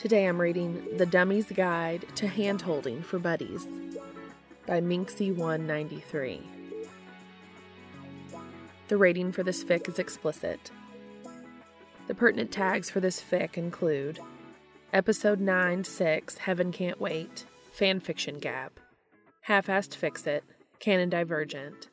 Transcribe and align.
Today 0.00 0.24
I'm 0.24 0.40
reading 0.40 0.96
The 0.96 1.04
Dummy's 1.04 1.52
Guide 1.52 2.06
to 2.14 2.26
Handholding 2.26 3.04
for 3.04 3.18
Buddies 3.18 3.66
by 4.66 4.80
Minxie193. 4.80 6.40
The 8.88 8.96
rating 8.96 9.30
for 9.30 9.42
this 9.42 9.62
fic 9.62 9.90
is 9.90 9.98
explicit. 9.98 10.70
The 12.06 12.14
pertinent 12.14 12.50
tags 12.50 12.88
for 12.88 13.00
this 13.00 13.20
fic 13.20 13.58
include 13.58 14.20
Episode 14.94 15.38
9 15.38 15.84
6 15.84 16.38
Heaven 16.38 16.72
Can't 16.72 16.98
Wait, 16.98 17.44
Fanfiction 17.78 18.40
Gap, 18.40 18.80
Half 19.42 19.66
Assed 19.66 19.94
Fix 19.94 20.26
It, 20.26 20.44
Canon 20.78 21.10
Divergent, 21.10 21.90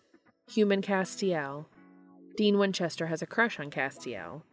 Human 0.49 0.81
Castiel, 0.81 1.65
Dean 2.37 2.57
Winchester 2.57 3.07
has 3.07 3.21
a 3.21 3.27
crush 3.27 3.59
on 3.59 3.69
Castiel, 3.69 4.43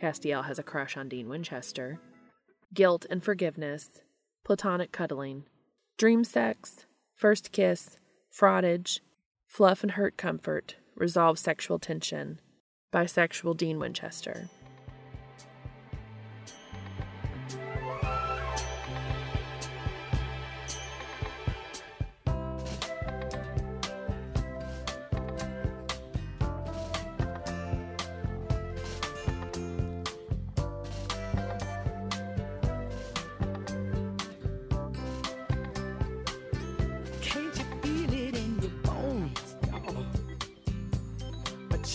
Castiel 0.00 0.46
has 0.46 0.58
a 0.58 0.62
crush 0.62 0.96
on 0.96 1.10
Dean 1.10 1.28
Winchester, 1.28 2.00
Guilt 2.74 3.04
and 3.10 3.22
Forgiveness, 3.22 4.00
Platonic 4.44 4.92
Cuddling, 4.92 5.44
Dream 5.98 6.24
Sex, 6.24 6.86
First 7.14 7.52
Kiss, 7.52 7.98
Frottage, 8.34 9.00
Fluff 9.46 9.82
and 9.82 9.92
Hurt 9.92 10.16
Comfort, 10.16 10.76
Resolve 10.96 11.38
Sexual 11.38 11.78
Tension, 11.78 12.40
Bisexual 12.90 13.58
Dean 13.58 13.78
Winchester. 13.78 14.48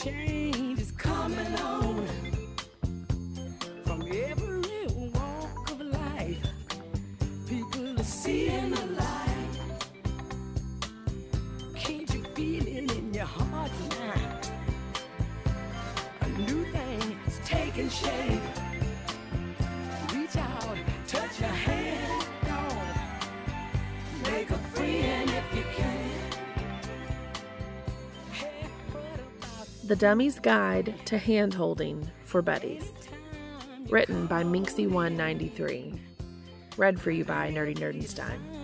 Change 0.07 0.36
Dummy's 29.97 30.39
Guide 30.39 30.93
to 31.05 31.17
Handholding 31.17 32.07
for 32.23 32.43
Buddies, 32.43 32.93
written 33.89 34.27
by 34.27 34.43
Minxie193. 34.43 35.99
Read 36.77 37.01
for 37.01 37.09
you 37.09 37.25
by 37.25 37.49
Nerdy 37.49 37.75
Nerdenstein. 37.75 38.56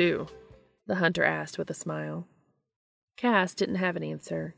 To? 0.00 0.28
The 0.86 0.94
hunter 0.94 1.22
asked 1.22 1.58
with 1.58 1.68
a 1.68 1.74
smile. 1.74 2.26
Cass 3.18 3.54
didn't 3.54 3.74
have 3.74 3.96
an 3.96 4.02
answer. 4.02 4.54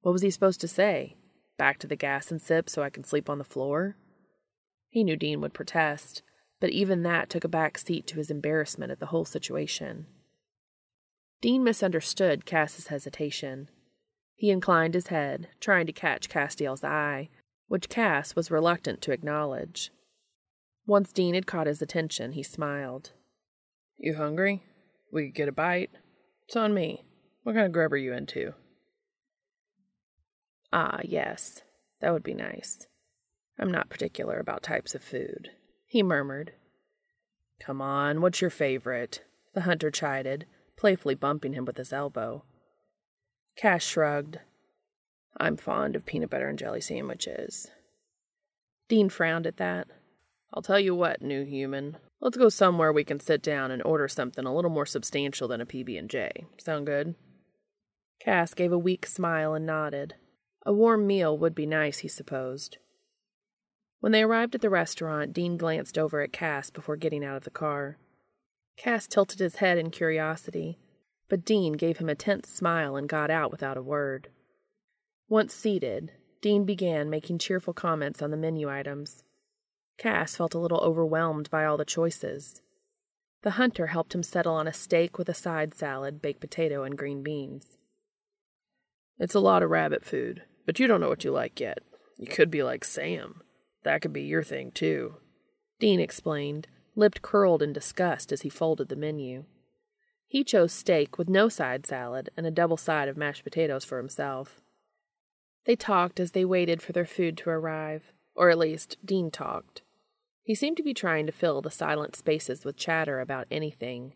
What 0.00 0.10
was 0.10 0.22
he 0.22 0.30
supposed 0.32 0.60
to 0.60 0.66
say? 0.66 1.14
Back 1.56 1.78
to 1.78 1.86
the 1.86 1.94
gas 1.94 2.32
and 2.32 2.42
sip 2.42 2.68
so 2.68 2.82
I 2.82 2.90
can 2.90 3.04
sleep 3.04 3.30
on 3.30 3.38
the 3.38 3.44
floor? 3.44 3.96
He 4.88 5.04
knew 5.04 5.14
Dean 5.14 5.40
would 5.40 5.54
protest, 5.54 6.22
but 6.58 6.70
even 6.70 7.04
that 7.04 7.30
took 7.30 7.44
a 7.44 7.48
back 7.48 7.78
seat 7.78 8.08
to 8.08 8.16
his 8.16 8.28
embarrassment 8.28 8.90
at 8.90 8.98
the 8.98 9.06
whole 9.06 9.24
situation. 9.24 10.06
Dean 11.40 11.62
misunderstood 11.62 12.44
Cass's 12.44 12.88
hesitation. 12.88 13.68
He 14.34 14.50
inclined 14.50 14.94
his 14.94 15.06
head, 15.06 15.46
trying 15.60 15.86
to 15.86 15.92
catch 15.92 16.28
Castiel's 16.28 16.82
eye, 16.82 17.28
which 17.68 17.88
Cass 17.88 18.34
was 18.34 18.50
reluctant 18.50 19.00
to 19.02 19.12
acknowledge. 19.12 19.92
Once 20.88 21.12
Dean 21.12 21.36
had 21.36 21.46
caught 21.46 21.68
his 21.68 21.82
attention, 21.82 22.32
he 22.32 22.42
smiled. 22.42 23.12
You 23.96 24.16
hungry? 24.16 24.64
We 25.12 25.26
could 25.26 25.34
get 25.34 25.48
a 25.48 25.52
bite. 25.52 25.90
It's 26.46 26.56
on 26.56 26.74
me. 26.74 27.04
What 27.44 27.54
kind 27.54 27.66
of 27.66 27.72
grub 27.72 27.92
are 27.92 27.96
you 27.96 28.12
into? 28.12 28.54
Ah, 30.72 31.00
yes. 31.04 31.62
That 32.00 32.12
would 32.12 32.22
be 32.22 32.34
nice. 32.34 32.86
I'm 33.58 33.70
not 33.70 33.90
particular 33.90 34.38
about 34.38 34.62
types 34.62 34.94
of 34.94 35.04
food, 35.04 35.50
he 35.86 36.02
murmured. 36.02 36.52
Come 37.60 37.80
on, 37.80 38.20
what's 38.20 38.40
your 38.40 38.50
favorite? 38.50 39.22
The 39.54 39.60
hunter 39.60 39.90
chided, 39.90 40.46
playfully 40.76 41.14
bumping 41.14 41.52
him 41.52 41.64
with 41.64 41.76
his 41.76 41.92
elbow. 41.92 42.44
Cass 43.54 43.84
shrugged. 43.84 44.40
I'm 45.36 45.56
fond 45.56 45.94
of 45.94 46.06
peanut 46.06 46.30
butter 46.30 46.48
and 46.48 46.58
jelly 46.58 46.80
sandwiches. 46.80 47.70
Dean 48.88 49.08
frowned 49.08 49.46
at 49.46 49.58
that. 49.58 49.88
I'll 50.52 50.62
tell 50.62 50.80
you 50.80 50.94
what, 50.94 51.22
new 51.22 51.44
human. 51.44 51.98
Let's 52.22 52.36
go 52.36 52.48
somewhere 52.50 52.92
we 52.92 53.02
can 53.02 53.18
sit 53.18 53.42
down 53.42 53.72
and 53.72 53.82
order 53.82 54.06
something 54.06 54.46
a 54.46 54.54
little 54.54 54.70
more 54.70 54.86
substantial 54.86 55.48
than 55.48 55.60
a 55.60 55.66
PB&J. 55.66 56.46
Sound 56.56 56.86
good? 56.86 57.16
Cass 58.20 58.54
gave 58.54 58.70
a 58.70 58.78
weak 58.78 59.06
smile 59.06 59.54
and 59.54 59.66
nodded. 59.66 60.14
A 60.64 60.72
warm 60.72 61.04
meal 61.04 61.36
would 61.36 61.52
be 61.52 61.66
nice, 61.66 61.98
he 61.98 62.08
supposed. 62.08 62.78
When 63.98 64.12
they 64.12 64.22
arrived 64.22 64.54
at 64.54 64.60
the 64.60 64.70
restaurant, 64.70 65.32
Dean 65.32 65.56
glanced 65.56 65.98
over 65.98 66.20
at 66.20 66.32
Cass 66.32 66.70
before 66.70 66.94
getting 66.94 67.24
out 67.24 67.38
of 67.38 67.42
the 67.42 67.50
car. 67.50 67.98
Cass 68.76 69.08
tilted 69.08 69.40
his 69.40 69.56
head 69.56 69.76
in 69.76 69.90
curiosity, 69.90 70.78
but 71.28 71.44
Dean 71.44 71.72
gave 71.72 71.98
him 71.98 72.08
a 72.08 72.14
tense 72.14 72.48
smile 72.48 72.94
and 72.94 73.08
got 73.08 73.32
out 73.32 73.50
without 73.50 73.76
a 73.76 73.82
word. 73.82 74.28
Once 75.28 75.52
seated, 75.52 76.12
Dean 76.40 76.64
began 76.64 77.10
making 77.10 77.38
cheerful 77.38 77.74
comments 77.74 78.22
on 78.22 78.30
the 78.30 78.36
menu 78.36 78.70
items. 78.70 79.24
Cass 79.98 80.36
felt 80.36 80.54
a 80.54 80.58
little 80.58 80.80
overwhelmed 80.80 81.50
by 81.50 81.64
all 81.64 81.76
the 81.76 81.84
choices. 81.84 82.62
The 83.42 83.52
hunter 83.52 83.88
helped 83.88 84.14
him 84.14 84.22
settle 84.22 84.54
on 84.54 84.68
a 84.68 84.72
steak 84.72 85.18
with 85.18 85.28
a 85.28 85.34
side 85.34 85.74
salad, 85.74 86.22
baked 86.22 86.40
potato, 86.40 86.84
and 86.84 86.96
green 86.96 87.22
beans. 87.22 87.76
It's 89.18 89.34
a 89.34 89.40
lot 89.40 89.62
of 89.62 89.70
rabbit 89.70 90.04
food, 90.04 90.42
but 90.64 90.78
you 90.78 90.86
don't 90.86 91.00
know 91.00 91.08
what 91.08 91.24
you 91.24 91.32
like 91.32 91.60
yet. 91.60 91.78
You 92.18 92.26
could 92.26 92.50
be 92.50 92.62
like 92.62 92.84
Sam. 92.84 93.42
That 93.84 94.00
could 94.00 94.12
be 94.12 94.22
your 94.22 94.42
thing, 94.42 94.70
too. 94.70 95.16
Dean 95.80 96.00
explained, 96.00 96.68
lip 96.94 97.20
curled 97.22 97.62
in 97.62 97.72
disgust 97.72 98.32
as 98.32 98.42
he 98.42 98.48
folded 98.48 98.88
the 98.88 98.96
menu. 98.96 99.44
He 100.28 100.44
chose 100.44 100.72
steak 100.72 101.18
with 101.18 101.28
no 101.28 101.48
side 101.48 101.84
salad 101.86 102.30
and 102.36 102.46
a 102.46 102.50
double 102.50 102.76
side 102.76 103.08
of 103.08 103.16
mashed 103.16 103.44
potatoes 103.44 103.84
for 103.84 103.98
himself. 103.98 104.60
They 105.64 105.76
talked 105.76 106.18
as 106.18 106.32
they 106.32 106.44
waited 106.44 106.80
for 106.80 106.92
their 106.92 107.04
food 107.04 107.36
to 107.38 107.50
arrive, 107.50 108.12
or 108.34 108.50
at 108.50 108.58
least, 108.58 108.96
Dean 109.04 109.30
talked. 109.30 109.82
He 110.42 110.54
seemed 110.54 110.76
to 110.76 110.82
be 110.82 110.94
trying 110.94 111.26
to 111.26 111.32
fill 111.32 111.62
the 111.62 111.70
silent 111.70 112.16
spaces 112.16 112.64
with 112.64 112.76
chatter 112.76 113.20
about 113.20 113.46
anything. 113.50 114.14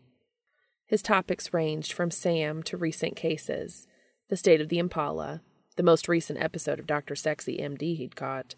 His 0.85 1.01
topics 1.01 1.53
ranged 1.53 1.93
from 1.93 2.11
Sam 2.11 2.63
to 2.63 2.77
recent 2.77 3.15
cases, 3.15 3.87
the 4.29 4.37
state 4.37 4.61
of 4.61 4.69
the 4.69 4.79
Impala, 4.79 5.41
the 5.75 5.83
most 5.83 6.07
recent 6.07 6.41
episode 6.41 6.79
of 6.79 6.87
Dr. 6.87 7.15
Sexy 7.15 7.57
MD 7.57 7.95
he'd 7.95 8.15
caught. 8.15 8.55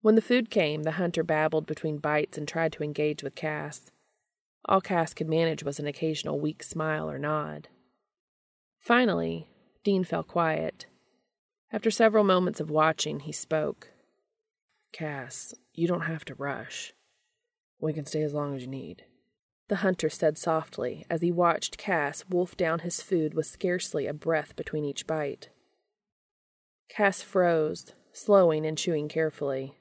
When 0.00 0.14
the 0.14 0.22
food 0.22 0.50
came, 0.50 0.82
the 0.82 0.92
hunter 0.92 1.22
babbled 1.22 1.66
between 1.66 1.98
bites 1.98 2.38
and 2.38 2.46
tried 2.46 2.72
to 2.74 2.82
engage 2.82 3.22
with 3.22 3.34
Cass. 3.34 3.90
All 4.64 4.80
Cass 4.80 5.14
could 5.14 5.28
manage 5.28 5.62
was 5.62 5.78
an 5.78 5.86
occasional 5.86 6.38
weak 6.38 6.62
smile 6.62 7.10
or 7.10 7.18
nod. 7.18 7.68
Finally, 8.78 9.48
Dean 9.84 10.04
fell 10.04 10.22
quiet. 10.22 10.86
After 11.72 11.90
several 11.90 12.24
moments 12.24 12.60
of 12.60 12.70
watching, 12.70 13.20
he 13.20 13.32
spoke. 13.32 13.90
Cass, 14.92 15.54
you 15.74 15.86
don't 15.86 16.02
have 16.02 16.24
to 16.26 16.34
rush. 16.34 16.94
We 17.80 17.92
can 17.92 18.06
stay 18.06 18.22
as 18.22 18.34
long 18.34 18.56
as 18.56 18.62
you 18.62 18.68
need. 18.68 19.04
The 19.68 19.76
hunter 19.76 20.08
said 20.08 20.38
softly 20.38 21.04
as 21.10 21.20
he 21.20 21.30
watched 21.30 21.76
Cass 21.76 22.24
wolf 22.28 22.56
down 22.56 22.80
his 22.80 23.02
food 23.02 23.34
with 23.34 23.46
scarcely 23.46 24.06
a 24.06 24.14
breath 24.14 24.56
between 24.56 24.84
each 24.84 25.06
bite. 25.06 25.50
Cass 26.88 27.20
froze, 27.20 27.92
slowing 28.12 28.64
and 28.64 28.78
chewing 28.78 29.08
carefully. 29.08 29.74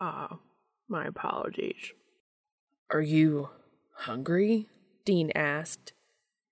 Ah, 0.00 0.28
uh, 0.32 0.36
my 0.88 1.06
apologies. 1.06 1.92
Are 2.90 3.00
you 3.00 3.50
hungry? 3.94 4.66
Dean 5.04 5.30
asked. 5.34 5.92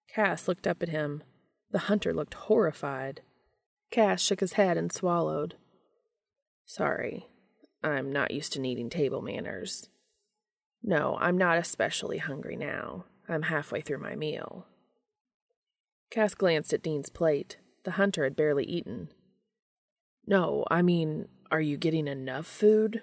Cass 0.08 0.46
looked 0.46 0.66
up 0.66 0.82
at 0.82 0.88
him. 0.88 1.22
The 1.72 1.80
hunter 1.80 2.14
looked 2.14 2.34
horrified. 2.34 3.22
Cass 3.90 4.20
shook 4.20 4.40
his 4.40 4.54
head 4.54 4.76
and 4.76 4.92
swallowed. 4.92 5.56
Sorry, 6.64 7.26
I'm 7.82 8.12
not 8.12 8.30
used 8.30 8.52
to 8.54 8.60
needing 8.60 8.90
table 8.90 9.22
manners. 9.22 9.88
No, 10.82 11.16
I'm 11.20 11.36
not 11.36 11.58
especially 11.58 12.18
hungry 12.18 12.56
now. 12.56 13.04
I'm 13.28 13.42
halfway 13.42 13.80
through 13.80 13.98
my 13.98 14.14
meal. 14.14 14.66
Cass 16.10 16.34
glanced 16.34 16.72
at 16.72 16.82
Dean's 16.82 17.10
plate. 17.10 17.56
The 17.84 17.92
hunter 17.92 18.24
had 18.24 18.36
barely 18.36 18.64
eaten. 18.64 19.08
No, 20.26 20.64
I 20.70 20.82
mean, 20.82 21.28
are 21.50 21.60
you 21.60 21.76
getting 21.76 22.08
enough 22.08 22.46
food? 22.46 23.02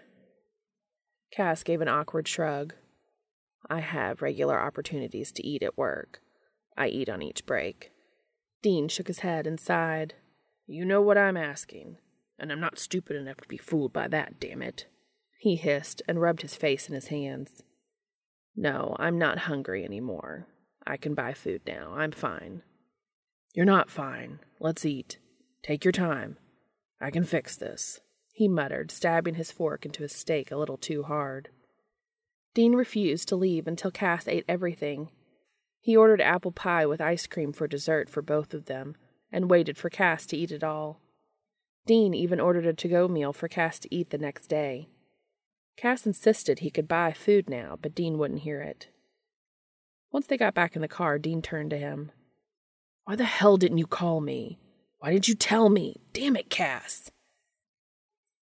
Cass 1.32 1.64
gave 1.64 1.82
an 1.82 1.88
awkward 1.88 2.28
shrug. 2.28 2.74
I 3.70 3.80
have 3.80 4.22
regular 4.22 4.60
opportunities 4.60 5.32
to 5.34 5.46
eat 5.46 5.64
at 5.64 5.78
work. 5.78 6.22
I 6.78 6.88
eat 6.88 7.10
on 7.10 7.22
each 7.22 7.46
break. 7.46 7.92
Dean 8.62 8.88
shook 8.88 9.08
his 9.08 9.20
head 9.20 9.48
and 9.48 9.60
sighed. 9.60 10.16
You 10.68 10.86
know 10.86 11.02
what 11.02 11.18
I'm 11.18 11.38
asking, 11.38 11.98
and 12.44 12.52
I'm 12.52 12.60
not 12.60 12.78
stupid 12.78 13.16
enough 13.16 13.38
to 13.38 13.48
be 13.48 13.58
fooled 13.58 13.94
by 13.94 14.10
that, 14.10 14.40
damn 14.40 14.62
it. 14.62 14.86
He 15.40 15.56
hissed 15.56 16.02
and 16.08 16.22
rubbed 16.22 16.42
his 16.42 16.56
face 16.56 16.90
in 16.90 16.94
his 16.94 17.08
hands. 17.08 17.64
No, 18.56 18.96
I'm 19.00 19.18
not 19.18 19.40
hungry 19.40 19.84
anymore. 19.86 20.48
I 20.86 20.98
can 20.98 21.16
buy 21.16 21.34
food 21.34 21.62
now. 21.66 21.94
I'm 21.96 22.12
fine. 22.12 22.62
You're 23.54 23.66
not 23.66 23.90
fine. 23.90 24.40
Let's 24.60 24.86
eat. 24.86 25.20
Take 25.64 25.86
your 25.86 25.94
time. 25.94 26.38
I 27.00 27.12
can 27.12 27.24
fix 27.24 27.56
this, 27.56 28.02
he 28.34 28.50
muttered, 28.50 28.92
stabbing 28.92 29.36
his 29.36 29.52
fork 29.52 29.86
into 29.86 30.04
his 30.04 30.12
steak 30.12 30.52
a 30.52 30.58
little 30.58 30.78
too 30.78 31.04
hard. 31.04 31.50
Dean 32.54 32.74
refused 32.74 33.30
to 33.30 33.38
leave 33.38 33.68
until 33.68 33.90
Cass 33.90 34.28
ate 34.28 34.46
everything. 34.50 35.12
He 35.80 35.96
ordered 35.96 36.20
apple 36.20 36.52
pie 36.52 36.86
with 36.86 37.00
ice 37.00 37.26
cream 37.26 37.54
for 37.54 37.68
dessert 37.68 38.10
for 38.10 38.22
both 38.22 38.54
of 38.54 38.66
them 38.66 38.96
and 39.32 39.50
waited 39.50 39.78
for 39.78 39.90
Cass 39.90 40.26
to 40.28 40.38
eat 40.38 40.52
it 40.52 40.64
all. 40.64 41.00
Dean 41.86 42.14
even 42.14 42.40
ordered 42.40 42.66
a 42.66 42.74
to 42.74 42.88
go 42.88 43.08
meal 43.08 43.34
for 43.34 43.48
Cass 43.48 43.80
to 43.80 43.94
eat 43.94 44.10
the 44.10 44.18
next 44.18 44.48
day. 44.48 44.88
Cass 45.76 46.06
insisted 46.06 46.60
he 46.60 46.70
could 46.70 46.88
buy 46.88 47.12
food 47.12 47.50
now, 47.50 47.78
but 47.82 47.96
Dean 47.96 48.18
wouldn't 48.18 48.42
hear 48.42 48.62
it. 48.62 48.88
Once 50.12 50.28
they 50.28 50.38
got 50.38 50.54
back 50.54 50.76
in 50.76 50.82
the 50.82 50.88
car, 50.88 51.18
Dean 51.18 51.42
turned 51.42 51.72
to 51.72 51.78
him. 51.78 52.12
Why 53.06 53.16
the 53.16 53.26
hell 53.26 53.58
didn't 53.58 53.80
you 53.80 53.88
call 53.88 54.22
me? 54.22 54.60
Why 55.00 55.12
didn't 55.12 55.28
you 55.28 55.36
tell 55.36 55.70
me? 55.70 55.98
Damn 56.14 56.38
it, 56.38 56.50
Cass! 56.50 57.12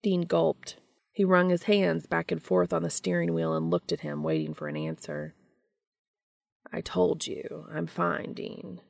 Dean 0.03 0.23
gulped. 0.23 0.77
He 1.13 1.25
wrung 1.25 1.51
his 1.51 1.65
hands 1.65 2.07
back 2.07 2.31
and 2.31 2.43
forth 2.43 2.73
on 2.73 2.83
the 2.83 2.91
steering 2.91 3.35
wheel 3.35 3.55
and 3.55 3.71
looked 3.71 3.93
at 3.93 4.01
him, 4.01 4.23
waiting 4.23 4.55
for 4.55 4.69
an 4.69 4.77
answer. 4.77 5.35
I 6.73 6.81
told 6.81 7.27
you, 7.27 7.67
I'm 7.73 7.87
fine, 7.87 8.33
Dean. 8.33 8.81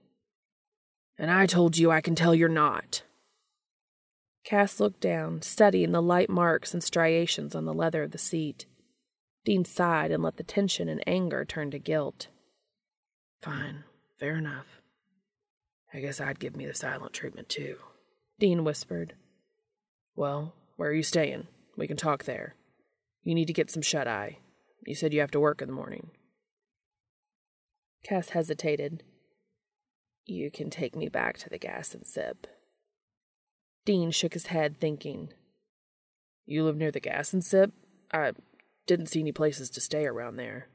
And 1.19 1.31
I 1.31 1.47
told 1.47 1.79
you 1.79 1.91
I 1.91 2.01
can 2.01 2.15
tell 2.15 2.35
you're 2.35 2.49
not. 2.49 3.03
Cass 4.47 4.79
looked 4.79 5.01
down, 5.01 5.43
studying 5.43 5.91
the 5.91 6.01
light 6.01 6.31
marks 6.31 6.73
and 6.73 6.83
striations 6.83 7.57
on 7.57 7.65
the 7.65 7.75
leather 7.75 8.05
of 8.05 8.13
the 8.13 8.19
seat. 8.19 8.65
Dean 9.45 9.65
sighed 9.65 10.13
and 10.13 10.23
let 10.23 10.37
the 10.37 10.45
tension 10.45 10.89
and 10.89 11.03
anger 11.05 11.45
turn 11.45 11.73
to 11.73 11.81
guilt. 11.81 12.29
Fine, 13.43 13.83
fair 14.21 14.37
enough. 14.37 14.67
I 15.93 15.99
guess 15.99 16.21
I'd 16.21 16.39
give 16.39 16.55
me 16.55 16.65
the 16.65 16.75
silent 16.75 17.13
treatment 17.13 17.49
too, 17.49 17.79
Dean 18.39 18.63
whispered. 18.63 19.15
Well, 20.15 20.55
where 20.77 20.91
are 20.91 20.95
you 20.95 21.03
staying? 21.03 21.49
We 21.77 21.89
can 21.89 21.97
talk 21.97 22.23
there. 22.23 22.55
You 23.25 23.35
need 23.35 23.47
to 23.47 23.53
get 23.53 23.69
some 23.69 23.83
shut 23.83 24.07
eye. 24.07 24.39
You 24.87 24.95
said 24.95 25.13
you 25.13 25.21
have 25.21 25.33
to 25.33 25.41
work 25.41 25.61
in 25.61 25.67
the 25.67 25.75
morning. 25.75 26.11
Cass 28.05 28.29
hesitated. 28.29 29.03
You 30.25 30.53
can 30.53 30.71
take 30.71 30.95
me 30.95 31.09
back 31.09 31.37
to 31.39 31.49
the 31.49 31.59
gas 31.59 31.95
and 31.95 32.07
sip. 32.07 32.47
Dean 33.87 34.11
shook 34.11 34.35
his 34.35 34.47
head, 34.47 34.79
thinking. 34.79 35.33
You 36.45 36.65
live 36.65 36.77
near 36.77 36.91
the 36.91 37.01
gas 37.01 37.33
and 37.33 37.43
sip? 37.43 37.73
I 38.13 38.33
didn't 38.87 39.07
see 39.07 39.21
any 39.21 39.33
places 39.33 39.71
to 39.71 39.81
stay 39.81 40.05
around 40.05 40.37
there. 40.37 40.69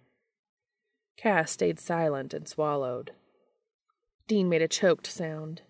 Cass 1.18 1.52
stayed 1.52 1.80
silent 1.80 2.34
and 2.34 2.48
swallowed. 2.48 3.12
Dean 4.28 4.50
made 4.50 4.62
a 4.62 4.68
choked 4.68 5.08
sound. 5.08 5.62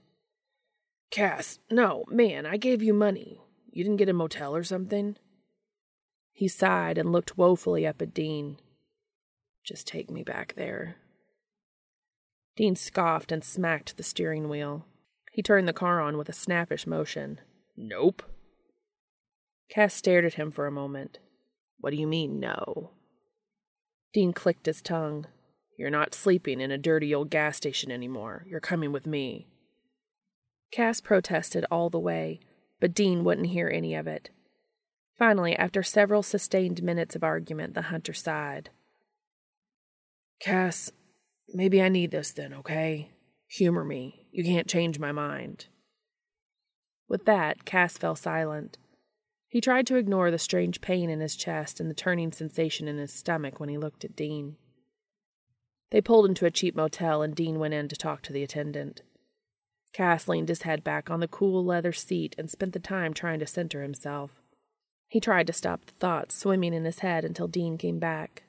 Cass, 1.09 1.59
no, 1.69 2.05
man, 2.07 2.45
I 2.45 2.57
gave 2.57 2.81
you 2.81 2.93
money. 2.93 3.41
You 3.71 3.83
didn't 3.83 3.97
get 3.97 4.09
a 4.09 4.13
motel 4.13 4.55
or 4.55 4.63
something? 4.63 5.17
He 6.31 6.47
sighed 6.47 6.97
and 6.97 7.11
looked 7.11 7.37
woefully 7.37 7.87
up 7.87 8.01
at 8.01 8.13
Dean. 8.13 8.57
Just 9.63 9.87
take 9.87 10.11
me 10.11 10.23
back 10.23 10.53
there. 10.55 10.97
Dean 12.55 12.75
scoffed 12.75 13.31
and 13.31 13.43
smacked 13.43 13.97
the 13.97 14.03
steering 14.03 14.47
wheel. 14.47 14.85
He 15.31 15.41
turned 15.41 15.67
the 15.67 15.73
car 15.73 15.99
on 15.99 16.17
with 16.17 16.29
a 16.29 16.33
snappish 16.33 16.85
motion. 16.85 17.39
Nope. 17.75 18.21
Cass 19.69 19.93
stared 19.93 20.25
at 20.25 20.35
him 20.35 20.51
for 20.51 20.67
a 20.67 20.71
moment. 20.71 21.17
What 21.79 21.91
do 21.91 21.97
you 21.97 22.05
mean, 22.05 22.39
no? 22.39 22.91
Dean 24.13 24.33
clicked 24.33 24.65
his 24.65 24.81
tongue. 24.81 25.25
You're 25.77 25.89
not 25.89 26.13
sleeping 26.13 26.61
in 26.61 26.69
a 26.69 26.77
dirty 26.77 27.15
old 27.15 27.29
gas 27.29 27.57
station 27.57 27.91
anymore. 27.91 28.45
You're 28.47 28.59
coming 28.59 28.91
with 28.91 29.07
me. 29.07 29.47
Cass 30.71 31.01
protested 31.01 31.65
all 31.71 31.89
the 31.89 31.99
way, 31.99 32.39
but 32.79 32.93
Dean 32.93 33.23
wouldn't 33.23 33.47
hear 33.47 33.69
any 33.69 33.95
of 33.95 34.05
it. 34.05 34.29
Finally, 35.17 35.55
after 35.55 35.81
several 35.81 36.21
sustained 36.21 36.83
minutes 36.83 37.15
of 37.15 37.23
argument, 37.23 37.73
the 37.73 37.83
hunter 37.83 38.13
sighed. 38.13 38.69
Cass, 40.41 40.91
Maybe 41.53 41.81
I 41.81 41.89
need 41.89 42.11
this 42.11 42.31
then, 42.31 42.53
okay? 42.53 43.09
Humor 43.49 43.83
me. 43.83 44.20
You 44.31 44.43
can't 44.43 44.67
change 44.67 44.97
my 44.97 45.11
mind. 45.11 45.67
With 47.07 47.25
that, 47.25 47.65
Cass 47.65 47.97
fell 47.97 48.15
silent. 48.15 48.77
He 49.49 49.59
tried 49.59 49.85
to 49.87 49.97
ignore 49.97 50.31
the 50.31 50.39
strange 50.39 50.79
pain 50.79 51.09
in 51.09 51.19
his 51.19 51.35
chest 51.35 51.81
and 51.81 51.89
the 51.89 51.95
turning 51.95 52.31
sensation 52.31 52.87
in 52.87 52.97
his 52.97 53.11
stomach 53.11 53.59
when 53.59 53.67
he 53.67 53.77
looked 53.77 54.05
at 54.05 54.15
Dean. 54.15 54.55
They 55.89 55.99
pulled 55.99 56.25
into 56.25 56.45
a 56.45 56.51
cheap 56.51 56.73
motel, 56.73 57.21
and 57.21 57.35
Dean 57.35 57.59
went 57.59 57.73
in 57.73 57.89
to 57.89 57.97
talk 57.97 58.21
to 58.21 58.33
the 58.33 58.43
attendant. 58.43 59.01
Cass 59.91 60.29
leaned 60.29 60.47
his 60.47 60.61
head 60.61 60.85
back 60.85 61.09
on 61.09 61.19
the 61.19 61.27
cool 61.27 61.65
leather 61.65 61.91
seat 61.91 62.33
and 62.37 62.49
spent 62.49 62.71
the 62.71 62.79
time 62.79 63.13
trying 63.13 63.39
to 63.39 63.45
center 63.45 63.81
himself. 63.81 64.41
He 65.09 65.19
tried 65.19 65.47
to 65.47 65.53
stop 65.53 65.85
the 65.85 65.93
thoughts 65.99 66.33
swimming 66.33 66.73
in 66.73 66.85
his 66.85 66.99
head 66.99 67.25
until 67.25 67.49
Dean 67.49 67.77
came 67.77 67.99
back. 67.99 68.43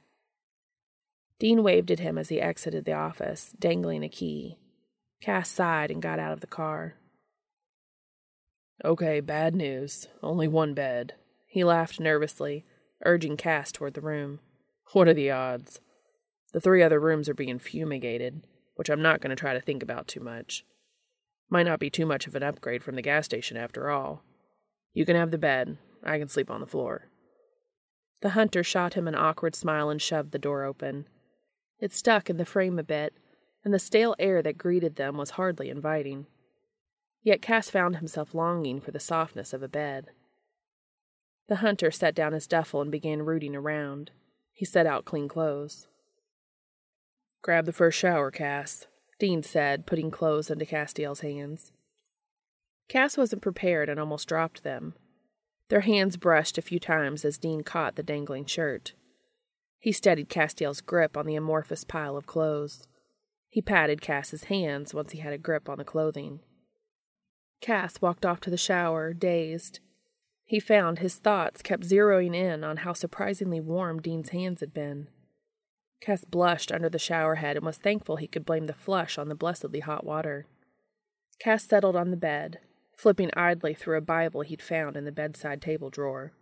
Dean 1.41 1.65
waved 1.65 1.91
at 1.91 1.99
him 1.99 2.17
as 2.17 2.29
he 2.29 2.41
exited 2.41 2.85
the 2.85 2.93
office, 2.93 3.53
dangling 3.59 4.05
a 4.05 4.09
key. 4.09 4.59
Cass 5.23 5.49
sighed 5.49 5.93
and 5.93 6.03
got 6.03 6.19
out 6.19 6.33
of 6.33 6.41
the 6.41 6.49
car. 6.49 6.97
Okay, 8.85 9.21
bad 9.21 9.55
news. 9.55 10.09
Only 10.21 10.49
one 10.49 10.75
bed. 10.75 11.15
He 11.47 11.63
laughed 11.63 12.01
nervously, 12.01 12.65
urging 13.05 13.37
Cass 13.37 13.71
toward 13.71 13.95
the 13.95 14.01
room. 14.01 14.41
What 14.93 15.07
are 15.07 15.15
the 15.15 15.31
odds? 15.31 15.79
The 16.53 16.61
three 16.61 16.83
other 16.83 16.99
rooms 16.99 17.29
are 17.29 17.35
being 17.35 17.61
fumigated, 17.61 18.43
which 18.75 18.91
I'm 18.91 19.01
not 19.01 19.21
going 19.21 19.31
to 19.31 19.37
try 19.37 19.55
to 19.55 19.61
think 19.61 19.81
about 19.81 20.09
too 20.09 20.19
much. 20.19 20.65
Might 21.49 21.67
not 21.67 21.79
be 21.79 21.89
too 21.89 22.05
much 22.05 22.27
of 22.27 22.35
an 22.35 22.43
upgrade 22.43 22.83
from 22.83 22.97
the 22.97 23.03
gas 23.03 23.25
station 23.25 23.57
after 23.57 23.91
all. 23.91 24.25
You 24.93 25.07
can 25.07 25.15
have 25.15 25.31
the 25.31 25.39
bed. 25.39 25.79
I 26.03 26.19
can 26.19 26.29
sleep 26.29 26.51
on 26.51 26.61
the 26.61 26.67
floor. 26.67 27.11
The 28.23 28.31
hunter 28.31 28.65
shot 28.65 28.95
him 28.95 29.07
an 29.07 29.15
awkward 29.15 29.55
smile 29.55 29.89
and 29.89 30.03
shoved 30.03 30.33
the 30.33 30.39
door 30.39 30.65
open. 30.65 31.07
It 31.79 31.93
stuck 31.93 32.29
in 32.29 32.39
the 32.39 32.45
frame 32.45 32.79
a 32.79 32.83
bit, 32.83 33.15
and 33.65 33.73
the 33.73 33.79
stale 33.79 34.15
air 34.19 34.43
that 34.43 34.59
greeted 34.59 34.97
them 34.97 35.17
was 35.17 35.31
hardly 35.31 35.69
inviting. 35.69 36.27
Yet 37.23 37.43
Cass 37.43 37.71
found 37.71 37.97
himself 37.97 38.35
longing 38.35 38.81
for 38.81 38.91
the 38.91 39.01
softness 39.01 39.53
of 39.53 39.63
a 39.63 39.69
bed. 39.69 40.11
The 41.49 41.57
hunter 41.57 41.91
set 41.91 42.15
down 42.15 42.33
his 42.33 42.47
duffel 42.47 42.81
and 42.81 42.91
began 42.91 43.23
rooting 43.23 43.55
around. 43.55 44.11
He 44.53 44.65
set 44.65 44.87
out 44.87 45.05
clean 45.05 45.29
clothes. 45.29 45.87
Grab 47.43 47.67
the 47.67 47.73
first 47.73 47.99
shower, 47.99 48.31
Cass, 48.31 48.87
Dean 49.19 49.43
said, 49.43 49.87
putting 49.87 50.11
clothes 50.11 50.51
into 50.51 50.67
Castiel's 50.67 51.21
hands. 51.21 51.73
Cass 52.89 53.17
wasn't 53.17 53.43
prepared 53.43 53.89
and 53.89 53.99
almost 53.99 54.29
dropped 54.29 54.63
them. 54.63 54.95
Their 55.69 55.81
hands 55.81 56.17
brushed 56.17 56.59
a 56.59 56.63
few 56.63 56.79
times 56.79 57.25
as 57.25 57.39
Dean 57.39 57.63
caught 57.63 57.97
the 57.97 58.03
dangling 58.03 58.45
shirt. 58.45 58.95
He 59.79 59.91
steadied 59.91 60.29
Castiel's 60.29 60.81
grip 60.81 61.17
on 61.17 61.27
the 61.27 61.35
amorphous 61.35 61.85
pile 61.85 62.17
of 62.17 62.27
clothes. 62.27 62.87
He 63.53 63.61
patted 63.61 64.01
Cass's 64.01 64.45
hands 64.45 64.95
once 64.95 65.13
he 65.13 65.19
had 65.19 65.35
a 65.35 65.39
grip 65.39 65.69
on 65.69 65.77
the 65.77 65.85
clothing. 65.85 66.41
Cass 67.61 68.01
walked 68.01 68.25
off 68.25 68.41
to 68.41 68.51
the 68.51 68.57
shower, 68.57 69.13
dazed. 69.13 69.81
He 70.47 70.59
found 70.59 71.01
his 71.01 71.17
thoughts 71.17 71.61
kept 71.61 71.83
zeroing 71.83 72.35
in 72.35 72.65
on 72.65 72.79
how 72.79 72.95
surprisingly 72.95 73.61
warm 73.61 74.01
Dean's 74.01 74.31
hands 74.31 74.61
had 74.61 74.73
been. 74.73 75.09
Cass 76.01 76.25
blushed 76.25 76.73
under 76.73 76.89
the 76.89 76.99
shower 76.99 77.35
head 77.35 77.59
and 77.59 77.67
was 77.67 77.77
thankful 77.77 78.17
he 78.17 78.27
could 78.27 78.47
blame 78.47 78.69
the 78.69 78.73
flush 78.73 79.19
on 79.19 79.29
the 79.29 79.35
blessedly 79.35 79.81
hot 79.81 80.03
water. 80.03 80.47
Cass 81.39 81.65
settled 81.65 81.95
on 81.95 82.11
the 82.11 82.17
bed, 82.17 82.59
flipping 82.97 83.31
idly 83.37 83.75
through 83.75 83.99
a 83.99 84.01
Bible 84.01 84.41
he'd 84.41 84.63
found 84.63 84.97
in 84.97 85.05
the 85.05 85.13
bedside 85.13 85.61
table 85.61 85.91
drawer. 85.91 86.33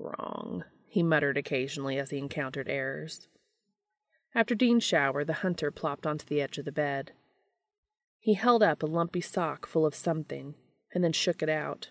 Wrong, 0.00 0.64
he 0.88 1.04
muttered 1.04 1.38
occasionally 1.38 1.96
as 1.96 2.10
he 2.10 2.18
encountered 2.18 2.68
errors. 2.68 3.28
After 4.38 4.54
Dean's 4.54 4.84
shower, 4.84 5.24
the 5.24 5.42
hunter 5.42 5.72
plopped 5.72 6.06
onto 6.06 6.24
the 6.24 6.40
edge 6.40 6.58
of 6.58 6.64
the 6.64 6.70
bed. 6.70 7.10
He 8.20 8.34
held 8.34 8.62
up 8.62 8.84
a 8.84 8.86
lumpy 8.86 9.20
sock 9.20 9.66
full 9.66 9.84
of 9.84 9.96
something 9.96 10.54
and 10.94 11.02
then 11.02 11.12
shook 11.12 11.42
it 11.42 11.48
out. 11.48 11.90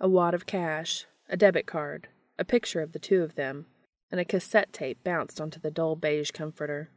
A 0.00 0.08
wad 0.08 0.32
of 0.32 0.46
cash, 0.46 1.04
a 1.28 1.36
debit 1.36 1.66
card, 1.66 2.08
a 2.38 2.46
picture 2.46 2.80
of 2.80 2.92
the 2.92 2.98
two 2.98 3.22
of 3.22 3.34
them, 3.34 3.66
and 4.10 4.18
a 4.18 4.24
cassette 4.24 4.72
tape 4.72 5.04
bounced 5.04 5.38
onto 5.38 5.60
the 5.60 5.70
dull 5.70 5.96
beige 5.96 6.30
comforter. 6.30 6.88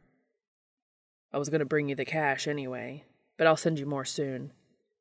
I 1.30 1.36
was 1.36 1.50
going 1.50 1.58
to 1.58 1.66
bring 1.66 1.90
you 1.90 1.94
the 1.94 2.06
cash 2.06 2.48
anyway, 2.48 3.04
but 3.36 3.46
I'll 3.46 3.58
send 3.58 3.78
you 3.78 3.84
more 3.84 4.06
soon. 4.06 4.54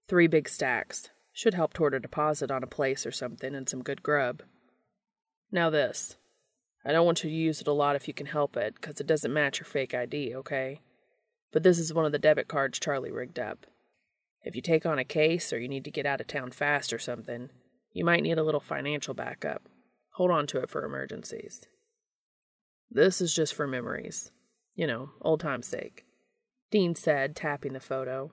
Three 0.09 0.27
big 0.27 0.49
stacks. 0.49 1.07
Should 1.31 1.53
help 1.53 1.71
toward 1.71 1.93
a 1.93 2.01
deposit 2.01 2.51
on 2.51 2.63
a 2.63 2.67
place 2.67 3.05
or 3.05 3.11
something 3.11 3.55
and 3.55 3.69
some 3.69 3.81
good 3.81 4.03
grub. 4.03 4.43
Now, 5.53 5.69
this. 5.69 6.17
I 6.85 6.91
don't 6.91 7.05
want 7.05 7.23
you 7.23 7.29
to 7.29 7.35
use 7.35 7.61
it 7.61 7.67
a 7.67 7.71
lot 7.71 7.95
if 7.95 8.07
you 8.07 8.13
can 8.13 8.27
help 8.27 8.57
it, 8.57 8.81
'cause 8.81 8.99
it 8.99 9.07
doesn't 9.07 9.33
match 9.33 9.59
your 9.59 9.65
fake 9.65 9.93
ID, 9.93 10.35
okay? 10.35 10.81
But 11.51 11.63
this 11.63 11.79
is 11.79 11.93
one 11.93 12.05
of 12.05 12.11
the 12.11 12.19
debit 12.19 12.47
cards 12.47 12.79
Charlie 12.79 13.11
rigged 13.11 13.39
up. 13.39 13.65
If 14.43 14.55
you 14.55 14.61
take 14.61 14.85
on 14.85 14.99
a 14.99 15.05
case 15.05 15.53
or 15.53 15.59
you 15.59 15.69
need 15.69 15.85
to 15.85 15.91
get 15.91 16.05
out 16.05 16.19
of 16.19 16.27
town 16.27 16.51
fast 16.51 16.91
or 16.91 16.99
something, 16.99 17.49
you 17.93 18.03
might 18.03 18.23
need 18.23 18.37
a 18.37 18.43
little 18.43 18.59
financial 18.59 19.13
backup. 19.13 19.69
Hold 20.15 20.31
on 20.31 20.47
to 20.47 20.59
it 20.59 20.69
for 20.69 20.83
emergencies. 20.83 21.65
This 22.91 23.21
is 23.21 23.33
just 23.33 23.53
for 23.53 23.65
memories. 23.65 24.31
You 24.75 24.87
know, 24.87 25.11
old 25.21 25.39
time's 25.39 25.67
sake. 25.67 26.05
Dean 26.69 26.95
said, 26.95 27.35
tapping 27.35 27.73
the 27.73 27.79
photo. 27.79 28.31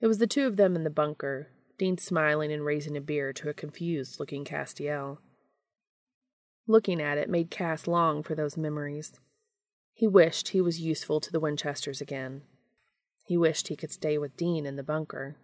It 0.00 0.06
was 0.06 0.18
the 0.18 0.26
two 0.26 0.46
of 0.46 0.56
them 0.56 0.76
in 0.76 0.84
the 0.84 0.90
bunker, 0.90 1.48
Dean 1.78 1.98
smiling 1.98 2.52
and 2.52 2.64
raising 2.64 2.96
a 2.96 3.00
beer 3.00 3.32
to 3.32 3.48
a 3.48 3.54
confused 3.54 4.20
looking 4.20 4.44
Castiel. 4.44 5.18
Looking 6.66 7.00
at 7.00 7.18
it 7.18 7.30
made 7.30 7.50
Cass 7.50 7.86
long 7.86 8.22
for 8.22 8.34
those 8.34 8.56
memories. 8.56 9.20
He 9.92 10.06
wished 10.06 10.48
he 10.48 10.60
was 10.60 10.80
useful 10.80 11.20
to 11.20 11.30
the 11.30 11.40
Winchesters 11.40 12.00
again. 12.00 12.42
He 13.24 13.36
wished 13.36 13.68
he 13.68 13.76
could 13.76 13.92
stay 13.92 14.18
with 14.18 14.36
Dean 14.36 14.66
in 14.66 14.76
the 14.76 14.82
bunker. 14.82 15.36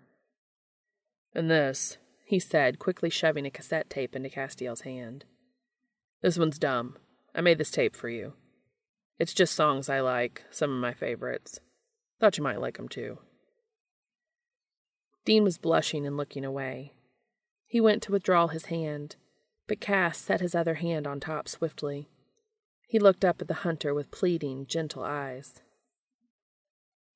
And 1.35 1.51
this, 1.51 1.97
he 2.25 2.39
said, 2.39 2.79
quickly 2.79 3.09
shoving 3.09 3.47
a 3.47 3.51
cassette 3.51 3.89
tape 3.89 4.15
into 4.15 4.29
Castiel's 4.29 4.83
hand. 4.83 5.25
This 6.23 6.39
one's 6.39 6.59
dumb. 6.59 6.97
I 7.35 7.41
made 7.41 7.59
this 7.59 7.71
tape 7.71 7.97
for 7.97 8.09
you. 8.09 8.35
It's 9.19 9.35
just 9.35 9.55
songs 9.55 9.89
I 9.89 10.01
like, 10.01 10.45
some 10.51 10.71
of 10.71 10.81
my 10.81 10.93
favorites. 10.93 11.61
Thought 12.21 12.39
you 12.39 12.45
might 12.45 12.61
like 12.61 12.79
like 12.79 12.81
'em 12.81 12.89
too. 12.89 13.19
Dean 15.25 15.45
was 15.45 15.59
blushing 15.59 16.07
and 16.07 16.17
looking 16.17 16.45
away. 16.45 16.95
He 17.67 17.81
went 17.81 18.03
to 18.03 18.13
withdraw 18.13 18.49
his 18.49 18.67
hand, 18.67 19.17
but 19.73 19.81
Cass 19.81 20.19
set 20.19 20.43
his 20.43 20.55
other 20.55 20.75
hand 20.75 21.07
on 21.07 21.19
top 21.19 21.49
swiftly. 21.49 22.07
He 22.87 22.99
looked 22.99 23.25
up 23.25 23.41
at 23.41 23.49
the 23.49 23.65
hunter 23.65 23.95
with 23.95 24.11
pleading, 24.11 24.67
gentle 24.67 25.03
eyes. 25.03 25.63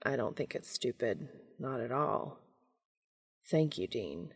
I 0.03 0.17
don't 0.17 0.37
think 0.37 0.55
it's 0.55 0.71
stupid, 0.71 1.29
not 1.59 1.83
at 1.83 1.93
all. 1.93 2.39
Thank 3.51 3.77
you, 3.77 3.87
Dean. 3.87 4.33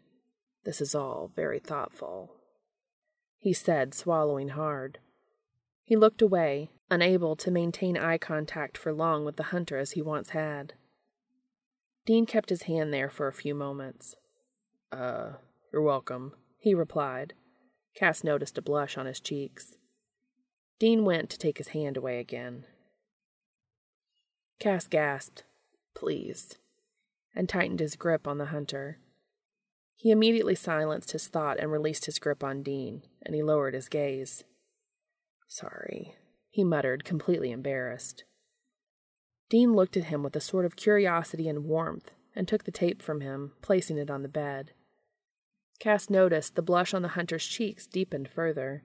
This 0.67 0.83
is 0.83 0.95
all 0.95 1.33
very 1.35 1.59
thoughtful, 1.61 2.35
he 3.39 3.55
said, 3.55 3.95
swallowing 3.95 4.51
hard. 4.51 4.99
He 5.83 5.97
looked 5.97 6.21
away, 6.21 6.69
unable 6.91 7.37
to 7.37 7.51
maintain 7.51 7.97
eye 7.97 8.19
contact 8.19 8.77
for 8.77 8.93
long 8.93 9.25
with 9.25 9.37
the 9.37 9.45
hunter 9.45 9.79
as 9.79 9.93
he 9.93 10.03
once 10.03 10.29
had. 10.31 10.75
Dean 12.05 12.27
kept 12.27 12.51
his 12.51 12.65
hand 12.65 12.93
there 12.93 13.09
for 13.09 13.29
a 13.29 13.33
few 13.33 13.55
moments. 13.55 14.15
Uh, 14.93 15.37
you're 15.73 15.81
welcome, 15.81 16.35
he 16.59 16.75
replied. 16.75 17.33
Cass 18.01 18.25
noticed 18.25 18.57
a 18.57 18.63
blush 18.63 18.97
on 18.97 19.05
his 19.05 19.21
cheeks. 19.21 19.77
Dean 20.79 21.05
went 21.05 21.29
to 21.29 21.39
take 21.39 21.59
his 21.59 21.69
hand 21.69 21.99
away 21.99 22.19
again. 22.19 22.65
Cass 24.59 24.87
gasped, 24.87 25.45
Please, 25.95 26.57
and 27.35 27.47
tightened 27.47 27.79
his 27.79 27.97
grip 27.97 28.27
on 28.27 28.39
the 28.39 28.47
hunter. 28.47 29.01
He 29.97 30.11
immediately 30.11 30.55
silenced 30.55 31.13
his 31.13 31.29
thought 31.29 31.61
and 31.61 31.71
released 31.71 32.07
his 32.07 32.19
grip 32.19 32.43
on 32.43 32.63
Dean, 32.63 33.03
and 33.23 33.35
he 33.35 33.43
lowered 33.43 33.75
his 33.75 33.91
gaze. 33.91 34.45
Sorry, 35.47 36.15
he 36.49 36.65
muttered, 36.65 37.05
completely 37.05 37.51
embarrassed. 37.53 38.25
Dean 39.51 39.75
looked 39.75 39.99
at 39.99 40.05
him 40.05 40.23
with 40.23 40.35
a 40.35 40.41
sort 40.41 40.65
of 40.65 40.75
curiosity 40.75 41.51
and 41.51 41.67
warmth 41.67 42.13
and 42.35 42.49
took 42.49 42.65
the 42.65 42.73
tape 42.73 43.03
from 43.03 43.21
him, 43.21 43.53
placing 43.61 43.99
it 43.99 44.11
on 44.11 44.23
the 44.23 44.29
bed. 44.29 44.73
Cass 45.81 46.11
noticed 46.11 46.55
the 46.55 46.63
blush 46.63 46.95
on 46.95 47.03
the 47.03 47.09
hunter's 47.09 47.47
cheeks 47.47 47.87
deepened 47.87 48.29
further. 48.29 48.85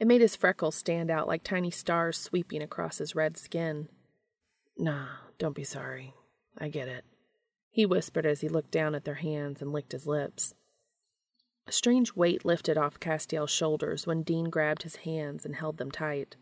It 0.00 0.06
made 0.06 0.22
his 0.22 0.34
freckles 0.34 0.74
stand 0.74 1.10
out 1.10 1.28
like 1.28 1.44
tiny 1.44 1.70
stars 1.70 2.18
sweeping 2.18 2.62
across 2.62 2.98
his 2.98 3.14
red 3.14 3.36
skin. 3.36 3.88
Nah, 4.76 5.08
don't 5.38 5.54
be 5.54 5.64
sorry. 5.64 6.14
I 6.56 6.70
get 6.70 6.88
it, 6.88 7.04
he 7.70 7.86
whispered 7.86 8.26
as 8.26 8.40
he 8.40 8.48
looked 8.48 8.70
down 8.70 8.94
at 8.94 9.04
their 9.04 9.16
hands 9.16 9.60
and 9.60 9.72
licked 9.72 9.92
his 9.92 10.06
lips. 10.06 10.54
A 11.66 11.72
strange 11.72 12.16
weight 12.16 12.44
lifted 12.44 12.78
off 12.78 12.98
Castiel's 12.98 13.50
shoulders 13.50 14.06
when 14.06 14.22
Dean 14.22 14.48
grabbed 14.48 14.84
his 14.84 14.96
hands 14.96 15.44
and 15.44 15.54
held 15.54 15.76
them 15.76 15.90
tight. 15.90 16.36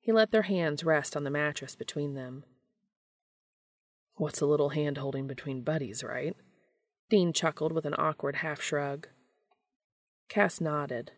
He 0.00 0.10
let 0.12 0.32
their 0.32 0.42
hands 0.42 0.84
rest 0.84 1.16
on 1.16 1.22
the 1.24 1.30
mattress 1.30 1.76
between 1.76 2.14
them. 2.14 2.44
What's 4.16 4.40
a 4.40 4.46
little 4.46 4.70
hand 4.70 4.98
holding 4.98 5.26
between 5.28 5.62
buddies, 5.62 6.02
right? 6.02 6.36
Dean 7.10 7.32
chuckled 7.32 7.72
with 7.72 7.84
an 7.84 7.94
awkward 7.98 8.36
half 8.36 8.60
shrug. 8.60 9.08
Cass 10.28 10.60
nodded. 10.60 11.12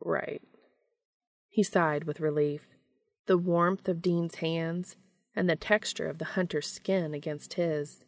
Right. 0.00 0.42
He 1.48 1.62
sighed 1.62 2.04
with 2.04 2.20
relief. 2.20 2.66
The 3.26 3.38
warmth 3.38 3.88
of 3.88 4.02
Dean's 4.02 4.36
hands 4.36 4.96
and 5.34 5.50
the 5.50 5.56
texture 5.56 6.08
of 6.08 6.18
the 6.18 6.24
hunter's 6.24 6.66
skin 6.70 7.12
against 7.12 7.54
his. 7.54 8.04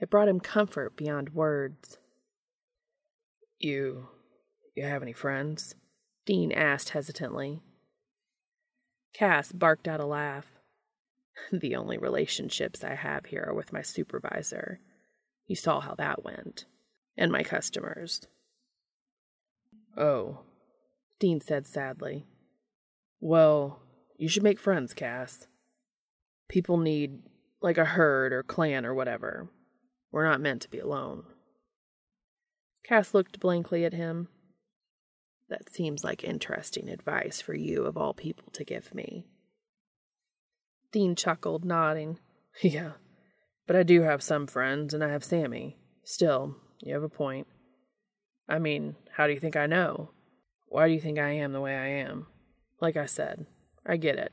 It 0.00 0.10
brought 0.10 0.28
him 0.28 0.40
comfort 0.40 0.96
beyond 0.96 1.34
words. 1.34 1.98
You. 3.58 4.08
you 4.74 4.84
have 4.84 5.02
any 5.02 5.12
friends? 5.12 5.74
Dean 6.24 6.52
asked 6.52 6.90
hesitantly. 6.90 7.60
Cass 9.12 9.50
barked 9.52 9.88
out 9.88 10.00
a 10.00 10.06
laugh. 10.06 10.46
The 11.52 11.76
only 11.76 11.98
relationships 11.98 12.82
I 12.82 12.94
have 12.96 13.26
here 13.26 13.44
are 13.46 13.54
with 13.54 13.72
my 13.72 13.80
supervisor. 13.80 14.80
You 15.48 15.56
saw 15.56 15.80
how 15.80 15.94
that 15.96 16.24
went. 16.24 16.66
And 17.16 17.32
my 17.32 17.42
customers. 17.42 18.28
Oh, 19.96 20.42
Dean 21.18 21.40
said 21.40 21.66
sadly. 21.66 22.24
Well, 23.20 23.80
you 24.16 24.28
should 24.28 24.44
make 24.44 24.60
friends, 24.60 24.94
Cass. 24.94 25.48
People 26.48 26.76
need, 26.76 27.22
like, 27.60 27.78
a 27.78 27.84
herd 27.84 28.32
or 28.32 28.44
clan 28.44 28.86
or 28.86 28.94
whatever. 28.94 29.48
We're 30.12 30.28
not 30.28 30.40
meant 30.40 30.62
to 30.62 30.70
be 30.70 30.78
alone. 30.78 31.24
Cass 32.84 33.12
looked 33.12 33.40
blankly 33.40 33.84
at 33.84 33.92
him. 33.92 34.28
That 35.48 35.72
seems 35.72 36.04
like 36.04 36.22
interesting 36.22 36.88
advice 36.88 37.40
for 37.40 37.54
you, 37.54 37.84
of 37.84 37.96
all 37.96 38.14
people, 38.14 38.50
to 38.52 38.64
give 38.64 38.94
me. 38.94 39.26
Dean 40.92 41.16
chuckled, 41.16 41.64
nodding. 41.64 42.18
Yeah, 42.60 42.92
but 43.68 43.76
I 43.76 43.82
do 43.84 44.00
have 44.00 44.22
some 44.22 44.46
friends, 44.46 44.94
and 44.94 45.04
I 45.04 45.10
have 45.10 45.22
Sammy. 45.22 45.76
Still, 46.02 46.56
you 46.80 46.94
have 46.94 47.02
a 47.02 47.08
point. 47.08 47.46
I 48.48 48.58
mean, 48.58 48.96
how 49.12 49.26
do 49.26 49.34
you 49.34 49.38
think 49.38 49.56
I 49.56 49.66
know? 49.66 50.10
Why 50.68 50.88
do 50.88 50.94
you 50.94 51.00
think 51.00 51.18
I 51.18 51.32
am 51.32 51.52
the 51.52 51.60
way 51.60 51.76
I 51.76 51.88
am? 51.88 52.26
Like 52.80 52.96
I 52.96 53.04
said, 53.04 53.44
I 53.84 53.98
get 53.98 54.16
it. 54.16 54.32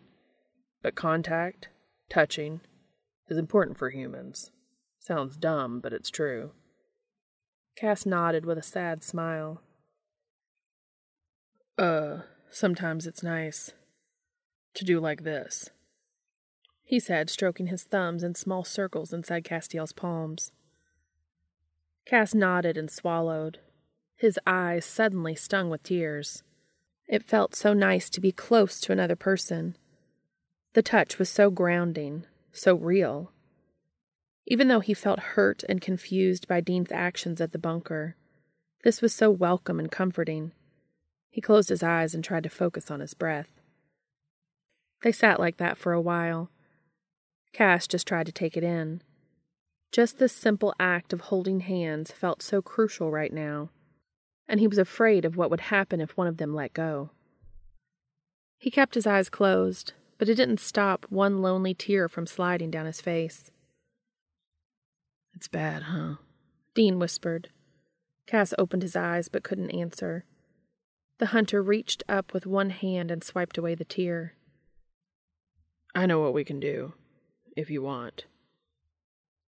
But 0.81 0.95
contact, 0.95 1.67
touching, 2.09 2.61
is 3.27 3.37
important 3.37 3.77
for 3.77 3.89
humans. 3.89 4.51
Sounds 4.99 5.35
dumb, 5.35 5.81
but 5.81 5.91
it's 5.91 6.09
true. 6.09 6.51
Cass 7.75 8.05
nodded 8.05 8.45
with 8.45 8.57
a 8.57 8.63
sad 8.63 9.03
smile. 9.03 9.61
Uh, 11.77 12.19
sometimes 12.49 13.05
it's 13.05 13.21
nice 13.21 13.73
to 14.75 14.85
do 14.85 15.01
like 15.01 15.23
this, 15.23 15.71
he 16.85 16.99
said, 16.99 17.29
stroking 17.29 17.67
his 17.67 17.83
thumbs 17.83 18.23
in 18.23 18.35
small 18.35 18.63
circles 18.63 19.11
inside 19.11 19.43
Castiel's 19.43 19.91
palms. 19.91 20.51
Cass 22.05 22.35
nodded 22.35 22.77
and 22.77 22.91
swallowed. 22.91 23.57
His 24.15 24.39
eyes 24.45 24.85
suddenly 24.85 25.33
stung 25.33 25.71
with 25.71 25.81
tears. 25.81 26.43
It 27.07 27.23
felt 27.23 27.55
so 27.55 27.73
nice 27.73 28.09
to 28.11 28.21
be 28.21 28.31
close 28.31 28.79
to 28.81 28.91
another 28.91 29.15
person. 29.15 29.75
The 30.73 30.83
touch 30.83 31.17
was 31.17 31.29
so 31.29 31.49
grounding, 31.49 32.25
so 32.51 32.75
real. 32.75 33.31
Even 34.45 34.67
though 34.67 34.79
he 34.79 34.93
felt 34.93 35.19
hurt 35.19 35.63
and 35.67 35.81
confused 35.81 36.47
by 36.47 36.61
Dean's 36.61 36.91
actions 36.91 37.41
at 37.41 37.51
the 37.51 37.57
bunker, 37.57 38.15
this 38.83 39.01
was 39.01 39.13
so 39.13 39.31
welcome 39.31 39.79
and 39.79 39.91
comforting. 39.91 40.51
He 41.31 41.41
closed 41.41 41.69
his 41.69 41.81
eyes 41.81 42.13
and 42.13 42.23
tried 42.23 42.43
to 42.43 42.49
focus 42.49 42.91
on 42.91 42.99
his 42.99 43.15
breath. 43.15 43.49
They 45.01 45.11
sat 45.11 45.39
like 45.39 45.57
that 45.57 45.79
for 45.79 45.91
a 45.91 46.01
while. 46.01 46.51
Cass 47.55 47.87
just 47.87 48.05
tried 48.05 48.25
to 48.25 48.33
take 48.33 48.57
it 48.57 48.65
in. 48.65 49.01
Just 49.93 50.17
this 50.17 50.33
simple 50.33 50.73
act 50.77 51.13
of 51.13 51.21
holding 51.21 51.61
hands 51.61 52.11
felt 52.11 52.41
so 52.41 52.61
crucial 52.61 53.11
right 53.11 53.31
now, 53.31 53.69
and 54.45 54.59
he 54.59 54.67
was 54.67 54.77
afraid 54.77 55.23
of 55.23 55.37
what 55.37 55.49
would 55.49 55.61
happen 55.61 56.01
if 56.01 56.17
one 56.17 56.27
of 56.27 56.35
them 56.35 56.53
let 56.53 56.73
go. 56.73 57.11
He 58.57 58.69
kept 58.69 58.95
his 58.95 59.07
eyes 59.07 59.29
closed, 59.29 59.93
but 60.17 60.27
it 60.27 60.35
didn't 60.35 60.59
stop 60.59 61.05
one 61.07 61.41
lonely 61.41 61.73
tear 61.73 62.09
from 62.09 62.27
sliding 62.27 62.71
down 62.71 62.87
his 62.87 62.99
face. 62.99 63.51
It's 65.33 65.47
bad, 65.47 65.83
huh? 65.83 66.15
Dean 66.73 66.99
whispered. 66.99 67.51
Cass 68.27 68.53
opened 68.57 68.83
his 68.83 68.97
eyes 68.97 69.29
but 69.29 69.45
couldn't 69.45 69.71
answer. 69.71 70.25
The 71.19 71.27
hunter 71.27 71.63
reached 71.63 72.03
up 72.09 72.33
with 72.33 72.45
one 72.45 72.71
hand 72.71 73.11
and 73.11 73.23
swiped 73.23 73.57
away 73.57 73.75
the 73.75 73.85
tear. 73.85 74.33
I 75.95 76.05
know 76.05 76.19
what 76.19 76.33
we 76.33 76.43
can 76.43 76.59
do, 76.59 76.95
if 77.55 77.69
you 77.69 77.81
want. 77.81 78.25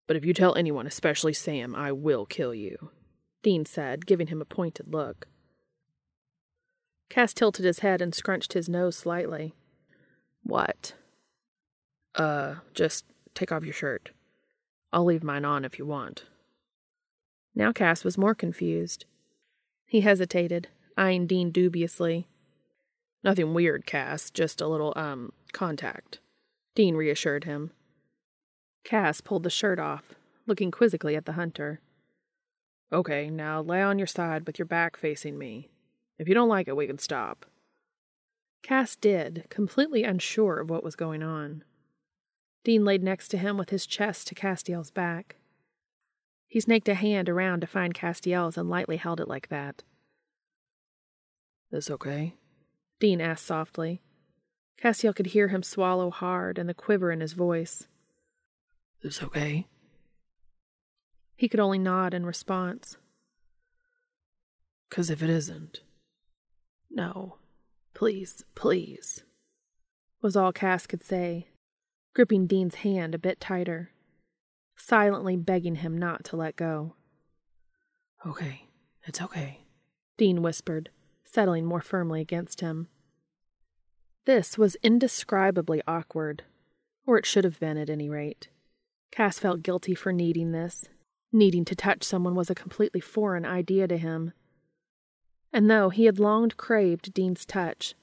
But 0.07 0.15
if 0.15 0.25
you 0.25 0.33
tell 0.33 0.55
anyone, 0.55 0.87
especially 0.87 1.33
Sam, 1.33 1.75
I 1.75 1.91
will 1.91 2.25
kill 2.25 2.53
you, 2.53 2.91
Dean 3.43 3.65
said, 3.65 4.05
giving 4.05 4.27
him 4.27 4.41
a 4.41 4.45
pointed 4.45 4.93
look. 4.93 5.27
Cass 7.09 7.33
tilted 7.33 7.65
his 7.65 7.79
head 7.79 8.01
and 8.01 8.13
scrunched 8.13 8.53
his 8.53 8.67
nose 8.67 8.95
slightly. 8.95 9.53
What? 10.43 10.93
Uh, 12.15 12.55
just 12.73 13.05
take 13.33 13.51
off 13.51 13.63
your 13.63 13.73
shirt. 13.73 14.11
I'll 14.91 15.05
leave 15.05 15.23
mine 15.23 15.45
on 15.45 15.65
if 15.65 15.77
you 15.77 15.85
want. 15.85 16.25
Now 17.53 17.71
Cass 17.71 18.03
was 18.03 18.17
more 18.17 18.35
confused. 18.35 19.05
He 19.85 20.01
hesitated, 20.01 20.67
eyeing 20.97 21.27
Dean 21.27 21.51
dubiously. 21.51 22.27
Nothing 23.23 23.53
weird, 23.53 23.85
Cass, 23.85 24.29
just 24.29 24.61
a 24.61 24.67
little, 24.67 24.93
um, 24.95 25.33
contact. 25.53 26.19
Dean 26.75 26.95
reassured 26.95 27.45
him. 27.45 27.71
Cass 28.87 29.19
pulled 29.19 29.43
the 29.43 29.49
shirt 29.49 29.79
off, 29.79 30.15
looking 30.45 30.71
quizzically 30.71 31.17
at 31.17 31.25
the 31.25 31.33
hunter. 31.33 31.81
Okay, 32.89 33.29
now 33.29 33.61
lay 33.61 33.81
on 33.81 33.99
your 33.99 34.07
side 34.07 34.47
with 34.47 34.57
your 34.57 34.65
back 34.65 34.95
facing 34.95 35.37
me. 35.37 35.67
If 36.17 36.29
you 36.29 36.33
don't 36.33 36.47
like 36.47 36.69
it, 36.69 36.77
we 36.77 36.87
can 36.87 36.97
stop. 36.97 37.45
Cass 38.63 38.95
did, 38.95 39.43
completely 39.49 40.03
unsure 40.05 40.61
of 40.61 40.69
what 40.69 40.85
was 40.85 40.95
going 40.95 41.21
on. 41.21 41.65
Dean 42.63 42.85
laid 42.85 43.03
next 43.03 43.27
to 43.27 43.37
him 43.37 43.57
with 43.57 43.71
his 43.71 43.85
chest 43.85 44.27
to 44.27 44.35
Castiel's 44.35 44.89
back. 44.89 45.35
He 46.47 46.61
snaked 46.61 46.87
a 46.87 46.93
hand 46.93 47.27
around 47.27 47.59
to 47.59 47.67
find 47.67 47.93
Castiel's 47.93 48.57
and 48.57 48.69
lightly 48.69 48.95
held 48.95 49.19
it 49.19 49.27
like 49.27 49.49
that. 49.49 49.83
This 51.71 51.91
okay? 51.91 52.35
Dean 53.01 53.19
asked 53.19 53.45
softly. 53.45 54.01
Castiel 54.81 55.13
could 55.13 55.27
hear 55.27 55.49
him 55.49 55.61
swallow 55.61 56.09
hard 56.09 56.57
and 56.57 56.69
the 56.69 56.73
quiver 56.73 57.11
in 57.11 57.19
his 57.19 57.33
voice. 57.33 57.85
This 59.01 59.21
okay? 59.23 59.67
He 61.35 61.47
could 61.47 61.59
only 61.59 61.77
nod 61.77 62.13
in 62.13 62.25
response. 62.25 62.97
Because 64.89 65.09
if 65.09 65.21
it 65.21 65.29
isn't. 65.29 65.81
No. 66.89 67.37
Please, 67.93 68.43
please. 68.55 69.23
Was 70.21 70.35
all 70.35 70.51
Cass 70.51 70.85
could 70.87 71.03
say, 71.03 71.47
gripping 72.13 72.47
Dean's 72.47 72.75
hand 72.75 73.13
a 73.15 73.19
bit 73.19 73.39
tighter, 73.39 73.91
silently 74.75 75.35
begging 75.35 75.75
him 75.75 75.97
not 75.97 76.23
to 76.25 76.35
let 76.35 76.55
go. 76.55 76.95
Okay, 78.25 78.67
it's 79.05 79.21
okay, 79.21 79.61
Dean 80.17 80.41
whispered, 80.41 80.89
settling 81.23 81.65
more 81.65 81.81
firmly 81.81 82.21
against 82.21 82.61
him. 82.61 82.87
This 84.25 84.57
was 84.57 84.75
indescribably 84.83 85.81
awkward, 85.87 86.43
or 87.05 87.17
it 87.17 87.25
should 87.25 87.43
have 87.43 87.59
been 87.59 87.77
at 87.77 87.89
any 87.89 88.09
rate. 88.09 88.49
Cass 89.11 89.39
felt 89.39 89.63
guilty 89.63 89.95
for 89.95 90.11
needing 90.13 90.51
this. 90.51 90.85
Needing 91.31 91.65
to 91.65 91.75
touch 91.75 92.03
someone 92.03 92.35
was 92.35 92.49
a 92.49 92.55
completely 92.55 93.01
foreign 93.01 93.45
idea 93.45 93.87
to 93.87 93.97
him. 93.97 94.33
And 95.51 95.69
though 95.69 95.89
he 95.89 96.05
had 96.05 96.19
long 96.19 96.49
craved 96.49 97.13
Dean's 97.13 97.45
touch, 97.45 97.95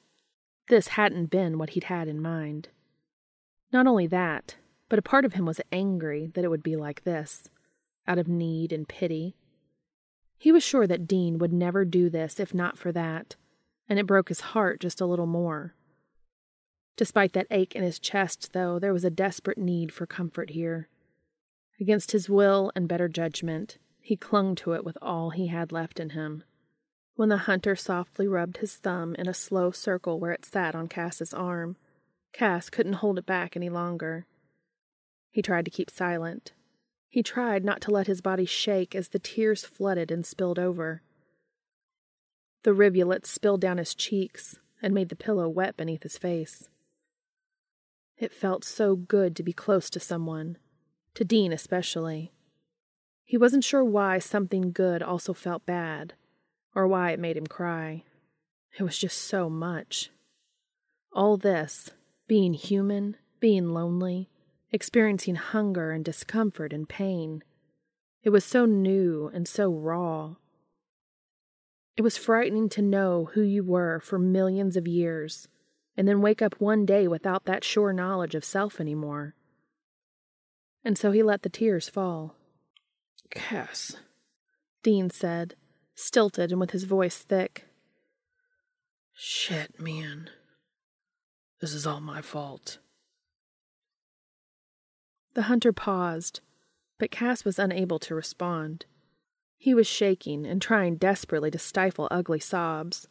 this 0.68 0.88
hadn't 0.88 1.26
been 1.26 1.58
what 1.58 1.70
he'd 1.70 1.84
had 1.84 2.08
in 2.08 2.20
mind. 2.20 2.68
Not 3.72 3.86
only 3.86 4.06
that, 4.06 4.56
but 4.88 4.98
a 4.98 5.02
part 5.02 5.24
of 5.24 5.34
him 5.34 5.46
was 5.46 5.60
angry 5.72 6.30
that 6.34 6.44
it 6.44 6.48
would 6.48 6.62
be 6.62 6.76
like 6.76 7.04
this, 7.04 7.48
out 8.06 8.18
of 8.18 8.28
need 8.28 8.72
and 8.72 8.88
pity. 8.88 9.36
He 10.38 10.52
was 10.52 10.62
sure 10.62 10.86
that 10.86 11.06
Dean 11.06 11.38
would 11.38 11.52
never 11.52 11.84
do 11.84 12.10
this 12.10 12.38
if 12.38 12.54
not 12.54 12.78
for 12.78 12.92
that, 12.92 13.36
and 13.88 13.98
it 13.98 14.06
broke 14.06 14.28
his 14.28 14.40
heart 14.40 14.80
just 14.80 15.00
a 15.00 15.06
little 15.06 15.26
more. 15.26 15.74
Despite 16.96 17.32
that 17.32 17.46
ache 17.50 17.74
in 17.74 17.82
his 17.82 17.98
chest, 17.98 18.52
though, 18.52 18.78
there 18.78 18.92
was 18.92 19.04
a 19.04 19.10
desperate 19.10 19.58
need 19.58 19.92
for 19.92 20.06
comfort 20.06 20.50
here. 20.50 20.88
Against 21.80 22.12
his 22.12 22.28
will 22.28 22.70
and 22.74 22.88
better 22.88 23.08
judgment, 23.08 23.78
he 24.00 24.16
clung 24.16 24.54
to 24.56 24.72
it 24.74 24.84
with 24.84 24.98
all 25.02 25.30
he 25.30 25.48
had 25.48 25.72
left 25.72 25.98
in 25.98 26.10
him. 26.10 26.44
When 27.16 27.28
the 27.28 27.38
hunter 27.38 27.76
softly 27.76 28.26
rubbed 28.26 28.58
his 28.58 28.76
thumb 28.76 29.14
in 29.16 29.28
a 29.28 29.34
slow 29.34 29.70
circle 29.70 30.18
where 30.18 30.32
it 30.32 30.44
sat 30.44 30.74
on 30.74 30.88
Cass's 30.88 31.32
arm, 31.32 31.76
Cass 32.32 32.70
couldn't 32.70 32.94
hold 32.94 33.18
it 33.18 33.26
back 33.26 33.56
any 33.56 33.68
longer. 33.68 34.26
He 35.30 35.42
tried 35.42 35.64
to 35.64 35.70
keep 35.70 35.90
silent. 35.90 36.52
He 37.08 37.22
tried 37.22 37.64
not 37.64 37.80
to 37.82 37.92
let 37.92 38.08
his 38.08 38.20
body 38.20 38.44
shake 38.44 38.94
as 38.94 39.08
the 39.08 39.20
tears 39.20 39.64
flooded 39.64 40.10
and 40.10 40.26
spilled 40.26 40.58
over. 40.58 41.02
The 42.64 42.74
rivulets 42.74 43.30
spilled 43.30 43.60
down 43.60 43.78
his 43.78 43.94
cheeks 43.94 44.58
and 44.82 44.92
made 44.92 45.08
the 45.08 45.16
pillow 45.16 45.48
wet 45.48 45.76
beneath 45.76 46.02
his 46.02 46.18
face. 46.18 46.68
It 48.16 48.32
felt 48.32 48.64
so 48.64 48.96
good 48.96 49.37
to 49.37 49.42
be 49.42 49.52
close 49.52 49.88
to 49.90 50.00
someone, 50.00 50.58
to 51.14 51.24
Dean 51.24 51.53
especially. 51.53 52.33
He 53.24 53.38
wasn't 53.38 53.64
sure 53.64 53.85
why 53.85 54.18
something 54.18 54.72
good 54.72 55.03
also 55.03 55.33
felt 55.33 55.66
bad, 55.66 56.14
or 56.74 56.87
why 56.87 57.12
it 57.12 57.20
made 57.20 57.37
him 57.37 57.46
cry. 57.46 58.05
It 58.79 58.83
was 58.83 58.98
just 58.98 59.18
so 59.18 59.48
much. 59.48 60.11
All 61.12 61.37
this, 61.37 61.90
being 62.27 62.55
human, 62.55 63.16
being 63.40 63.68
lonely, 63.68 64.29
experiencing 64.72 65.37
hunger 65.37 65.92
and 65.92 66.05
discomfort 66.05 66.72
and 66.72 66.88
pain. 66.88 67.44
It 68.22 68.31
was 68.31 68.44
so 68.44 68.66
new 68.66 69.31
and 69.33 69.46
so 69.46 69.70
raw. 69.70 70.35
It 71.96 72.03
was 72.03 72.16
frightening 72.16 72.68
to 72.70 72.83
know 72.83 73.31
who 73.35 73.42
you 73.42 73.62
were 73.62 74.00
for 74.00 74.18
millions 74.18 74.77
of 74.77 74.88
years 74.88 75.46
and 75.96 76.09
then 76.09 76.20
wake 76.20 76.42
up 76.42 76.61
one 76.61 76.85
day 76.85 77.07
without 77.07 77.44
that 77.44 77.62
sure 77.62 77.92
knowledge 77.92 78.35
of 78.35 78.44
self 78.44 78.81
anymore. 78.81 79.35
And 80.84 80.98
so 80.98 81.12
he 81.12 81.22
let 81.22 81.42
the 81.42 81.48
tears 81.48 81.88
fall. 81.88 82.36
Cass, 83.30 83.96
Dean 84.82 85.10
said, 85.10 85.54
stilted 85.94 86.50
and 86.50 86.60
with 86.60 86.72
his 86.72 86.84
voice 86.84 87.18
thick. 87.18 87.64
Shit, 89.14 89.80
man. 89.80 90.28
This 91.60 91.72
is 91.72 91.86
all 91.86 92.00
my 92.00 92.20
fault. 92.20 92.78
The 95.34 95.42
hunter 95.42 95.72
paused, 95.72 96.40
but 96.98 97.10
Cass 97.10 97.44
was 97.44 97.58
unable 97.58 97.98
to 98.00 98.14
respond. 98.14 98.86
He 99.56 99.72
was 99.72 99.86
shaking 99.86 100.44
and 100.46 100.60
trying 100.60 100.96
desperately 100.96 101.50
to 101.50 101.58
stifle 101.58 102.06
ugly 102.10 102.40
sobs, 102.40 103.08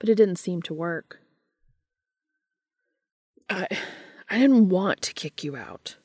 but 0.00 0.08
it 0.08 0.16
didn't 0.16 0.36
seem 0.36 0.62
to 0.62 0.74
work. 0.74 1.20
I 3.48 3.68
I 4.28 4.38
didn't 4.38 4.70
want 4.70 5.02
to 5.02 5.14
kick 5.14 5.44
you 5.44 5.56
out. 5.56 5.96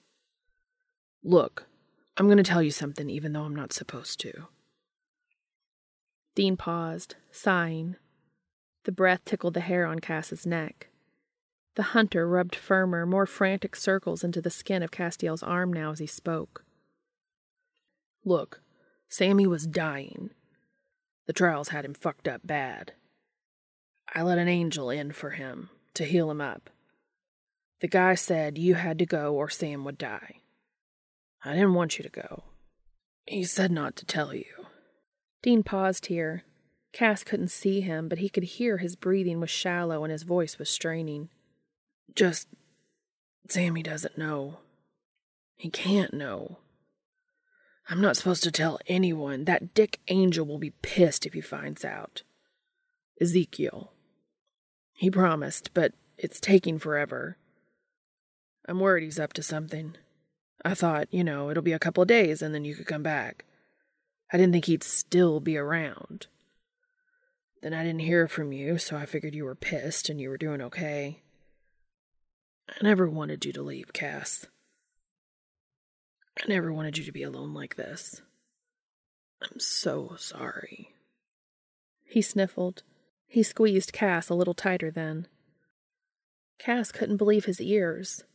Look, 1.27 1.67
I'm 2.15 2.27
going 2.27 2.37
to 2.37 2.43
tell 2.43 2.63
you 2.63 2.71
something 2.71 3.09
even 3.09 3.33
though 3.33 3.43
I'm 3.43 3.53
not 3.53 3.73
supposed 3.73 4.17
to. 4.21 4.47
Dean 6.35 6.55
paused, 6.55 7.15
sighing. 7.31 7.97
The 8.85 8.93
breath 8.93 9.25
tickled 9.25 9.53
the 9.53 9.59
hair 9.59 9.85
on 9.85 9.99
Cass's 9.99 10.45
neck. 10.45 10.87
The 11.75 11.91
hunter 11.91 12.29
rubbed 12.29 12.55
firmer, 12.55 13.05
more 13.05 13.25
frantic 13.25 13.75
circles 13.75 14.23
into 14.23 14.41
the 14.41 14.49
skin 14.49 14.81
of 14.81 14.91
Castiel's 14.91 15.43
arm 15.43 15.73
now 15.73 15.91
as 15.91 15.99
he 15.99 16.07
spoke. 16.07 16.63
Look, 18.23 18.61
Sammy 19.09 19.45
was 19.45 19.67
dying, 19.67 20.29
The 21.25 21.33
trials 21.33 21.69
had 21.69 21.83
him 21.83 21.93
fucked 21.93 22.29
up 22.29 22.39
bad. 22.45 22.93
I 24.15 24.21
let 24.21 24.37
an 24.37 24.47
angel 24.47 24.89
in 24.89 25.11
for 25.11 25.31
him 25.31 25.71
to 25.95 26.05
heal 26.05 26.31
him 26.31 26.39
up. 26.39 26.69
The 27.81 27.89
guy 27.89 28.15
said 28.15 28.57
you 28.57 28.75
had 28.75 28.97
to 28.99 29.05
go 29.05 29.35
or 29.35 29.49
Sam 29.49 29.83
would 29.83 29.97
die. 29.97 30.39
I 31.43 31.53
didn't 31.53 31.73
want 31.73 31.97
you 31.97 32.03
to 32.03 32.09
go. 32.09 32.43
He 33.25 33.43
said 33.43 33.71
not 33.71 33.95
to 33.97 34.05
tell 34.05 34.33
you. 34.33 34.45
Dean 35.41 35.63
paused 35.63 36.07
here. 36.07 36.43
Cass 36.93 37.23
couldn't 37.23 37.49
see 37.49 37.81
him, 37.81 38.07
but 38.07 38.19
he 38.19 38.29
could 38.29 38.43
hear 38.43 38.77
his 38.77 38.95
breathing 38.95 39.39
was 39.39 39.49
shallow 39.49 40.03
and 40.03 40.11
his 40.11 40.23
voice 40.23 40.57
was 40.57 40.69
straining. 40.69 41.29
Just. 42.15 42.47
Sammy 43.49 43.83
doesn't 43.83 44.17
know. 44.17 44.57
He 45.55 45.69
can't 45.69 46.13
know. 46.13 46.59
I'm 47.89 48.01
not 48.01 48.17
supposed 48.17 48.43
to 48.43 48.51
tell 48.51 48.79
anyone. 48.87 49.45
That 49.45 49.73
Dick 49.73 49.99
Angel 50.07 50.45
will 50.45 50.57
be 50.57 50.71
pissed 50.81 51.25
if 51.25 51.33
he 51.33 51.41
finds 51.41 51.85
out. 51.85 52.23
Ezekiel. 53.21 53.93
He 54.93 55.09
promised, 55.09 55.73
but 55.73 55.93
it's 56.17 56.39
taking 56.39 56.79
forever. 56.79 57.37
I'm 58.67 58.79
worried 58.79 59.03
he's 59.03 59.19
up 59.19 59.33
to 59.33 59.43
something. 59.43 59.95
I 60.67 60.73
thought, 60.73 61.07
you 61.11 61.23
know, 61.23 61.49
it'll 61.49 61.63
be 61.63 61.71
a 61.71 61.79
couple 61.79 62.01
of 62.01 62.09
days 62.09 62.41
and 62.41 62.53
then 62.53 62.65
you 62.65 62.75
could 62.75 62.87
come 62.87 63.01
back. 63.01 63.45
I 64.33 64.37
didn't 64.37 64.51
think 64.51 64.65
he'd 64.65 64.83
still 64.83 65.39
be 65.39 65.55
around. 65.55 66.27
Then 67.61 67.73
I 67.73 67.85
didn't 67.85 68.01
hear 68.01 68.27
from 68.27 68.51
you, 68.51 68.77
so 68.77 68.97
I 68.97 69.05
figured 69.05 69.33
you 69.33 69.45
were 69.45 69.55
pissed 69.55 70.09
and 70.09 70.19
you 70.19 70.27
were 70.29 70.37
doing 70.37 70.61
okay. 70.61 71.21
I 72.67 72.73
never 72.83 73.09
wanted 73.09 73.45
you 73.45 73.53
to 73.53 73.61
leave, 73.61 73.93
Cass. 73.93 74.45
I 76.37 76.45
never 76.49 76.73
wanted 76.73 76.97
you 76.97 77.05
to 77.05 77.13
be 77.13 77.23
alone 77.23 77.53
like 77.53 77.77
this. 77.77 78.21
I'm 79.41 79.61
so 79.61 80.15
sorry. 80.17 80.89
He 82.03 82.21
sniffled. 82.21 82.83
He 83.25 83.41
squeezed 83.41 83.93
Cass 83.93 84.27
a 84.27 84.35
little 84.35 84.53
tighter 84.53 84.91
then. 84.91 85.27
Cass 86.59 86.91
couldn't 86.91 87.17
believe 87.17 87.45
his 87.45 87.61
ears, 87.61 88.25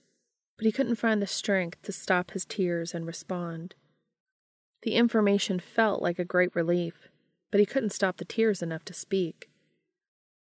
but 0.57 0.67
he 0.67 0.73
couldn't 0.73 0.97
find 0.97 1.21
the 1.21 1.27
strength 1.27 1.83
to 1.83 1.93
stop 1.93 2.33
his 2.33 2.45
tears 2.45 2.95
and 2.95 3.07
respond. 3.07 3.75
The 4.83 4.95
information 4.95 5.61
felt 5.61 6.03
like 6.03 6.19
a 6.19 6.25
great 6.25 6.55
relief, 6.55 7.09
but 7.51 7.61
he 7.61 7.67
couldn't 7.67 7.93
stop 7.93 8.17
the 8.17 8.25
tears 8.25 8.63
enough 8.63 8.85
to 8.87 8.95
speak. 8.95 9.49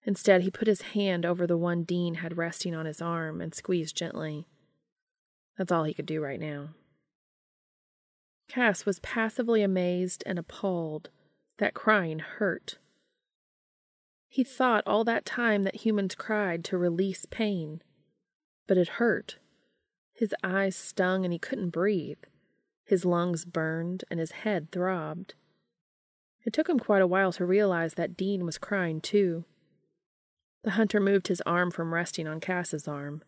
Instead, 0.05 0.43
he 0.43 0.51
put 0.51 0.69
his 0.69 0.83
hand 0.83 1.25
over 1.25 1.47
the 1.47 1.57
one 1.57 1.85
Dean 1.85 2.17
had 2.17 2.37
resting 2.37 2.75
on 2.75 2.87
his 2.87 3.01
arm 3.01 3.41
and 3.41 3.55
squeezed 3.55 3.97
gently. 3.97 4.47
That's 5.57 5.71
all 5.71 5.85
he 5.85 5.95
could 5.95 6.07
do 6.07 6.21
right 6.21 6.41
now. 6.41 6.71
Cass 8.49 8.85
was 8.85 8.99
passively 9.01 9.63
amazed 9.63 10.23
and 10.27 10.39
appalled 10.39 11.11
that 11.59 11.75
crying 11.75 12.19
hurt. 12.19 12.79
He 14.29 14.45
thought 14.45 14.83
all 14.87 15.05
that 15.05 15.25
time 15.25 15.63
that 15.65 15.87
humans 15.87 16.15
cried 16.15 16.65
to 16.65 16.79
release 16.79 17.27
pain, 17.31 17.83
but 18.67 18.77
it 18.77 18.89
hurt. 18.89 19.37
His 20.23 20.37
eyes 20.45 20.77
stung 20.77 21.25
and 21.25 21.33
he 21.33 21.39
couldn't 21.41 21.71
breathe. 21.71 22.23
His 22.85 23.05
lungs 23.05 23.45
burned 23.45 24.05
and 24.09 24.21
his 24.21 24.31
head 24.31 24.71
throbbed. 24.71 25.35
It 26.45 26.53
took 26.53 26.69
him 26.69 26.79
quite 26.79 27.03
a 27.03 27.09
while 27.09 27.33
to 27.33 27.45
realize 27.45 27.95
that 27.95 28.17
Dean 28.17 28.47
was 28.47 28.57
crying 28.57 29.01
too. 29.01 29.47
The 30.63 30.71
hunter 30.79 31.01
moved 31.01 31.27
his 31.27 31.41
arm 31.41 31.73
from 31.73 31.93
resting 31.93 32.29
on 32.29 32.39
Cass's 32.39 32.87
arm. 32.87 33.25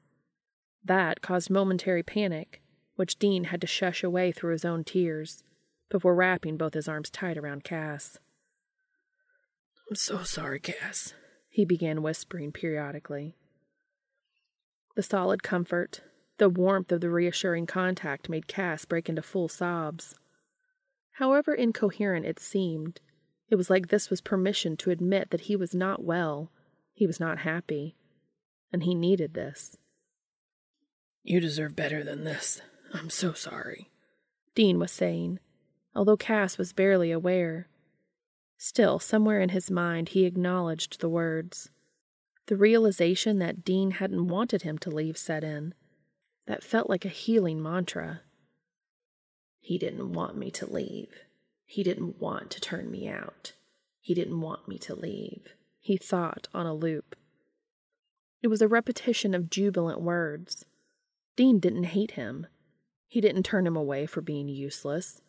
That 0.85 1.21
caused 1.21 1.51
momentary 1.51 2.05
panic, 2.05 2.63
which 2.95 3.19
Dean 3.19 3.43
had 3.43 3.61
to 3.63 3.67
shush 3.67 4.05
away 4.05 4.31
through 4.31 4.53
his 4.53 4.65
own 4.65 4.85
tears, 4.85 5.43
before 5.91 6.15
wrapping 6.15 6.57
both 6.57 6.75
his 6.75 6.87
arms 6.87 7.11
tight 7.11 7.37
around 7.37 7.65
Cass. 7.65 8.19
I'm 9.91 9.97
so 9.97 10.23
sorry, 10.23 10.61
Cass, 10.61 11.13
he 11.49 11.65
began 11.65 12.03
whispering 12.03 12.53
periodically. 12.53 13.35
The 14.95 15.03
solid 15.03 15.43
comfort, 15.43 16.01
the 16.39 16.49
warmth 16.49 16.91
of 16.91 17.01
the 17.01 17.11
reassuring 17.11 17.67
contact 17.67 18.29
made 18.29 18.49
Cass 18.49 18.85
break 18.85 19.09
into 19.09 19.23
full 19.23 19.49
sobs. 19.49 20.15
However 21.13 21.55
incoherent 21.55 22.27
it 22.27 22.41
seemed, 22.41 23.01
it 23.49 23.55
was 23.57 23.71
like 23.71 23.89
this 23.89 24.11
was 24.11 24.21
permission 24.21 24.77
to 24.79 24.91
admit 24.91 25.31
that 25.31 25.43
he 25.43 25.55
was 25.55 25.75
not 25.75 26.03
well, 26.03 26.51
he 26.93 27.07
was 27.07 27.21
not 27.21 27.39
happy, 27.39 27.95
and 28.73 28.83
he 28.83 28.95
needed 28.95 29.35
this. 29.35 29.77
You 31.23 31.41
deserve 31.41 31.77
better 31.77 32.03
than 32.03 32.25
this. 32.25 32.61
I'm 32.93 33.11
so 33.11 33.33
sorry, 33.33 33.91
Dean 34.55 34.79
was 34.79 34.93
saying, 34.93 35.39
although 35.95 36.17
Cass 36.17 36.59
was 36.59 36.73
barely 36.73 37.11
aware. 37.11 37.69
Still, 38.57 38.99
somewhere 38.99 39.41
in 39.41 39.51
his 39.51 39.71
mind, 39.71 40.11
he 40.11 40.25
acknowledged 40.25 41.01
the 41.01 41.09
words. 41.09 41.71
The 42.47 42.57
realization 42.57 43.39
that 43.39 43.65
Dean 43.65 43.93
hadn't 43.93 44.29
wanted 44.29 44.63
him 44.63 44.79
to 44.79 44.91
leave 44.91 45.17
set 45.17 45.45
in. 45.45 45.75
That 46.47 46.63
felt 46.63 46.91
like 46.91 47.05
a 47.05 47.09
healing 47.09 47.63
mantra. 47.63 48.23
He 49.61 49.79
didn't 49.79 50.13
want 50.13 50.37
me 50.37 50.51
to 50.53 50.67
leave. 50.67 51.09
He 51.65 51.83
didn't 51.83 52.21
want 52.21 52.51
to 52.51 52.61
turn 52.61 52.91
me 52.91 53.09
out. 53.09 53.53
He 54.05 54.13
didn't 54.13 54.43
want 54.43 54.69
me 54.69 54.77
to 54.81 54.95
leave, 54.95 55.55
he 55.81 55.97
thought 55.97 56.47
on 56.53 56.67
a 56.67 56.75
loop. 56.75 57.17
It 58.43 58.49
was 58.49 58.61
a 58.61 58.69
repetition 58.69 59.35
of 59.35 59.49
jubilant 59.49 60.03
words. 60.03 60.67
Dean 61.37 61.59
didn't 61.59 61.85
hate 61.85 62.11
him. 62.11 62.47
He 63.09 63.23
didn't 63.23 63.45
turn 63.45 63.67
him 63.67 63.77
away 63.77 64.05
for 64.05 64.21
being 64.21 64.49
useless. 64.49 65.23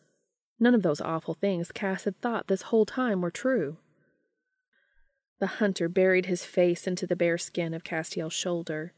None 0.60 0.74
of 0.74 0.82
those 0.82 1.00
awful 1.00 1.32
things 1.32 1.72
Cass 1.72 2.04
had 2.04 2.20
thought 2.20 2.48
this 2.48 2.62
whole 2.62 2.84
time 2.84 3.22
were 3.22 3.30
true. 3.30 3.78
The 5.38 5.46
hunter 5.46 5.88
buried 5.88 6.26
his 6.26 6.44
face 6.44 6.86
into 6.86 7.06
the 7.06 7.16
bare 7.16 7.38
skin 7.38 7.72
of 7.72 7.82
Castiel's 7.82 8.34
shoulder. 8.34 8.92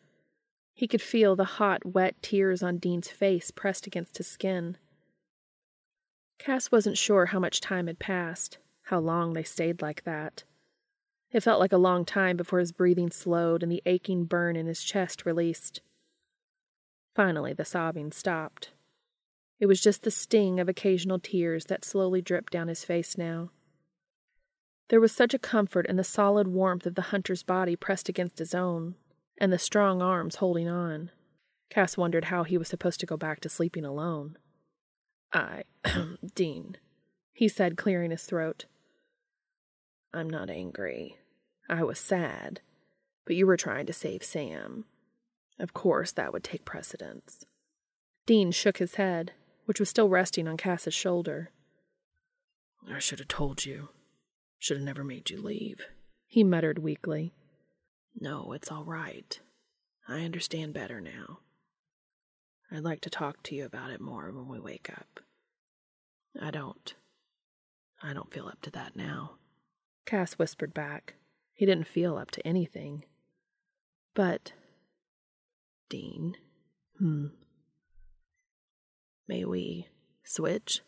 He 0.79 0.87
could 0.87 1.03
feel 1.03 1.35
the 1.35 1.59
hot, 1.59 1.85
wet 1.85 2.15
tears 2.23 2.63
on 2.63 2.79
Dean's 2.79 3.09
face 3.09 3.51
pressed 3.51 3.89
against 3.89 4.19
his 4.19 4.29
skin. 4.29 4.77
Cass 6.39 6.71
wasn't 6.71 6.97
sure 6.97 7.27
how 7.27 7.41
much 7.41 7.61
time 7.61 7.89
had 7.89 7.99
passed, 7.99 8.59
how 8.83 9.01
long 9.01 9.33
they 9.33 9.43
stayed 9.43 9.83
like 9.83 10.05
that. 10.05 10.45
It 11.33 11.43
felt 11.43 11.59
like 11.59 11.73
a 11.73 11.79
long 11.79 12.05
time 12.05 12.37
before 12.37 12.61
his 12.61 12.71
breathing 12.71 13.11
slowed 13.11 13.65
and 13.65 13.73
the 13.73 13.83
aching 13.87 14.23
burn 14.23 14.55
in 14.55 14.69
his 14.69 14.85
chest 14.85 15.27
released. 15.27 15.81
Finally, 17.13 17.55
the 17.55 17.65
sobbing 17.65 18.13
stopped. 18.13 18.71
It 19.59 19.67
was 19.67 19.81
just 19.81 20.05
the 20.05 20.13
sting 20.13 20.61
of 20.61 20.69
occasional 20.69 21.19
tears 21.19 21.65
that 21.65 21.85
slowly 21.85 22.23
dripped 22.23 22.53
down 22.53 22.69
his 22.69 22.85
face 22.85 23.19
now. 23.19 23.51
There 24.91 25.01
was 25.01 25.11
such 25.11 25.35
a 25.35 25.41
comfort 25.41 25.87
in 25.87 25.97
the 25.97 26.05
solid 26.05 26.47
warmth 26.47 26.87
of 26.87 26.95
the 26.95 27.11
hunter's 27.11 27.43
body 27.43 27.75
pressed 27.75 28.09
against 28.09 28.39
his 28.39 28.55
own, 28.55 28.95
and 29.39 29.53
the 29.53 29.59
strong 29.59 30.03
arms 30.03 30.37
holding 30.37 30.69
on. 30.69 31.11
Cass 31.71 31.97
wondered 31.97 32.27
how 32.27 32.45
he 32.45 32.59
was 32.59 32.69
supposed 32.69 33.01
to 33.01 33.07
go 33.07 33.17
back 33.17 33.41
to 33.41 33.49
sleeping 33.49 33.85
alone. 33.85 34.37
I, 35.33 35.65
Dean, 36.35 36.77
he 37.33 37.49
said, 37.49 37.77
clearing 37.77 38.11
his 38.11 38.25
throat. 38.25 38.65
I'm 40.13 40.29
not 40.29 40.51
angry. 40.51 41.17
I 41.69 41.85
was 41.85 41.99
sad, 41.99 42.61
but 43.27 43.37
you 43.37 43.47
were 43.47 43.57
trying 43.57 43.87
to 43.87 43.93
save 43.93 44.25
Sam. 44.25 44.87
Of 45.59 45.75
course, 45.75 46.13
that 46.13 46.33
would 46.33 46.45
take 46.45 46.65
precedence. 46.65 47.45
Dean 48.27 48.51
shook 48.51 48.79
his 48.79 48.95
head, 48.95 49.33
which 49.67 49.81
was 49.81 49.89
still 49.89 50.09
resting 50.09 50.49
on 50.49 50.57
Cass's 50.57 50.95
shoulder. 50.95 51.51
I 52.91 52.99
should 52.99 53.19
have 53.19 53.29
told 53.29 53.65
you. 53.67 53.91
Should 54.59 54.79
have 54.79 54.87
never 54.87 55.05
made 55.05 55.31
you 55.31 55.41
leave, 55.41 55.83
he 56.27 56.43
muttered 56.43 56.81
weakly. 56.81 57.33
No, 58.21 58.53
it's 58.53 58.73
all 58.73 58.85
right. 58.85 59.39
I 60.09 60.25
understand 60.25 60.75
better 60.75 61.01
now. 61.01 61.39
I'd 62.71 62.83
like 62.85 63.01
to 63.03 63.11
talk 63.11 63.43
to 63.45 63.55
you 63.55 63.65
about 63.65 63.91
it 63.91 64.01
more 64.01 64.33
when 64.33 64.49
we 64.49 64.59
wake 64.59 64.91
up. 64.91 65.21
I 66.41 66.51
don't. 66.51 66.95
I 68.03 68.13
don't 68.13 68.33
feel 68.33 68.49
up 68.49 68.61
to 68.63 68.71
that 68.73 68.97
now. 68.97 69.37
Cass 70.05 70.35
whispered 70.35 70.75
back. 70.75 71.15
He 71.55 71.65
didn't 71.65 71.87
feel 71.87 72.17
up 72.17 72.31
to 72.33 72.47
anything. 72.47 73.05
But. 74.15 74.53
Dean. 75.89 76.37
Hmm. 76.99 77.27
May 79.29 79.45
we 79.45 79.89
switch? 80.25 80.81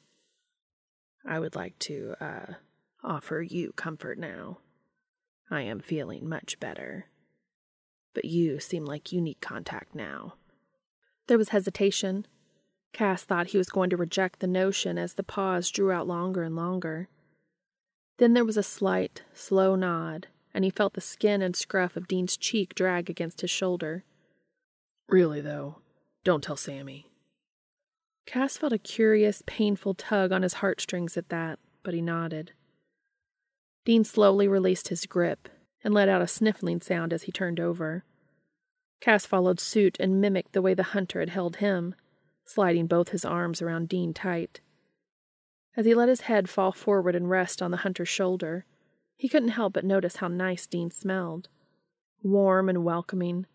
I 1.25 1.39
would 1.39 1.55
like 1.55 1.79
to, 1.81 2.15
uh, 2.21 2.55
offer 3.05 3.41
you 3.43 3.73
comfort 3.73 4.19
now. 4.19 4.59
I 5.51 5.63
am 5.63 5.81
feeling 5.81 6.29
much 6.29 6.59
better. 6.59 7.10
But 8.15 8.25
you 8.25 8.61
seem 8.61 8.85
like 8.85 9.13
you 9.13 9.21
need 9.21 9.41
contact 9.41 9.95
now. 9.95 10.35
There 11.29 11.39
was 11.39 11.51
hesitation. 11.51 12.27
Cass 12.93 13.23
thought 13.23 13.49
he 13.49 13.59
was 13.59 13.69
going 13.69 13.91
to 13.91 13.97
reject 13.97 14.41
the 14.41 14.47
notion 14.47 14.99
as 14.99 15.15
the 15.15 15.23
pause 15.23 15.71
drew 15.71 15.93
out 15.93 16.09
longer 16.09 16.43
and 16.43 16.57
longer. 16.57 17.09
Then 18.19 18.35
there 18.35 18.45
was 18.45 18.57
a 18.57 18.63
slight, 18.63 19.23
slow 19.33 19.77
nod, 19.77 20.27
and 20.53 20.65
he 20.65 20.71
felt 20.71 20.95
the 20.95 21.01
skin 21.01 21.41
and 21.41 21.55
scruff 21.55 21.97
of 21.97 22.09
Dean's 22.09 22.37
cheek 22.37 22.75
drag 22.75 23.09
against 23.09 23.43
his 23.43 23.51
shoulder. 23.51 24.05
Really, 25.09 25.41
though, 25.41 25.77
don't 26.25 26.43
tell 26.43 26.57
Sammy. 26.57 27.07
Cass 28.27 28.57
felt 28.57 28.73
a 28.73 28.79
curious, 28.79 29.43
painful 29.47 29.95
tug 29.95 30.33
on 30.33 30.43
his 30.43 30.55
heartstrings 30.55 31.17
at 31.17 31.29
that, 31.29 31.59
but 31.83 31.95
he 31.95 32.03
nodded. 32.03 32.53
Dean 33.85 34.05
slowly 34.05 34.47
released 34.47 34.89
his 34.89 35.07
grip 35.07 35.49
and 35.83 35.95
let 35.95 36.09
out 36.09 36.23
a 36.23 36.27
sniffling 36.27 36.81
sound 36.81 37.13
as 37.13 37.23
he 37.23 37.33
turned 37.33 37.61
over. 37.61 38.05
Cass 39.01 39.25
followed 39.25 39.61
suit 39.61 39.97
and 39.99 40.21
mimicked 40.21 40.53
the 40.53 40.63
way 40.63 40.75
the 40.75 40.83
hunter 40.83 41.21
had 41.21 41.31
held 41.31 41.57
him, 41.57 41.95
sliding 42.45 42.87
both 42.87 43.11
his 43.11 43.25
arms 43.25 43.63
around 43.63 43.89
Dean 43.89 44.13
tight. 44.13 44.61
As 45.77 45.87
he 45.87 45.95
let 45.95 46.09
his 46.09 46.23
head 46.23 46.49
fall 46.49 46.73
forward 46.73 47.15
and 47.15 47.31
rest 47.31 47.63
on 47.63 47.71
the 47.71 47.79
hunter's 47.79 48.09
shoulder, 48.09 48.67
he 49.17 49.29
couldn't 49.29 49.51
help 49.51 49.75
but 49.75 49.85
notice 49.85 50.17
how 50.17 50.29
nice 50.29 50.67
Dean 50.67 50.91
smelled. 50.91 51.49
Warm 52.23 52.69
and 52.69 52.85
welcoming, 52.85 53.47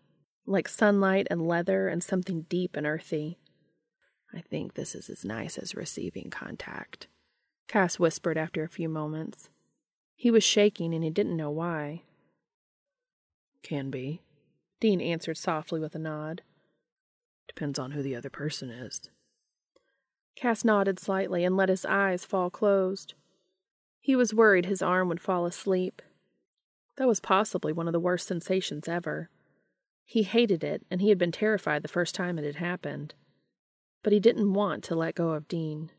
like 0.46 0.68
sunlight 0.68 1.26
and 1.30 1.46
leather 1.46 1.88
and 1.88 2.02
something 2.02 2.46
deep 2.48 2.76
and 2.76 2.86
earthy. 2.86 3.38
I 4.34 4.40
think 4.40 4.74
this 4.74 4.94
is 4.94 5.08
as 5.08 5.24
nice 5.24 5.58
as 5.58 5.74
receiving 5.74 6.30
contact, 6.30 7.06
Cass 7.68 7.98
whispered 7.98 8.36
after 8.36 8.64
a 8.64 8.68
few 8.68 8.88
moments. 8.88 9.48
He 10.14 10.30
was 10.30 10.42
shaking 10.42 10.94
and 10.94 11.04
he 11.04 11.10
didn't 11.10 11.36
know 11.36 11.50
why. 11.50 12.02
Can 13.66 13.90
be, 13.90 14.22
Dean 14.78 15.00
answered 15.00 15.36
softly 15.36 15.80
with 15.80 15.96
a 15.96 15.98
nod. 15.98 16.42
Depends 17.48 17.80
on 17.80 17.90
who 17.90 18.00
the 18.00 18.14
other 18.14 18.30
person 18.30 18.70
is. 18.70 19.10
Cass 20.36 20.64
nodded 20.64 21.00
slightly 21.00 21.42
and 21.42 21.56
let 21.56 21.68
his 21.68 21.84
eyes 21.84 22.24
fall 22.24 22.48
closed. 22.48 23.14
He 24.00 24.14
was 24.14 24.32
worried 24.32 24.66
his 24.66 24.82
arm 24.82 25.08
would 25.08 25.20
fall 25.20 25.46
asleep. 25.46 26.00
That 26.96 27.08
was 27.08 27.18
possibly 27.18 27.72
one 27.72 27.88
of 27.88 27.92
the 27.92 27.98
worst 27.98 28.28
sensations 28.28 28.86
ever. 28.86 29.30
He 30.04 30.22
hated 30.22 30.62
it, 30.62 30.86
and 30.88 31.00
he 31.00 31.08
had 31.08 31.18
been 31.18 31.32
terrified 31.32 31.82
the 31.82 31.88
first 31.88 32.14
time 32.14 32.38
it 32.38 32.44
had 32.44 32.64
happened. 32.64 33.14
But 34.04 34.12
he 34.12 34.20
didn't 34.20 34.54
want 34.54 34.84
to 34.84 34.94
let 34.94 35.16
go 35.16 35.30
of 35.30 35.48
Dean. 35.48 35.90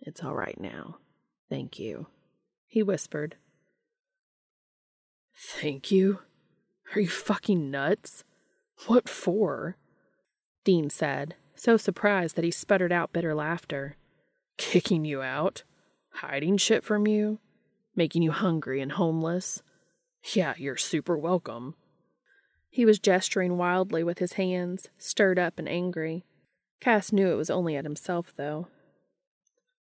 It's 0.00 0.24
all 0.24 0.34
right 0.34 0.60
now. 0.60 0.98
Thank 1.48 1.78
you, 1.78 2.08
he 2.66 2.82
whispered. 2.82 3.36
Thank 5.40 5.92
you? 5.92 6.20
Are 6.94 7.00
you 7.00 7.08
fucking 7.08 7.70
nuts? 7.70 8.24
What 8.86 9.08
for? 9.08 9.76
Dean 10.64 10.90
said, 10.90 11.36
so 11.54 11.76
surprised 11.76 12.34
that 12.36 12.44
he 12.44 12.50
sputtered 12.50 12.92
out 12.92 13.12
bitter 13.12 13.34
laughter. 13.34 13.96
Kicking 14.56 15.04
you 15.04 15.22
out? 15.22 15.62
Hiding 16.14 16.56
shit 16.56 16.82
from 16.82 17.06
you? 17.06 17.38
Making 17.94 18.22
you 18.22 18.32
hungry 18.32 18.80
and 18.80 18.92
homeless? 18.92 19.62
Yeah, 20.34 20.54
you're 20.56 20.76
super 20.76 21.16
welcome. 21.16 21.76
He 22.68 22.84
was 22.84 22.98
gesturing 22.98 23.56
wildly 23.56 24.02
with 24.02 24.18
his 24.18 24.34
hands, 24.34 24.88
stirred 24.98 25.38
up 25.38 25.58
and 25.58 25.68
angry. 25.68 26.24
Cass 26.80 27.12
knew 27.12 27.32
it 27.32 27.36
was 27.36 27.50
only 27.50 27.76
at 27.76 27.84
himself, 27.84 28.32
though. 28.36 28.68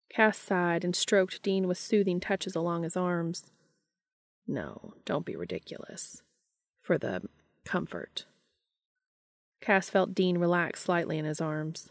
Cass 0.10 0.38
sighed 0.38 0.84
and 0.84 0.96
stroked 0.96 1.42
Dean 1.44 1.68
with 1.68 1.78
soothing 1.78 2.20
touches 2.20 2.56
along 2.56 2.84
his 2.84 2.98
arms. 2.98 3.52
No, 4.48 4.94
don't 5.06 5.26
be 5.26 5.36
ridiculous. 5.36 6.22
For 6.82 6.98
the 6.98 7.24
comfort. 7.64 8.26
Cass 9.62 9.90
felt 9.90 10.14
Dean 10.14 10.38
relax 10.38 10.82
slightly 10.82 11.18
in 11.18 11.26
his 11.26 11.42
arms. 11.42 11.90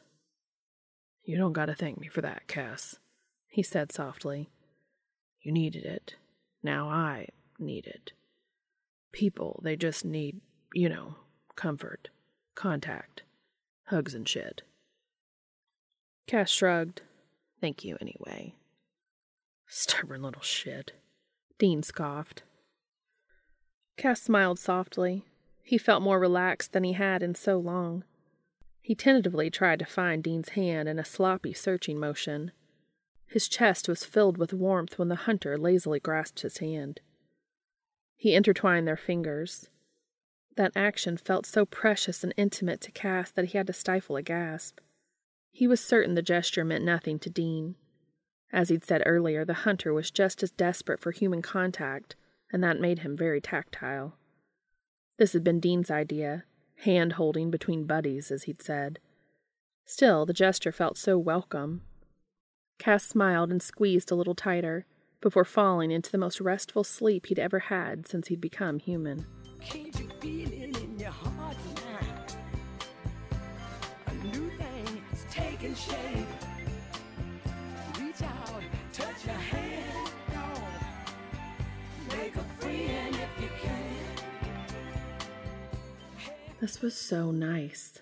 You 1.24 1.36
don't 1.36 1.52
gotta 1.52 1.74
thank 1.74 1.98
me 1.98 2.06
for 2.06 2.20
that, 2.20 2.46
Cass, 2.46 2.98
he 3.48 3.62
said 3.62 3.90
softly. 3.90 4.50
You 5.40 5.52
needed 5.52 5.84
it. 5.84 6.14
Now 6.62 6.88
I 6.88 7.28
need 7.58 7.86
it. 7.86 8.12
People, 9.12 9.60
they 9.64 9.76
just 9.76 10.04
need, 10.04 10.40
you 10.72 10.88
know, 10.88 11.16
comfort, 11.56 12.08
contact, 12.54 13.22
hugs 13.86 14.14
and 14.14 14.28
shit. 14.28 14.62
Cass 16.26 16.50
shrugged. 16.50 17.02
Thank 17.60 17.84
you 17.84 17.96
anyway. 18.00 18.54
Stubborn 19.66 20.22
little 20.22 20.42
shit. 20.42 20.92
Dean 21.58 21.82
scoffed. 21.82 22.42
Cass 23.96 24.22
smiled 24.22 24.58
softly. 24.58 25.24
He 25.62 25.78
felt 25.78 26.02
more 26.02 26.18
relaxed 26.18 26.72
than 26.72 26.84
he 26.84 26.92
had 26.92 27.22
in 27.22 27.34
so 27.34 27.58
long. 27.58 28.04
He 28.80 28.94
tentatively 28.94 29.50
tried 29.50 29.78
to 29.78 29.86
find 29.86 30.22
Dean's 30.22 30.50
hand 30.50 30.88
in 30.88 30.98
a 30.98 31.04
sloppy 31.04 31.54
searching 31.54 31.98
motion. 31.98 32.52
His 33.26 33.48
chest 33.48 33.88
was 33.88 34.04
filled 34.04 34.36
with 34.36 34.52
warmth 34.52 34.98
when 34.98 35.08
the 35.08 35.14
hunter 35.14 35.56
lazily 35.56 36.00
grasped 36.00 36.40
his 36.40 36.58
hand. 36.58 37.00
He 38.16 38.34
intertwined 38.34 38.86
their 38.86 38.96
fingers. 38.96 39.68
That 40.56 40.72
action 40.76 41.16
felt 41.16 41.46
so 41.46 41.64
precious 41.64 42.22
and 42.22 42.34
intimate 42.36 42.80
to 42.82 42.92
Cass 42.92 43.30
that 43.32 43.46
he 43.46 43.58
had 43.58 43.66
to 43.68 43.72
stifle 43.72 44.16
a 44.16 44.22
gasp. 44.22 44.80
He 45.50 45.66
was 45.66 45.80
certain 45.80 46.14
the 46.14 46.22
gesture 46.22 46.64
meant 46.64 46.84
nothing 46.84 47.18
to 47.20 47.30
Dean. 47.30 47.76
As 48.54 48.68
he'd 48.68 48.84
said 48.84 49.02
earlier, 49.04 49.44
the 49.44 49.52
hunter 49.52 49.92
was 49.92 50.12
just 50.12 50.40
as 50.44 50.52
desperate 50.52 51.00
for 51.00 51.10
human 51.10 51.42
contact, 51.42 52.14
and 52.52 52.62
that 52.62 52.80
made 52.80 53.00
him 53.00 53.16
very 53.16 53.40
tactile. 53.40 54.16
This 55.18 55.32
had 55.32 55.42
been 55.42 55.58
Dean's 55.58 55.90
idea, 55.90 56.44
hand 56.76 57.14
holding 57.14 57.50
between 57.50 57.82
buddies, 57.84 58.30
as 58.30 58.44
he'd 58.44 58.62
said. 58.62 59.00
Still, 59.84 60.24
the 60.24 60.32
gesture 60.32 60.70
felt 60.70 60.96
so 60.96 61.18
welcome. 61.18 61.82
Cass 62.78 63.02
smiled 63.04 63.50
and 63.50 63.60
squeezed 63.60 64.12
a 64.12 64.14
little 64.14 64.36
tighter 64.36 64.86
before 65.20 65.44
falling 65.44 65.90
into 65.90 66.12
the 66.12 66.16
most 66.16 66.40
restful 66.40 66.84
sleep 66.84 67.26
he'd 67.26 67.40
ever 67.40 67.58
had 67.58 68.06
since 68.06 68.28
he'd 68.28 68.40
become 68.40 68.78
human. 68.78 69.26
Heart? 71.04 71.56
A 74.06 74.14
new 74.14 74.48
thing 74.50 75.02
is 75.12 75.26
taking 75.28 75.74
shape. 75.74 76.23
This 86.64 86.80
was 86.80 86.96
so 86.96 87.30
nice. 87.30 87.98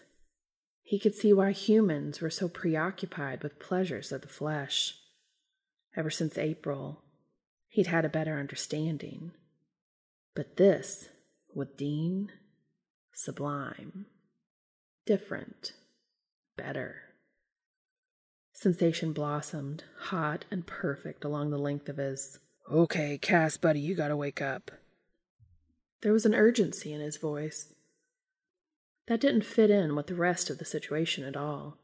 He 0.85 1.01
could 1.01 1.17
see 1.17 1.33
why 1.33 1.51
humans 1.51 2.21
were 2.21 2.31
so 2.31 2.47
preoccupied 2.49 3.43
with 3.43 3.59
pleasures 3.59 4.13
of 4.13 4.21
the 4.21 4.29
flesh. 4.29 4.95
Ever 5.97 6.11
since 6.11 6.39
April, 6.39 7.03
he'd 7.67 7.89
had 7.89 8.05
a 8.05 8.09
better 8.09 8.39
understanding. 8.39 9.33
But 10.37 10.59
this, 10.59 11.09
with 11.53 11.77
Dean, 11.77 12.31
sublime, 13.13 14.07
different, 15.07 15.73
better. 16.57 16.99
Sensation 18.53 19.13
blossomed, 19.13 19.83
hot 20.03 20.45
and 20.53 20.69
perfect 20.69 21.25
along 21.25 21.51
the 21.51 21.59
length 21.59 21.89
of 21.89 21.97
his. 21.97 22.39
Okay, 22.71 23.19
Cass, 23.19 23.57
buddy, 23.57 23.81
you 23.81 23.97
gotta 23.97 24.17
wake 24.17 24.41
up. 24.41 24.71
There 26.03 26.13
was 26.13 26.25
an 26.25 26.37
urgency 26.37 26.93
in 26.93 27.01
his 27.01 27.17
voice. 27.17 27.75
That 29.07 29.21
didn't 29.21 29.45
fit 29.45 29.71
in 29.71 29.97
with 29.97 30.07
the 30.07 30.15
rest 30.15 30.51
of 30.51 30.59
the 30.59 30.65
situation 30.65 31.25
at 31.25 31.37
all. 31.37 31.79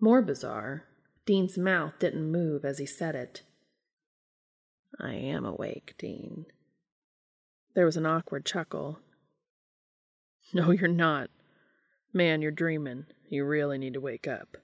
More 0.00 0.22
bizarre, 0.22 0.84
Dean's 1.24 1.58
mouth 1.58 1.94
didn't 1.98 2.30
move 2.30 2.64
as 2.64 2.78
he 2.78 2.86
said 2.86 3.14
it. 3.14 3.42
I 4.98 5.14
am 5.14 5.44
awake, 5.44 5.94
Dean. 5.98 6.46
There 7.74 7.84
was 7.84 7.96
an 7.96 8.06
awkward 8.06 8.46
chuckle. 8.46 9.00
No, 10.54 10.70
you're 10.70 10.88
not. 10.88 11.28
Man, 12.12 12.40
you're 12.40 12.50
dreaming. 12.50 13.06
You 13.28 13.44
really 13.44 13.78
need 13.78 13.94
to 13.94 14.00
wake 14.00 14.28
up. 14.28 14.56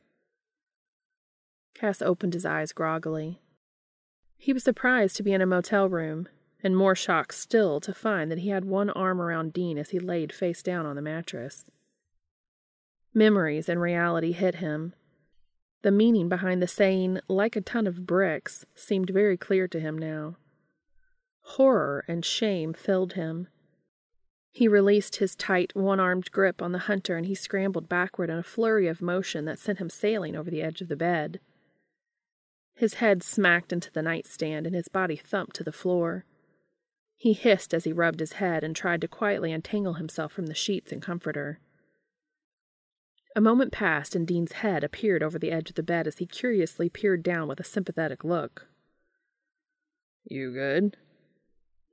Cass 1.74 2.00
opened 2.00 2.34
his 2.34 2.46
eyes 2.46 2.72
groggily. 2.72 3.40
He 4.38 4.52
was 4.52 4.64
surprised 4.64 5.16
to 5.16 5.22
be 5.22 5.32
in 5.32 5.42
a 5.42 5.46
motel 5.46 5.88
room, 5.88 6.28
and 6.62 6.76
more 6.76 6.94
shocked 6.94 7.34
still 7.34 7.80
to 7.80 7.92
find 7.92 8.30
that 8.30 8.38
he 8.38 8.50
had 8.50 8.64
one 8.64 8.90
arm 8.90 9.20
around 9.20 9.52
Dean 9.52 9.78
as 9.78 9.90
he 9.90 9.98
laid 9.98 10.32
face 10.32 10.62
down 10.62 10.86
on 10.86 10.96
the 10.96 11.02
mattress. 11.02 11.64
Memories 13.14 13.68
and 13.68 13.80
reality 13.80 14.32
hit 14.32 14.56
him. 14.56 14.94
The 15.82 15.90
meaning 15.90 16.28
behind 16.28 16.62
the 16.62 16.68
saying, 16.68 17.20
like 17.28 17.56
a 17.56 17.60
ton 17.60 17.86
of 17.86 18.06
bricks, 18.06 18.64
seemed 18.74 19.10
very 19.10 19.36
clear 19.36 19.66
to 19.68 19.80
him 19.80 19.98
now. 19.98 20.36
Horror 21.42 22.04
and 22.06 22.24
shame 22.24 22.72
filled 22.72 23.14
him. 23.14 23.48
He 24.52 24.68
released 24.68 25.16
his 25.16 25.34
tight, 25.34 25.74
one 25.74 25.98
armed 25.98 26.30
grip 26.30 26.62
on 26.62 26.72
the 26.72 26.80
hunter 26.80 27.16
and 27.16 27.26
he 27.26 27.34
scrambled 27.34 27.88
backward 27.88 28.30
in 28.30 28.38
a 28.38 28.42
flurry 28.42 28.86
of 28.86 29.02
motion 29.02 29.46
that 29.46 29.58
sent 29.58 29.78
him 29.78 29.90
sailing 29.90 30.36
over 30.36 30.50
the 30.50 30.62
edge 30.62 30.80
of 30.80 30.88
the 30.88 30.96
bed. 30.96 31.40
His 32.74 32.94
head 32.94 33.22
smacked 33.22 33.72
into 33.72 33.90
the 33.90 34.02
nightstand 34.02 34.66
and 34.66 34.76
his 34.76 34.88
body 34.88 35.16
thumped 35.16 35.56
to 35.56 35.64
the 35.64 35.72
floor. 35.72 36.24
He 37.22 37.34
hissed 37.34 37.72
as 37.72 37.84
he 37.84 37.92
rubbed 37.92 38.18
his 38.18 38.32
head 38.32 38.64
and 38.64 38.74
tried 38.74 39.00
to 39.02 39.06
quietly 39.06 39.52
untangle 39.52 39.92
himself 39.92 40.32
from 40.32 40.46
the 40.46 40.56
sheets 40.56 40.90
and 40.90 41.00
comforter. 41.00 41.60
A 43.36 43.40
moment 43.40 43.70
passed, 43.70 44.16
and 44.16 44.26
Dean's 44.26 44.54
head 44.54 44.82
appeared 44.82 45.22
over 45.22 45.38
the 45.38 45.52
edge 45.52 45.70
of 45.70 45.76
the 45.76 45.84
bed 45.84 46.08
as 46.08 46.18
he 46.18 46.26
curiously 46.26 46.88
peered 46.88 47.22
down 47.22 47.46
with 47.46 47.60
a 47.60 47.64
sympathetic 47.64 48.24
look. 48.24 48.66
You 50.24 50.52
good? 50.52 50.96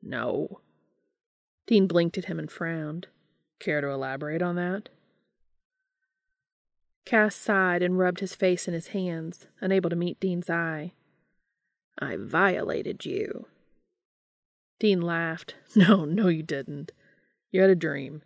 No. 0.01 0.61
Dean 1.67 1.85
blinked 1.85 2.17
at 2.17 2.25
him 2.25 2.39
and 2.39 2.51
frowned. 2.51 3.05
Care 3.59 3.81
to 3.81 3.89
elaborate 3.91 4.41
on 4.41 4.55
that? 4.55 4.89
Cass 7.05 7.35
sighed 7.35 7.83
and 7.83 7.99
rubbed 7.99 8.21
his 8.21 8.33
face 8.33 8.67
in 8.67 8.73
his 8.73 8.87
hands, 8.87 9.45
unable 9.61 9.91
to 9.91 9.95
meet 9.95 10.19
Dean's 10.19 10.49
eye. 10.49 10.93
I 11.99 12.15
violated 12.19 13.05
you. 13.05 13.45
Dean 14.79 15.01
laughed. 15.01 15.55
No, 15.75 16.03
no, 16.03 16.29
you 16.29 16.41
didn't. 16.41 16.91
You 17.51 17.61
had 17.61 17.69
a 17.69 17.75
dream. 17.75 18.23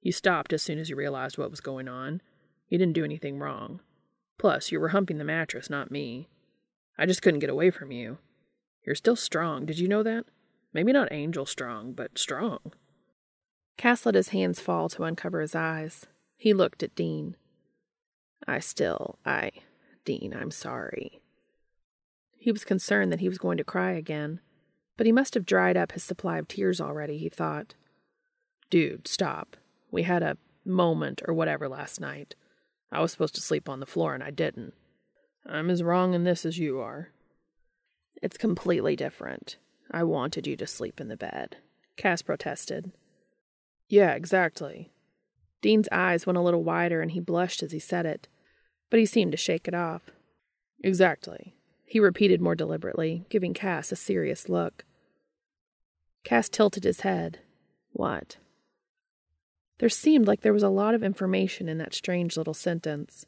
You 0.00 0.12
stopped 0.12 0.52
as 0.52 0.62
soon 0.62 0.78
as 0.78 0.88
you 0.88 0.96
realized 0.96 1.36
what 1.36 1.50
was 1.50 1.60
going 1.60 1.88
on. 1.88 2.22
You 2.68 2.78
didn't 2.78 2.94
do 2.94 3.04
anything 3.04 3.38
wrong. 3.38 3.80
Plus, 4.38 4.72
you 4.72 4.80
were 4.80 4.88
humping 4.88 5.18
the 5.18 5.24
mattress, 5.24 5.68
not 5.68 5.90
me. 5.90 6.28
I 6.96 7.04
just 7.04 7.20
couldn't 7.20 7.40
get 7.40 7.50
away 7.50 7.70
from 7.70 7.92
you. 7.92 8.16
You're 8.86 8.94
still 8.94 9.16
strong. 9.16 9.66
Did 9.66 9.78
you 9.78 9.88
know 9.88 10.02
that? 10.02 10.24
Maybe 10.72 10.92
not 10.92 11.12
angel 11.12 11.44
strong, 11.44 11.92
but 11.92 12.18
strong. 12.18 12.72
Cass 13.76 14.06
let 14.06 14.14
his 14.14 14.30
hands 14.30 14.60
fall 14.60 14.88
to 14.90 15.04
uncover 15.04 15.40
his 15.40 15.54
eyes. 15.54 16.06
He 16.36 16.54
looked 16.54 16.82
at 16.82 16.94
Dean. 16.94 17.36
I 18.46 18.60
still, 18.60 19.18
I, 19.26 19.50
Dean, 20.04 20.34
I'm 20.34 20.50
sorry. 20.50 21.20
He 22.38 22.52
was 22.52 22.64
concerned 22.64 23.12
that 23.12 23.20
he 23.20 23.28
was 23.28 23.38
going 23.38 23.58
to 23.58 23.64
cry 23.64 23.92
again, 23.92 24.40
but 25.00 25.06
he 25.06 25.12
must 25.12 25.32
have 25.32 25.46
dried 25.46 25.78
up 25.78 25.92
his 25.92 26.04
supply 26.04 26.36
of 26.36 26.46
tears 26.46 26.78
already, 26.78 27.16
he 27.16 27.30
thought. 27.30 27.74
Dude, 28.68 29.08
stop. 29.08 29.56
We 29.90 30.02
had 30.02 30.22
a 30.22 30.36
moment 30.62 31.22
or 31.26 31.32
whatever 31.32 31.70
last 31.70 32.02
night. 32.02 32.34
I 32.92 33.00
was 33.00 33.10
supposed 33.10 33.34
to 33.36 33.40
sleep 33.40 33.66
on 33.66 33.80
the 33.80 33.86
floor 33.86 34.12
and 34.12 34.22
I 34.22 34.30
didn't. 34.30 34.74
I'm 35.46 35.70
as 35.70 35.82
wrong 35.82 36.12
in 36.12 36.24
this 36.24 36.44
as 36.44 36.58
you 36.58 36.80
are. 36.80 37.08
It's 38.20 38.36
completely 38.36 38.94
different. 38.94 39.56
I 39.90 40.04
wanted 40.04 40.46
you 40.46 40.54
to 40.58 40.66
sleep 40.66 41.00
in 41.00 41.08
the 41.08 41.16
bed. 41.16 41.56
Cass 41.96 42.20
protested. 42.20 42.92
Yeah, 43.88 44.12
exactly. 44.12 44.92
Dean's 45.62 45.88
eyes 45.90 46.26
went 46.26 46.36
a 46.36 46.42
little 46.42 46.62
wider 46.62 47.00
and 47.00 47.12
he 47.12 47.20
blushed 47.20 47.62
as 47.62 47.72
he 47.72 47.78
said 47.78 48.04
it, 48.04 48.28
but 48.90 49.00
he 49.00 49.06
seemed 49.06 49.32
to 49.32 49.38
shake 49.38 49.66
it 49.66 49.74
off. 49.74 50.10
Exactly. 50.84 51.54
He 51.86 52.00
repeated 52.00 52.42
more 52.42 52.54
deliberately, 52.54 53.24
giving 53.30 53.54
Cass 53.54 53.90
a 53.92 53.96
serious 53.96 54.50
look. 54.50 54.84
Cass 56.24 56.48
tilted 56.48 56.84
his 56.84 57.00
head. 57.00 57.40
What? 57.92 58.36
There 59.78 59.88
seemed 59.88 60.26
like 60.26 60.42
there 60.42 60.52
was 60.52 60.62
a 60.62 60.68
lot 60.68 60.94
of 60.94 61.02
information 61.02 61.68
in 61.68 61.78
that 61.78 61.94
strange 61.94 62.36
little 62.36 62.54
sentence. 62.54 63.24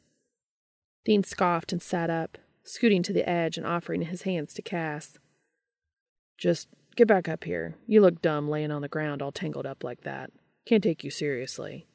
Dean 1.03 1.23
scoffed 1.23 1.73
and 1.73 1.81
sat 1.81 2.09
up, 2.09 2.37
scooting 2.63 3.03
to 3.03 3.13
the 3.13 3.27
edge 3.27 3.57
and 3.57 3.65
offering 3.65 4.03
his 4.03 4.21
hands 4.21 4.53
to 4.53 4.61
Cass. 4.61 5.17
Just 6.37 6.67
get 6.95 7.07
back 7.07 7.27
up 7.27 7.43
here. 7.43 7.75
You 7.87 8.01
look 8.01 8.21
dumb 8.21 8.47
laying 8.47 8.71
on 8.71 8.81
the 8.81 8.87
ground 8.87 9.21
all 9.21 9.31
tangled 9.31 9.65
up 9.65 9.83
like 9.83 10.01
that. 10.01 10.31
Can't 10.65 10.83
take 10.83 11.03
you 11.03 11.09
seriously. 11.09 11.87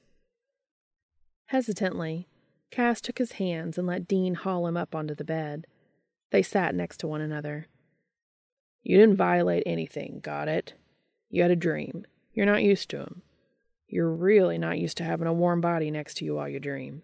Hesitantly, 1.46 2.28
Cass 2.70 3.00
took 3.00 3.18
his 3.18 3.32
hands 3.32 3.78
and 3.78 3.86
let 3.86 4.08
Dean 4.08 4.34
haul 4.34 4.66
him 4.66 4.76
up 4.76 4.94
onto 4.94 5.14
the 5.14 5.24
bed. 5.24 5.66
They 6.30 6.42
sat 6.42 6.74
next 6.74 6.98
to 6.98 7.06
one 7.06 7.22
another. 7.22 7.68
You 8.82 8.98
didn't 8.98 9.16
violate 9.16 9.62
anything, 9.64 10.20
got 10.22 10.48
it? 10.48 10.74
You 11.30 11.42
had 11.42 11.50
a 11.50 11.56
dream. 11.56 12.06
You're 12.32 12.46
not 12.46 12.62
used 12.62 12.90
to 12.90 13.00
'em. 13.00 13.22
You're 13.88 14.10
really 14.10 14.58
not 14.58 14.78
used 14.78 14.96
to 14.98 15.04
having 15.04 15.26
a 15.26 15.32
warm 15.32 15.60
body 15.60 15.90
next 15.90 16.14
to 16.18 16.24
you 16.24 16.34
while 16.34 16.48
you 16.48 16.60
dream. 16.60 17.02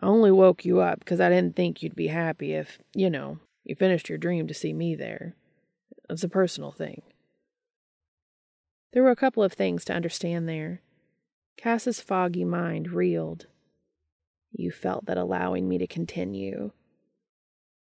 I 0.00 0.06
only 0.06 0.30
woke 0.30 0.64
you 0.64 0.80
up 0.80 1.00
because 1.00 1.20
I 1.20 1.28
didn't 1.28 1.56
think 1.56 1.82
you'd 1.82 1.96
be 1.96 2.06
happy 2.08 2.54
if, 2.54 2.78
you 2.94 3.10
know, 3.10 3.40
you 3.64 3.74
finished 3.74 4.08
your 4.08 4.18
dream 4.18 4.46
to 4.46 4.54
see 4.54 4.72
me 4.72 4.94
there. 4.94 5.34
It's 6.08 6.22
a 6.22 6.28
personal 6.28 6.70
thing. 6.70 7.02
There 8.92 9.02
were 9.02 9.10
a 9.10 9.16
couple 9.16 9.42
of 9.42 9.52
things 9.52 9.84
to 9.86 9.94
understand 9.94 10.48
there. 10.48 10.82
Cass's 11.56 12.00
foggy 12.00 12.44
mind 12.44 12.92
reeled. 12.92 13.46
You 14.52 14.70
felt 14.70 15.06
that 15.06 15.18
allowing 15.18 15.68
me 15.68 15.76
to 15.78 15.86
continue, 15.86 16.70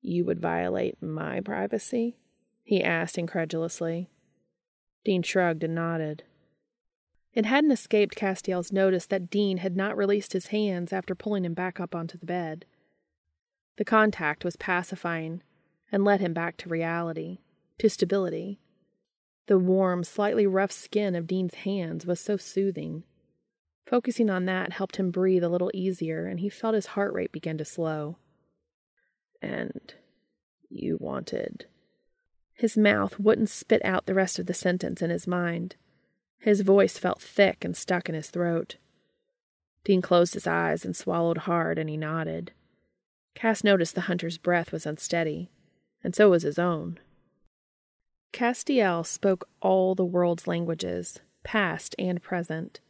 you 0.00 0.24
would 0.24 0.40
violate 0.40 1.02
my 1.02 1.40
privacy? 1.40 2.16
he 2.62 2.84
asked 2.84 3.16
incredulously. 3.18 4.10
Dean 5.08 5.22
shrugged 5.22 5.64
and 5.64 5.74
nodded. 5.74 6.22
It 7.32 7.46
hadn't 7.46 7.70
escaped 7.70 8.14
Castiel's 8.14 8.70
notice 8.70 9.06
that 9.06 9.30
Dean 9.30 9.56
had 9.56 9.74
not 9.74 9.96
released 9.96 10.34
his 10.34 10.48
hands 10.48 10.92
after 10.92 11.14
pulling 11.14 11.46
him 11.46 11.54
back 11.54 11.80
up 11.80 11.94
onto 11.94 12.18
the 12.18 12.26
bed. 12.26 12.66
The 13.78 13.86
contact 13.86 14.44
was 14.44 14.56
pacifying 14.56 15.42
and 15.90 16.04
led 16.04 16.20
him 16.20 16.34
back 16.34 16.58
to 16.58 16.68
reality, 16.68 17.38
to 17.78 17.88
stability. 17.88 18.60
The 19.46 19.58
warm, 19.58 20.04
slightly 20.04 20.46
rough 20.46 20.72
skin 20.72 21.14
of 21.14 21.26
Dean's 21.26 21.54
hands 21.54 22.04
was 22.04 22.20
so 22.20 22.36
soothing. 22.36 23.04
Focusing 23.86 24.28
on 24.28 24.44
that 24.44 24.72
helped 24.72 24.96
him 24.96 25.10
breathe 25.10 25.42
a 25.42 25.48
little 25.48 25.70
easier, 25.72 26.26
and 26.26 26.40
he 26.40 26.50
felt 26.50 26.74
his 26.74 26.88
heart 26.88 27.14
rate 27.14 27.32
begin 27.32 27.56
to 27.56 27.64
slow. 27.64 28.18
And 29.40 29.94
you 30.68 30.98
wanted. 31.00 31.64
His 32.58 32.76
mouth 32.76 33.20
wouldn't 33.20 33.50
spit 33.50 33.80
out 33.84 34.06
the 34.06 34.14
rest 34.14 34.40
of 34.40 34.46
the 34.46 34.52
sentence 34.52 35.00
in 35.00 35.10
his 35.10 35.28
mind. 35.28 35.76
His 36.40 36.62
voice 36.62 36.98
felt 36.98 37.22
thick 37.22 37.64
and 37.64 37.76
stuck 37.76 38.08
in 38.08 38.16
his 38.16 38.30
throat. 38.30 38.78
Dean 39.84 40.02
closed 40.02 40.34
his 40.34 40.48
eyes 40.48 40.84
and 40.84 40.96
swallowed 40.96 41.38
hard, 41.38 41.78
and 41.78 41.88
he 41.88 41.96
nodded. 41.96 42.50
Cass 43.36 43.62
noticed 43.62 43.94
the 43.94 44.02
hunter's 44.02 44.38
breath 44.38 44.72
was 44.72 44.86
unsteady, 44.86 45.52
and 46.02 46.16
so 46.16 46.30
was 46.30 46.42
his 46.42 46.58
own. 46.58 46.98
Castiel 48.32 49.04
spoke 49.04 49.48
all 49.62 49.94
the 49.94 50.04
world's 50.04 50.48
languages, 50.48 51.20
past 51.44 51.94
and 51.96 52.20
present. 52.20 52.80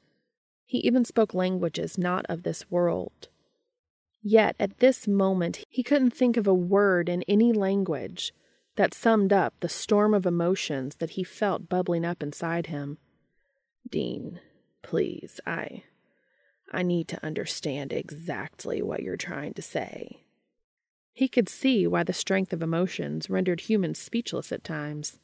He 0.64 0.78
even 0.78 1.04
spoke 1.04 1.34
languages 1.34 1.98
not 1.98 2.24
of 2.30 2.42
this 2.42 2.70
world. 2.70 3.28
Yet 4.22 4.56
at 4.58 4.78
this 4.78 5.06
moment 5.06 5.62
he 5.68 5.82
couldn't 5.82 6.14
think 6.14 6.38
of 6.38 6.46
a 6.46 6.54
word 6.54 7.10
in 7.10 7.22
any 7.28 7.52
language 7.52 8.32
that 8.78 8.94
summed 8.94 9.32
up 9.32 9.54
the 9.58 9.68
storm 9.68 10.14
of 10.14 10.24
emotions 10.24 10.94
that 10.96 11.10
he 11.10 11.24
felt 11.24 11.68
bubbling 11.68 12.04
up 12.04 12.22
inside 12.22 12.68
him. 12.68 12.96
Dean, 13.90 14.38
please, 14.82 15.40
I. 15.44 15.82
I 16.72 16.84
need 16.84 17.08
to 17.08 17.24
understand 17.26 17.92
exactly 17.92 18.80
what 18.80 19.02
you're 19.02 19.16
trying 19.16 19.52
to 19.54 19.62
say. 19.62 20.22
He 21.12 21.26
could 21.26 21.48
see 21.48 21.88
why 21.88 22.04
the 22.04 22.12
strength 22.12 22.52
of 22.52 22.62
emotions 22.62 23.28
rendered 23.28 23.62
humans 23.62 23.98
speechless 23.98 24.52
at 24.52 24.62
times. 24.62 25.18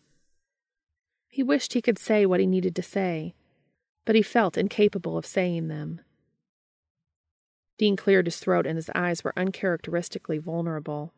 He 1.28 1.44
wished 1.44 1.74
he 1.74 1.82
could 1.82 1.98
say 1.98 2.26
what 2.26 2.40
he 2.40 2.46
needed 2.46 2.74
to 2.74 2.82
say, 2.82 3.36
but 4.04 4.16
he 4.16 4.22
felt 4.22 4.58
incapable 4.58 5.16
of 5.16 5.24
saying 5.24 5.68
them. 5.68 6.00
Dean 7.78 7.94
cleared 7.94 8.26
his 8.26 8.40
throat 8.40 8.66
and 8.66 8.76
his 8.76 8.90
eyes 8.96 9.22
were 9.22 9.32
uncharacteristically 9.36 10.38
vulnerable. 10.38 11.12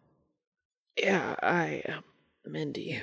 Yeah, 0.98 1.36
I 1.42 1.82
um, 1.88 2.04
am 2.46 2.56
into 2.56 2.80
you. 2.80 3.02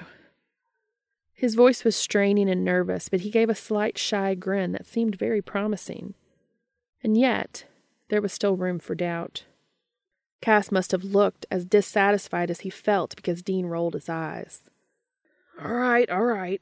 His 1.33 1.55
voice 1.55 1.83
was 1.83 1.95
straining 1.95 2.49
and 2.49 2.63
nervous, 2.63 3.09
but 3.09 3.21
he 3.21 3.29
gave 3.29 3.49
a 3.49 3.55
slight 3.55 3.97
shy 3.97 4.35
grin 4.35 4.71
that 4.71 4.85
seemed 4.85 5.15
very 5.17 5.41
promising. 5.41 6.13
And 7.03 7.17
yet, 7.17 7.65
there 8.09 8.21
was 8.21 8.31
still 8.31 8.55
room 8.55 8.79
for 8.79 8.95
doubt. 8.95 9.43
Cass 10.41 10.71
must 10.71 10.91
have 10.91 11.03
looked 11.03 11.45
as 11.49 11.65
dissatisfied 11.65 12.49
as 12.49 12.61
he 12.61 12.69
felt 12.69 13.15
because 13.15 13.41
Dean 13.41 13.65
rolled 13.65 13.93
his 13.93 14.09
eyes. 14.09 14.69
All 15.61 15.73
right, 15.73 16.09
all 16.09 16.25
right. 16.25 16.61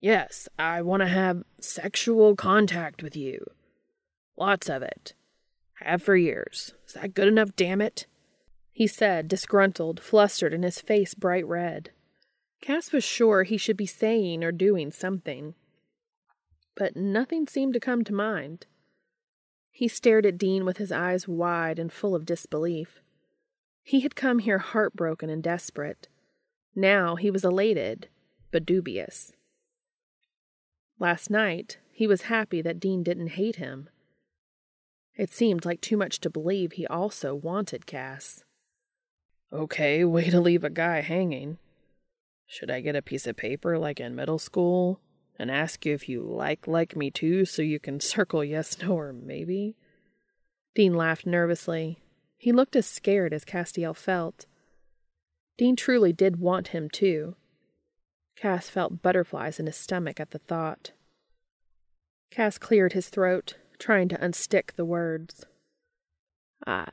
Yes, 0.00 0.48
I 0.58 0.82
want 0.82 1.02
to 1.02 1.08
have 1.08 1.44
sexual 1.60 2.34
contact 2.34 3.02
with 3.02 3.16
you. 3.16 3.44
Lots 4.36 4.68
of 4.68 4.82
it. 4.82 5.14
Have 5.74 6.02
for 6.02 6.16
years. 6.16 6.74
Is 6.86 6.94
that 6.94 7.14
good 7.14 7.28
enough, 7.28 7.54
damn 7.54 7.80
it? 7.80 8.06
He 8.72 8.86
said, 8.86 9.28
disgruntled, 9.28 10.00
flustered, 10.00 10.54
and 10.54 10.64
his 10.64 10.80
face 10.80 11.14
bright 11.14 11.46
red. 11.46 11.90
Cass 12.62 12.92
was 12.92 13.04
sure 13.04 13.42
he 13.42 13.56
should 13.56 13.76
be 13.76 13.86
saying 13.86 14.42
or 14.42 14.52
doing 14.52 14.90
something, 14.90 15.54
but 16.74 16.96
nothing 16.96 17.46
seemed 17.46 17.74
to 17.74 17.80
come 17.80 18.02
to 18.04 18.14
mind. 18.14 18.66
He 19.70 19.88
stared 19.88 20.24
at 20.24 20.38
Dean 20.38 20.64
with 20.64 20.78
his 20.78 20.92
eyes 20.92 21.28
wide 21.28 21.78
and 21.78 21.92
full 21.92 22.14
of 22.14 22.24
disbelief. 22.24 23.00
He 23.82 24.00
had 24.00 24.16
come 24.16 24.38
here 24.38 24.58
heartbroken 24.58 25.28
and 25.28 25.42
desperate. 25.42 26.08
Now 26.74 27.16
he 27.16 27.30
was 27.30 27.44
elated, 27.44 28.08
but 28.50 28.64
dubious. 28.64 29.32
Last 30.98 31.30
night, 31.30 31.78
he 31.90 32.06
was 32.06 32.22
happy 32.22 32.62
that 32.62 32.80
Dean 32.80 33.02
didn't 33.02 33.28
hate 33.28 33.56
him. 33.56 33.90
It 35.16 35.30
seemed 35.30 35.64
like 35.64 35.80
too 35.80 35.96
much 35.96 36.20
to 36.20 36.30
believe 36.30 36.72
he 36.72 36.86
also 36.86 37.34
wanted 37.34 37.86
Cass. 37.86 38.44
Okay, 39.52 40.04
way 40.04 40.30
to 40.30 40.40
leave 40.40 40.64
a 40.64 40.70
guy 40.70 41.00
hanging. 41.00 41.58
Should 42.46 42.70
I 42.70 42.80
get 42.80 42.96
a 42.96 43.02
piece 43.02 43.26
of 43.26 43.36
paper 43.36 43.78
like 43.78 44.00
in 44.00 44.14
middle 44.14 44.38
school 44.38 45.00
and 45.38 45.50
ask 45.50 45.84
you 45.86 45.94
if 45.94 46.08
you 46.08 46.22
like 46.22 46.66
like 46.66 46.96
me 46.96 47.10
too 47.10 47.44
so 47.44 47.62
you 47.62 47.80
can 47.80 48.00
circle 48.00 48.44
yes, 48.44 48.78
no, 48.80 48.98
or 48.98 49.12
maybe? 49.12 49.76
Dean 50.74 50.94
laughed 50.94 51.26
nervously. 51.26 51.98
He 52.38 52.52
looked 52.52 52.76
as 52.76 52.86
scared 52.86 53.32
as 53.32 53.44
Castiel 53.44 53.94
felt. 53.94 54.46
Dean 55.58 55.76
truly 55.76 56.12
did 56.12 56.40
want 56.40 56.68
him 56.68 56.88
too. 56.88 57.36
Cass 58.36 58.68
felt 58.68 59.02
butterflies 59.02 59.60
in 59.60 59.66
his 59.66 59.76
stomach 59.76 60.18
at 60.18 60.30
the 60.30 60.38
thought. 60.38 60.92
Cass 62.30 62.56
cleared 62.58 62.94
his 62.94 63.10
throat, 63.10 63.56
trying 63.78 64.08
to 64.08 64.16
unstick 64.16 64.74
the 64.74 64.86
words. 64.86 65.44
I, 66.66 66.88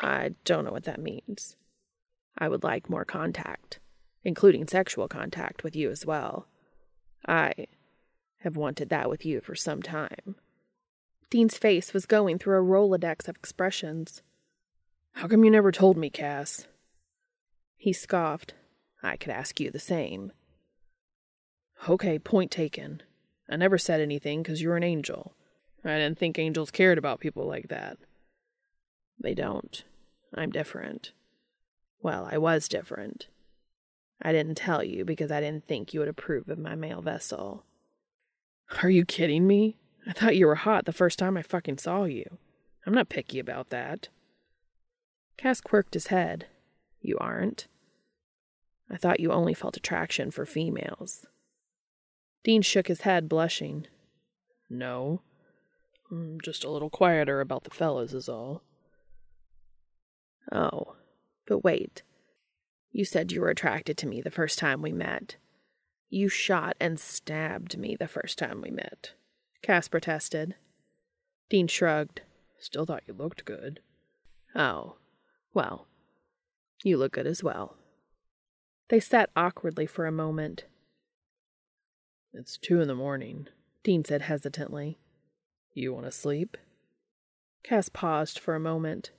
I 0.00 0.30
don't 0.44 0.64
know 0.64 0.72
what 0.72 0.84
that 0.84 1.00
means. 1.00 1.56
I 2.38 2.48
would 2.48 2.64
like 2.64 2.90
more 2.90 3.04
contact. 3.04 3.78
including 4.24 4.66
sexual 4.66 5.08
contact 5.08 5.64
with 5.64 5.74
you 5.74 5.90
as 5.90 6.06
well. 6.06 6.46
I 7.26 7.66
have 8.40 8.56
wanted 8.56 8.88
that 8.88 9.08
with 9.08 9.24
you 9.24 9.40
for 9.40 9.54
some 9.54 9.82
time. 9.82 10.36
Dean's 11.30 11.56
face 11.56 11.94
was 11.94 12.06
going 12.06 12.38
through 12.38 12.58
a 12.58 12.62
Rolodex 12.64 13.28
of 13.28 13.36
expressions. 13.36 14.22
How 15.14 15.28
come 15.28 15.44
you 15.44 15.50
never 15.50 15.72
told 15.72 15.96
me, 15.96 16.10
Cass? 16.10 16.66
He 17.76 17.92
scoffed. 17.92 18.54
I 19.02 19.16
could 19.16 19.30
ask 19.30 19.58
you 19.58 19.70
the 19.70 19.78
same. 19.78 20.32
Okay, 21.88 22.18
point 22.18 22.50
taken. 22.50 23.02
I 23.50 23.56
never 23.56 23.78
said 23.78 24.00
anything 24.00 24.42
because 24.42 24.62
you're 24.62 24.76
an 24.76 24.84
angel. 24.84 25.34
I 25.84 25.98
didn't 25.98 26.18
think 26.18 26.38
angels 26.38 26.70
cared 26.70 26.98
about 26.98 27.20
people 27.20 27.46
like 27.46 27.68
that. 27.68 27.98
They 29.20 29.34
don't. 29.34 29.82
I'm 30.34 30.50
different. 30.50 31.12
Well, 32.02 32.28
I 32.30 32.36
was 32.38 32.68
different. 32.68 33.28
I 34.20 34.32
didn't 34.32 34.56
tell 34.56 34.82
you 34.82 35.04
because 35.04 35.30
I 35.30 35.40
didn't 35.40 35.66
think 35.66 35.94
you 35.94 36.00
would 36.00 36.08
approve 36.08 36.48
of 36.48 36.58
my 36.58 36.74
male 36.74 37.00
vessel. 37.00 37.64
Are 38.82 38.90
you 38.90 39.04
kidding 39.04 39.46
me? 39.46 39.76
I 40.06 40.12
thought 40.12 40.36
you 40.36 40.46
were 40.46 40.56
hot 40.56 40.84
the 40.84 40.92
first 40.92 41.18
time 41.18 41.36
I 41.36 41.42
fucking 41.42 41.78
saw 41.78 42.04
you. 42.04 42.38
I'm 42.86 42.94
not 42.94 43.08
picky 43.08 43.38
about 43.38 43.70
that. 43.70 44.08
Cass 45.36 45.60
quirked 45.60 45.94
his 45.94 46.08
head. 46.08 46.46
You 47.00 47.16
aren't? 47.18 47.68
I 48.90 48.96
thought 48.96 49.20
you 49.20 49.32
only 49.32 49.54
felt 49.54 49.76
attraction 49.76 50.30
for 50.30 50.44
females. 50.44 51.24
Dean 52.44 52.62
shook 52.62 52.88
his 52.88 53.02
head, 53.02 53.28
blushing. 53.28 53.86
No. 54.68 55.22
I'm 56.10 56.40
just 56.42 56.64
a 56.64 56.70
little 56.70 56.90
quieter 56.90 57.40
about 57.40 57.64
the 57.64 57.70
fellas, 57.70 58.12
is 58.12 58.28
all. 58.28 58.62
Oh, 60.50 60.96
but 61.52 61.62
wait. 61.62 62.02
You 62.92 63.04
said 63.04 63.30
you 63.30 63.42
were 63.42 63.50
attracted 63.50 63.98
to 63.98 64.06
me 64.06 64.22
the 64.22 64.30
first 64.30 64.58
time 64.58 64.80
we 64.80 64.90
met. 64.90 65.36
You 66.08 66.30
shot 66.30 66.78
and 66.80 66.98
stabbed 66.98 67.76
me 67.76 67.94
the 67.94 68.08
first 68.08 68.38
time 68.38 68.62
we 68.62 68.70
met. 68.70 69.12
Cass 69.60 69.86
protested. 69.86 70.54
Dean 71.50 71.66
shrugged. 71.66 72.22
Still 72.58 72.86
thought 72.86 73.02
you 73.06 73.12
looked 73.12 73.44
good. 73.44 73.80
Oh, 74.54 74.96
well, 75.52 75.88
you 76.82 76.96
look 76.96 77.12
good 77.12 77.26
as 77.26 77.44
well. 77.44 77.76
They 78.88 78.98
sat 78.98 79.28
awkwardly 79.36 79.84
for 79.84 80.06
a 80.06 80.12
moment. 80.12 80.64
It's 82.32 82.56
two 82.56 82.80
in 82.80 82.88
the 82.88 82.94
morning, 82.94 83.48
Dean 83.84 84.06
said 84.06 84.22
hesitantly. 84.22 84.96
You 85.74 85.92
want 85.92 86.06
to 86.06 86.12
sleep? 86.12 86.56
Cass 87.62 87.90
paused 87.90 88.38
for 88.38 88.54
a 88.54 88.60
moment. 88.60 89.10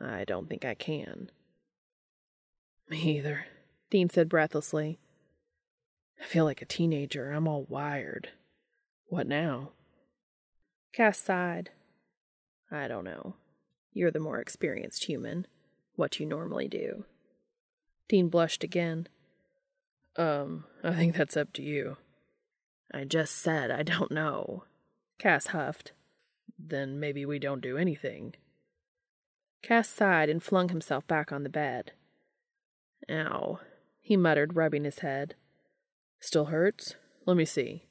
I 0.00 0.22
don't 0.22 0.48
think 0.48 0.64
I 0.64 0.74
can. 0.74 1.32
Me 2.92 2.98
either, 3.16 3.46
Dean 3.88 4.10
said 4.10 4.28
breathlessly. 4.28 4.98
I 6.20 6.26
feel 6.26 6.44
like 6.44 6.60
a 6.60 6.66
teenager. 6.66 7.30
I'm 7.30 7.48
all 7.48 7.64
wired. 7.66 8.28
What 9.06 9.26
now? 9.26 9.70
Cass 10.92 11.16
sighed. 11.16 11.70
I 12.70 12.88
don't 12.88 13.04
know. 13.04 13.36
You're 13.94 14.10
the 14.10 14.20
more 14.20 14.40
experienced 14.40 15.04
human. 15.04 15.46
What 15.96 16.20
you 16.20 16.26
normally 16.26 16.68
do. 16.68 17.06
Dean 18.10 18.28
blushed 18.28 18.62
again. 18.62 19.08
Um, 20.16 20.64
I 20.84 20.92
think 20.92 21.16
that's 21.16 21.38
up 21.38 21.54
to 21.54 21.62
you. 21.62 21.96
I 22.92 23.04
just 23.04 23.36
said 23.36 23.70
I 23.70 23.84
don't 23.84 24.12
know. 24.12 24.64
Cass 25.18 25.46
huffed. 25.46 25.92
Then 26.58 27.00
maybe 27.00 27.24
we 27.24 27.38
don't 27.38 27.62
do 27.62 27.78
anything. 27.78 28.34
Cass 29.62 29.88
sighed 29.88 30.28
and 30.28 30.42
flung 30.42 30.68
himself 30.68 31.06
back 31.06 31.32
on 31.32 31.42
the 31.42 31.48
bed. 31.48 31.92
Ow, 33.10 33.60
he 34.00 34.16
muttered, 34.16 34.56
rubbing 34.56 34.84
his 34.84 35.00
head. 35.00 35.34
Still 36.20 36.46
hurts? 36.46 36.96
Let 37.26 37.36
me 37.36 37.44
see. 37.44 37.84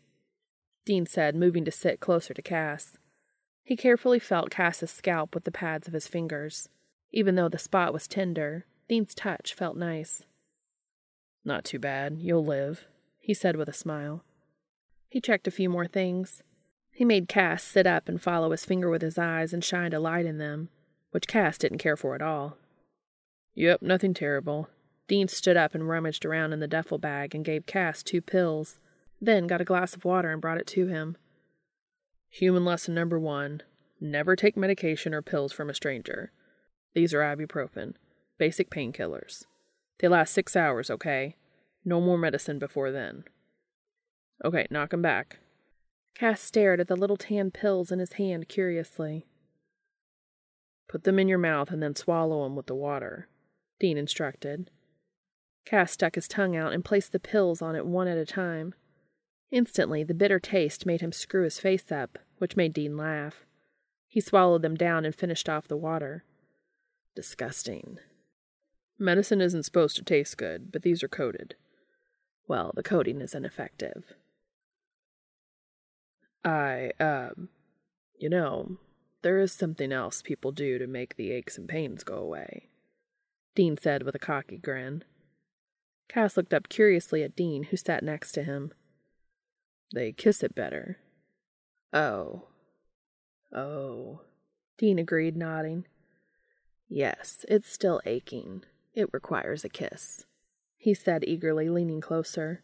Dean 0.86 1.06
said, 1.06 1.36
moving 1.36 1.66
to 1.66 1.72
sit 1.72 2.00
closer 2.00 2.34
to 2.34 2.42
Cass. 2.42 2.98
He 3.64 3.76
carefully 3.76 4.20
felt 4.20 4.50
Cass's 4.50 4.92
scalp 4.92 5.36
with 5.36 5.44
the 5.44 5.52
pads 5.52 5.88
of 5.88 5.94
his 5.94 6.08
fingers. 6.08 6.70
Even 7.12 7.36
though 7.36 7.50
the 7.50 7.58
spot 7.58 7.94
was 7.94 8.08
tender, 8.08 8.66
Dean's 8.90 9.14
touch 9.14 9.54
felt 9.54 9.78
nice. 9.78 10.24
Not 11.46 11.66
too 11.66 11.80
bad. 11.80 12.18
You'll 12.20 12.46
live, 12.46 12.86
he 13.20 13.34
said 13.34 13.56
with 13.56 13.70
a 13.70 13.74
smile. 13.74 14.24
He 15.10 15.22
checked 15.22 15.48
a 15.48 15.52
few 15.52 15.70
more 15.70 15.88
things. 15.88 16.42
He 16.92 17.06
made 17.06 17.28
Cass 17.28 17.64
sit 17.64 17.88
up 17.88 18.08
and 18.10 18.22
follow 18.22 18.52
his 18.52 18.66
finger 18.66 18.90
with 18.90 19.02
his 19.02 19.18
eyes 19.18 19.54
and 19.54 19.64
shined 19.64 19.94
a 19.94 20.00
light 20.00 20.26
in 20.26 20.38
them, 20.38 20.70
which 21.12 21.28
Cass 21.28 21.58
didn't 21.58 21.80
care 21.80 21.98
for 21.98 22.16
at 22.16 22.22
all. 22.22 22.58
Yep, 23.56 23.82
nothing 23.82 24.14
terrible. 24.14 24.70
Dean 25.08 25.28
stood 25.28 25.58
up 25.58 25.76
and 25.76 25.90
rummaged 25.90 26.26
around 26.26 26.54
in 26.54 26.60
the 26.60 26.68
duffel 26.68 26.98
bag 26.98 27.36
and 27.36 27.44
gave 27.44 27.66
Cass 27.66 28.02
two 28.02 28.22
pills, 28.22 28.80
then 29.20 29.48
got 29.48 29.62
a 29.62 29.66
glass 29.66 29.96
of 29.96 30.06
water 30.06 30.32
and 30.32 30.42
brought 30.42 30.58
it 30.58 30.68
to 30.68 30.88
him. 30.88 31.18
Human 32.30 32.64
lesson 32.64 32.96
number 32.96 33.20
one 33.20 33.62
never 34.00 34.36
take 34.36 34.58
medication 34.58 35.14
or 35.14 35.22
pills 35.22 35.52
from 35.52 35.70
a 35.70 35.74
stranger. 35.74 36.32
These 36.94 37.14
are 37.14 37.22
ibuprofen, 37.22 37.96
basic 38.38 38.70
painkillers. 38.70 39.46
They 40.00 40.08
last 40.08 40.34
six 40.34 40.56
hours, 40.56 40.90
okay? 40.90 41.36
No 41.86 42.02
more 42.02 42.18
medicine 42.18 42.58
before 42.58 42.92
then. 42.92 43.26
Okay, 44.44 44.66
knock 44.72 44.94
'em 44.94 45.02
back. 45.02 45.40
Cass 46.16 46.42
stared 46.42 46.80
at 46.80 46.88
the 46.88 46.96
little 46.96 47.18
tan 47.18 47.52
pills 47.52 47.92
in 47.92 48.00
his 48.00 48.14
hand 48.14 48.50
curiously. 48.50 49.28
Put 50.88 51.04
them 51.04 51.20
in 51.20 51.28
your 51.28 51.38
mouth 51.38 51.70
and 51.72 51.82
then 51.82 51.96
swallow 51.96 52.46
'em 52.46 52.56
with 52.56 52.66
the 52.66 52.76
water, 52.76 53.28
Dean 53.80 53.98
instructed. 53.98 54.70
Cass 55.66 55.92
stuck 55.92 56.16
his 56.16 56.28
tongue 56.28 56.56
out 56.56 56.74
and 56.74 56.84
placed 56.84 57.12
the 57.12 57.20
pills 57.20 57.62
on 57.62 57.76
it 57.76 57.86
one 57.86 58.08
at 58.08 58.18
a 58.18 58.26
time. 58.26 58.74
Instantly, 59.52 60.04
the 60.04 60.14
bitter 60.14 60.40
taste 60.40 60.86
made 60.86 61.02
him 61.02 61.12
screw 61.12 61.44
his 61.44 61.60
face 61.60 61.92
up, 61.92 62.18
which 62.38 62.56
made 62.56 62.74
Dean 62.74 62.98
laugh. 62.98 63.46
He 64.08 64.22
swallowed 64.22 64.62
them 64.62 64.76
down 64.76 65.06
and 65.06 65.14
finished 65.14 65.48
off 65.48 65.68
the 65.68 65.78
water. 65.78 66.24
Disgusting. 67.16 68.00
Medicine 68.98 69.42
isn't 69.42 69.64
supposed 69.64 69.96
to 69.98 70.04
taste 70.04 70.38
good, 70.38 70.72
but 70.72 70.84
these 70.84 71.04
are 71.04 71.08
coated. 71.08 71.56
Well, 72.48 72.72
the 72.76 72.84
coating 72.84 73.22
is 73.22 73.34
ineffective. 73.34 74.14
I, 76.44 76.92
um, 77.00 77.50
you 78.20 78.30
know, 78.30 78.78
there 79.22 79.40
is 79.40 79.52
something 79.52 79.92
else 79.92 80.22
people 80.22 80.52
do 80.52 80.78
to 80.78 80.88
make 80.88 81.16
the 81.16 81.32
aches 81.32 81.58
and 81.58 81.68
pains 81.68 82.04
go 82.04 82.16
away, 82.16 82.70
Dean 83.56 83.78
said 83.78 84.04
with 84.04 84.16
a 84.16 84.20
cocky 84.20 84.58
grin. 84.58 85.04
Cass 86.12 86.36
looked 86.36 86.54
up 86.54 86.68
curiously 86.68 87.24
at 87.24 87.38
Dean, 87.38 87.64
who 87.64 87.78
sat 87.78 88.04
next 88.04 88.34
to 88.34 88.44
him. 88.44 88.74
They 89.94 90.12
kiss 90.12 90.44
it 90.44 90.54
better. 90.54 90.98
Oh. 91.94 92.50
Oh. 93.56 94.20
Dean 94.78 95.00
agreed, 95.00 95.38
nodding. 95.38 95.86
Yes, 96.90 97.46
it's 97.48 97.72
still 97.72 98.02
aching. 98.06 98.66
It 98.94 99.08
requires 99.14 99.64
a 99.64 99.70
kiss, 99.70 100.26
he 100.76 100.94
said 100.94 101.24
eagerly, 101.26 101.70
leaning 101.70 102.02
closer. 102.02 102.62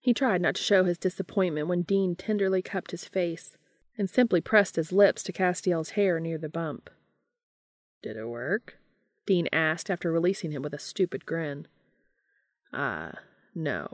He 0.00 0.14
tried 0.14 0.40
not 0.40 0.54
to 0.54 0.62
show 0.62 0.84
his 0.84 0.96
disappointment 0.96 1.68
when 1.68 1.82
Dean 1.82 2.16
tenderly 2.16 2.62
cupped 2.62 2.92
his 2.92 3.04
face 3.04 3.58
and 3.98 4.08
simply 4.08 4.40
pressed 4.40 4.76
his 4.76 4.90
lips 4.90 5.22
to 5.24 5.32
Castiel's 5.32 5.90
hair 5.90 6.18
near 6.18 6.38
the 6.38 6.48
bump. 6.48 6.88
Did 8.02 8.16
it 8.16 8.24
work? 8.24 8.78
Dean 9.26 9.48
asked 9.52 9.90
after 9.90 10.10
releasing 10.10 10.52
him 10.52 10.62
with 10.62 10.72
a 10.72 10.78
stupid 10.78 11.26
grin. 11.26 11.66
Ah, 12.72 13.12
no. 13.54 13.88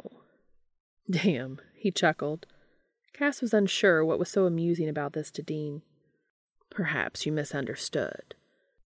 Damn, 1.10 1.60
he 1.74 1.90
chuckled. 1.90 2.46
Cass 3.12 3.40
was 3.40 3.54
unsure 3.54 4.04
what 4.04 4.18
was 4.18 4.28
so 4.28 4.44
amusing 4.44 4.88
about 4.88 5.14
this 5.14 5.30
to 5.32 5.42
Dean. 5.42 5.82
Perhaps 6.70 7.24
you 7.24 7.32
misunderstood. 7.32 8.34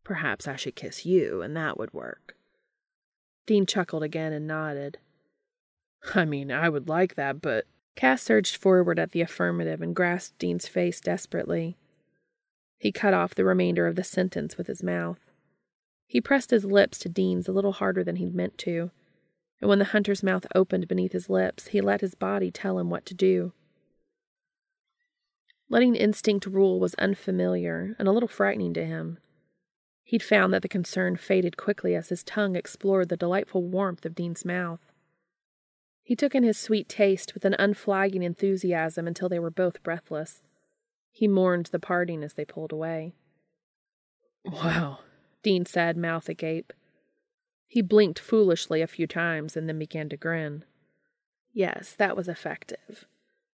Perhaps 0.05 0.47
I 0.47 0.57
should 0.57 0.77
kiss 0.77 1.05
you, 1.05 1.43
and 1.43 1.57
that 1.57 1.79
would 1.79 1.93
work. 1.93 2.37
Dean 3.47 3.67
chuckled 3.67 4.03
again 4.03 4.33
and 4.33 4.47
nodded. 4.47 4.99
I 6.15 6.25
mean, 6.25 6.53
I 6.53 6.69
would 6.69 6.89
like 6.89 7.17
that, 7.17 7.41
but. 7.43 7.67
Cass 7.97 8.23
surged 8.23 8.57
forward 8.57 8.99
at 8.99 9.11
the 9.11 9.21
affirmative 9.21 9.83
and 9.83 9.95
grasped 9.95 10.39
Dean's 10.39 10.69
face 10.69 11.01
desperately. 11.01 11.77
He 12.79 12.93
cut 12.93 13.13
off 13.13 13.35
the 13.35 13.45
remainder 13.45 13.87
of 13.87 13.97
the 13.97 14.05
sentence 14.05 14.57
with 14.57 14.69
his 14.69 14.83
mouth. 14.83 15.19
He 16.07 16.21
pressed 16.21 16.51
his 16.51 16.65
lips 16.65 16.99
to 17.01 17.09
Dean's 17.09 17.49
a 17.49 17.53
little 17.53 17.73
harder 17.73 18.03
than 18.03 18.17
he'd 18.17 18.35
meant 18.35 18.57
to, 18.59 18.91
and 19.61 19.69
when 19.69 19.79
the 19.79 19.87
hunter's 19.87 20.23
mouth 20.23 20.47
opened 20.55 20.89
beneath 20.89 21.13
his 21.13 21.29
lips, 21.29 21.69
he 21.69 21.81
let 21.81 22.01
his 22.01 22.15
body 22.15 22.51
tell 22.51 22.79
him 22.79 22.89
what 22.91 23.05
to 23.07 23.15
do. 23.15 23.53
Letting 25.69 25.95
instinct 25.95 26.47
rule 26.47 26.81
was 26.81 26.95
unfamiliar 26.95 27.95
and 27.99 28.09
a 28.09 28.13
little 28.13 28.29
frightening 28.29 28.75
to 28.75 28.85
him. 28.85 29.19
He'd 30.03 30.23
found 30.23 30.53
that 30.53 30.63
the 30.63 30.69
concern 30.69 31.17
faded 31.17 31.57
quickly 31.57 31.95
as 31.95 32.09
his 32.09 32.25
tongue 32.25 32.57
explored 32.57 33.09
the 33.09 33.17
delightful 33.17 33.63
warmth 33.63 34.05
of 34.05 34.15
Dean's 34.15 34.45
mouth. 34.45 34.81
He 36.03 36.17
took 36.17 36.35
in 36.35 36.43
his 36.43 36.59
sweet 36.59 36.89
taste 36.89 37.35
with 37.35 37.45
an 37.45 37.55
unflagging 37.57 38.25
enthusiasm 38.25 39.07
until 39.07 39.29
they 39.29 39.39
were 39.39 39.51
both 39.51 39.83
breathless. 39.85 40.43
He 41.13 41.29
mourned 41.29 41.67
the 41.67 41.79
parting 41.79 42.25
as 42.25 42.35
they 42.35 42.45
pulled 42.45 42.73
away. 42.73 43.15
Wow, 44.45 45.01
Dean 45.45 45.67
said, 45.67 45.97
mouth 45.97 46.29
agape. 46.29 46.73
He 47.71 47.83
blinked 47.83 48.19
foolishly 48.19 48.83
a 48.83 48.89
few 48.89 49.07
times 49.07 49.57
and 49.57 49.69
then 49.69 49.79
began 49.79 50.09
to 50.09 50.17
grin. 50.17 50.65
Yes, 51.53 51.95
that 51.99 52.17
was 52.17 52.27
effective. 52.27 53.07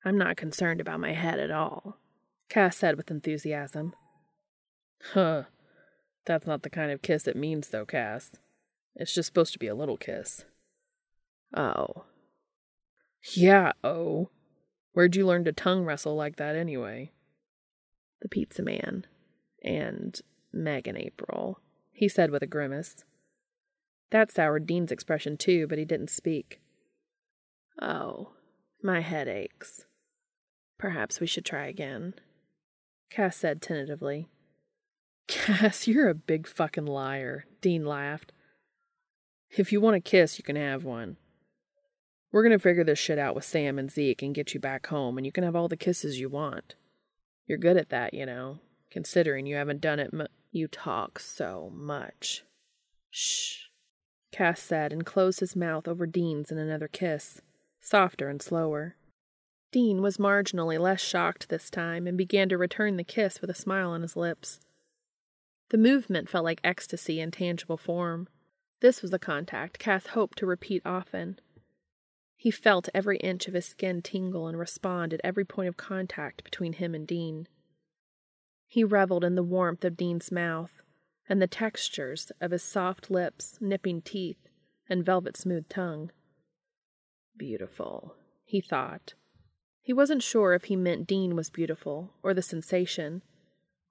I'm 0.07 0.17
not 0.17 0.39
concerned 0.39 0.81
about 0.81 1.01
my 1.01 1.13
head 1.13 1.39
at 1.39 1.51
all, 1.51 1.99
Cass 2.49 2.79
said 2.79 2.97
with 2.97 3.11
enthusiasm. 3.11 3.95
Huh. 5.13 5.43
That's 6.25 6.47
not 6.47 6.63
the 6.63 6.71
kind 6.71 6.91
of 6.91 7.03
kiss 7.03 7.29
it 7.29 7.37
means, 7.37 7.69
though, 7.69 7.85
Cass. 7.85 8.33
It's 8.95 9.15
just 9.15 9.27
supposed 9.27 9.53
to 9.53 9.59
be 9.59 9.67
a 9.67 9.75
little 9.75 9.99
kiss. 9.99 10.47
Oh. 11.55 12.07
Yeah, 13.35 13.73
oh. 13.85 14.31
Where'd 14.95 15.15
you 15.15 15.27
learn 15.27 15.45
to 15.45 15.53
tongue 15.53 15.85
wrestle 15.85 16.17
like 16.17 16.37
that 16.37 16.57
anyway? 16.57 17.13
The 18.23 18.31
pizza 18.31 18.63
man. 18.63 19.05
And 19.63 20.19
Meg 20.55 20.87
Megan 20.87 20.97
April, 20.97 21.61
he 21.93 22.09
said 22.09 22.31
with 22.31 22.43
a 22.43 22.47
grimace. 22.47 23.05
That 24.11 24.31
soured 24.31 24.67
Dean's 24.67 24.93
expression 24.93 25.37
too, 25.37 25.67
but 25.67 25.79
he 25.79 25.85
didn't 25.85 26.11
speak. 26.11 26.61
Oh, 27.81 28.33
my 28.83 29.01
head 29.01 29.29
aches. 29.29 29.85
Perhaps 30.79 31.21
we 31.21 31.27
should 31.27 31.45
try 31.45 31.67
again, 31.67 32.15
Cass 33.11 33.37
said 33.37 33.63
tentatively. 33.63 34.29
Cass, 35.29 35.89
you're 35.89 36.09
a 36.09 36.15
big 36.15 36.47
fucking 36.47 36.87
liar, 36.87 37.47
Dean 37.61 37.85
laughed. 37.85 38.33
If 39.57 39.73
you 39.73 39.81
want 39.81 39.97
a 39.97 40.01
kiss, 40.01 40.39
you 40.39 40.45
can 40.45 40.57
have 40.57 40.85
one. 40.85 41.17
We're 42.31 42.43
going 42.43 42.53
to 42.53 42.63
figure 42.63 42.85
this 42.85 42.99
shit 42.99 43.19
out 43.19 43.35
with 43.35 43.45
Sam 43.45 43.79
and 43.79 43.91
Zeke 43.91 44.23
and 44.23 44.35
get 44.35 44.53
you 44.53 44.61
back 44.61 44.89
home, 44.89 45.17
and 45.17 45.25
you 45.25 45.33
can 45.33 45.45
have 45.45 45.57
all 45.57 45.69
the 45.69 45.77
kisses 45.77 46.21
you 46.21 46.29
want. 46.29 46.75
You're 47.47 47.59
good 47.59 47.77
at 47.77 47.89
that, 47.91 48.13
you 48.13 48.27
know, 48.27 48.59
considering 48.91 49.47
you 49.47 49.57
haven't 49.57 49.81
done 49.81 49.99
it. 49.99 50.11
M- 50.13 50.27
you 50.51 50.69
talk 50.69 51.19
so 51.19 51.71
much. 51.73 52.45
Shh, 53.11 53.66
Cass 54.33 54.61
said, 54.61 54.93
and 54.93 55.07
closed 55.07 55.41
his 55.41 55.57
mouth 55.57 55.89
over 55.89 56.07
Dean's 56.07 56.51
in 56.51 56.59
another 56.59 56.89
kiss, 56.89 57.41
softer 57.81 58.29
and 58.29 58.43
slower. 58.43 58.97
Dean 59.73 60.03
was 60.03 60.17
marginally 60.17 60.79
less 60.79 61.01
shocked 61.01 61.49
this 61.49 61.71
time 61.71 62.07
and 62.07 62.17
began 62.17 62.49
to 62.49 62.59
return 62.59 62.97
the 62.97 63.05
kiss 63.05 63.41
with 63.41 63.51
a 63.51 63.55
smile 63.55 63.91
on 63.91 64.03
his 64.03 64.17
lips. 64.17 64.61
The 65.71 65.79
movement 65.79 66.29
felt 66.29 66.45
like 66.45 66.61
ecstasy 66.63 67.21
in 67.21 67.31
tangible 67.31 67.77
form. 67.77 68.29
This 68.81 69.03
was 69.03 69.13
a 69.13 69.19
contact 69.19 69.79
Cass 69.79 70.09
hoped 70.09 70.39
to 70.39 70.47
repeat 70.47 70.83
often. 70.85 71.41
He 72.37 72.51
felt 72.51 72.89
every 72.95 73.17
inch 73.19 73.49
of 73.49 73.55
his 73.55 73.67
skin 73.67 74.03
tingle 74.03 74.47
and 74.47 74.59
respond 74.59 75.13
at 75.13 75.21
every 75.25 75.45
point 75.45 75.69
of 75.69 75.77
contact 75.77 76.45
between 76.45 76.75
him 76.75 76.95
and 76.95 77.07
Dean. 77.07 77.49
He 78.69 78.85
reveled 78.85 79.25
in 79.25 79.35
the 79.35 79.43
warmth 79.43 79.85
of 79.85 79.97
Dean's 79.97 80.31
mouth 80.31 80.83
and 81.29 81.43
the 81.43 81.47
textures 81.47 82.31
of 82.41 82.51
his 82.51 82.63
soft 82.63 83.11
lips, 83.11 83.59
nipping 83.61 84.01
teeth, 84.01 84.49
and 84.89 85.05
velvet 85.05 85.37
smooth 85.37 85.69
tongue. 85.69 86.11
Beautiful, 87.37 88.15
he 88.45 88.61
thought. 88.61 89.15
He 89.83 89.93
wasn't 89.93 90.23
sure 90.23 90.55
if 90.55 90.65
he 90.65 90.77
meant 90.77 91.07
Dean 91.07 91.37
was 91.37 91.51
beautiful, 91.51 92.13
or 92.23 92.35
the 92.35 92.43
sensation, 92.43 93.23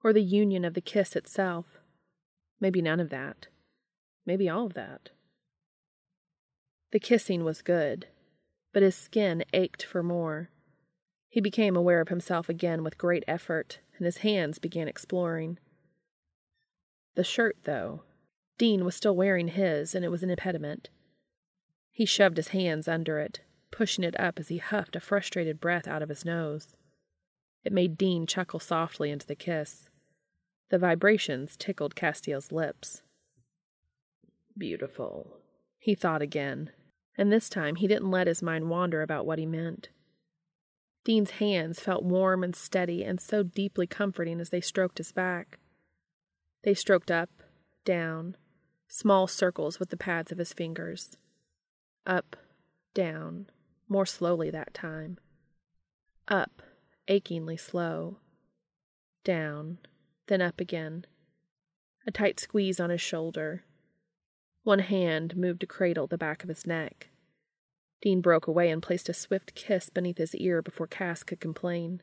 or 0.02 0.12
the 0.12 0.22
union 0.22 0.64
of 0.64 0.74
the 0.74 0.80
kiss 0.80 1.16
itself. 1.16 1.66
Maybe 2.60 2.82
none 2.82 3.00
of 3.00 3.10
that. 3.10 3.48
Maybe 4.24 4.48
all 4.48 4.66
of 4.66 4.74
that. 4.74 5.10
The 6.92 7.00
kissing 7.00 7.44
was 7.44 7.62
good, 7.62 8.06
but 8.72 8.82
his 8.82 8.94
skin 8.94 9.44
ached 9.52 9.84
for 9.84 10.02
more. 10.02 10.50
He 11.28 11.40
became 11.40 11.76
aware 11.76 12.00
of 12.00 12.08
himself 12.08 12.48
again 12.48 12.82
with 12.82 12.98
great 12.98 13.24
effort, 13.28 13.80
and 13.96 14.06
his 14.06 14.18
hands 14.18 14.58
began 14.58 14.88
exploring. 14.88 15.58
The 17.16 17.24
shirt, 17.24 17.56
though. 17.64 18.02
Dean 18.58 18.84
was 18.84 18.94
still 18.94 19.16
wearing 19.16 19.48
his, 19.48 19.94
and 19.94 20.04
it 20.04 20.10
was 20.10 20.22
an 20.22 20.30
impediment. 20.30 20.90
He 21.90 22.04
shoved 22.04 22.36
his 22.36 22.48
hands 22.48 22.86
under 22.86 23.18
it, 23.18 23.40
pushing 23.70 24.04
it 24.04 24.18
up 24.20 24.38
as 24.38 24.48
he 24.48 24.58
huffed 24.58 24.94
a 24.96 25.00
frustrated 25.00 25.60
breath 25.60 25.88
out 25.88 26.02
of 26.02 26.10
his 26.10 26.24
nose. 26.24 26.76
It 27.64 27.72
made 27.72 27.98
Dean 27.98 28.26
chuckle 28.26 28.60
softly 28.60 29.10
into 29.10 29.26
the 29.26 29.34
kiss. 29.34 29.88
The 30.70 30.78
vibrations 30.78 31.56
tickled 31.56 31.96
Castiel's 31.96 32.52
lips. 32.52 33.02
Beautiful, 34.56 35.38
he 35.78 35.94
thought 35.94 36.22
again, 36.22 36.70
and 37.16 37.32
this 37.32 37.48
time 37.48 37.76
he 37.76 37.86
didn't 37.86 38.10
let 38.10 38.26
his 38.26 38.42
mind 38.42 38.68
wander 38.68 39.02
about 39.02 39.26
what 39.26 39.38
he 39.38 39.46
meant. 39.46 39.88
Dean's 41.04 41.32
hands 41.32 41.80
felt 41.80 42.02
warm 42.02 42.42
and 42.42 42.56
steady 42.56 43.04
and 43.04 43.20
so 43.20 43.42
deeply 43.42 43.86
comforting 43.86 44.40
as 44.40 44.50
they 44.50 44.60
stroked 44.60 44.98
his 44.98 45.12
back. 45.12 45.58
They 46.66 46.74
stroked 46.74 47.12
up, 47.12 47.30
down, 47.84 48.36
small 48.88 49.28
circles 49.28 49.78
with 49.78 49.90
the 49.90 49.96
pads 49.96 50.32
of 50.32 50.38
his 50.38 50.52
fingers. 50.52 51.16
Up, 52.04 52.34
down, 52.92 53.48
more 53.88 54.04
slowly 54.04 54.50
that 54.50 54.74
time. 54.74 55.18
Up, 56.26 56.62
achingly 57.06 57.56
slow. 57.56 58.16
Down, 59.22 59.78
then 60.26 60.42
up 60.42 60.60
again. 60.60 61.06
A 62.04 62.10
tight 62.10 62.40
squeeze 62.40 62.80
on 62.80 62.90
his 62.90 63.00
shoulder, 63.00 63.62
one 64.64 64.80
hand 64.80 65.36
moved 65.36 65.60
to 65.60 65.66
cradle 65.68 66.08
the 66.08 66.18
back 66.18 66.42
of 66.42 66.48
his 66.48 66.66
neck. 66.66 67.10
Dean 68.02 68.20
broke 68.20 68.48
away 68.48 68.70
and 68.70 68.82
placed 68.82 69.08
a 69.08 69.14
swift 69.14 69.54
kiss 69.54 69.88
beneath 69.88 70.18
his 70.18 70.34
ear 70.34 70.62
before 70.62 70.88
Cass 70.88 71.22
could 71.22 71.38
complain. 71.38 72.02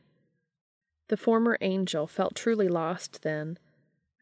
The 1.08 1.18
former 1.18 1.58
angel 1.60 2.06
felt 2.06 2.34
truly 2.34 2.68
lost 2.68 3.20
then, 3.24 3.58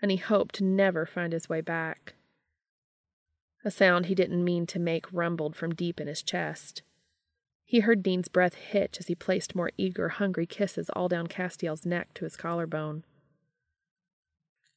and 0.02 0.10
he 0.10 0.16
hoped 0.18 0.56
to 0.56 0.64
never 0.64 1.06
find 1.06 1.32
his 1.32 1.48
way 1.48 1.60
back. 1.60 2.14
A 3.64 3.70
sound 3.70 4.06
he 4.06 4.14
didn't 4.14 4.44
mean 4.44 4.66
to 4.66 4.80
make 4.80 5.12
rumbled 5.12 5.54
from 5.54 5.74
deep 5.74 6.00
in 6.00 6.08
his 6.08 6.22
chest. 6.22 6.82
He 7.64 7.80
heard 7.80 8.02
Dean's 8.02 8.28
breath 8.28 8.54
hitch 8.54 8.98
as 8.98 9.06
he 9.06 9.14
placed 9.14 9.54
more 9.54 9.70
eager, 9.78 10.10
hungry 10.10 10.44
kisses 10.44 10.90
all 10.90 11.08
down 11.08 11.28
Castiel's 11.28 11.86
neck 11.86 12.12
to 12.14 12.24
his 12.24 12.36
collarbone. 12.36 13.04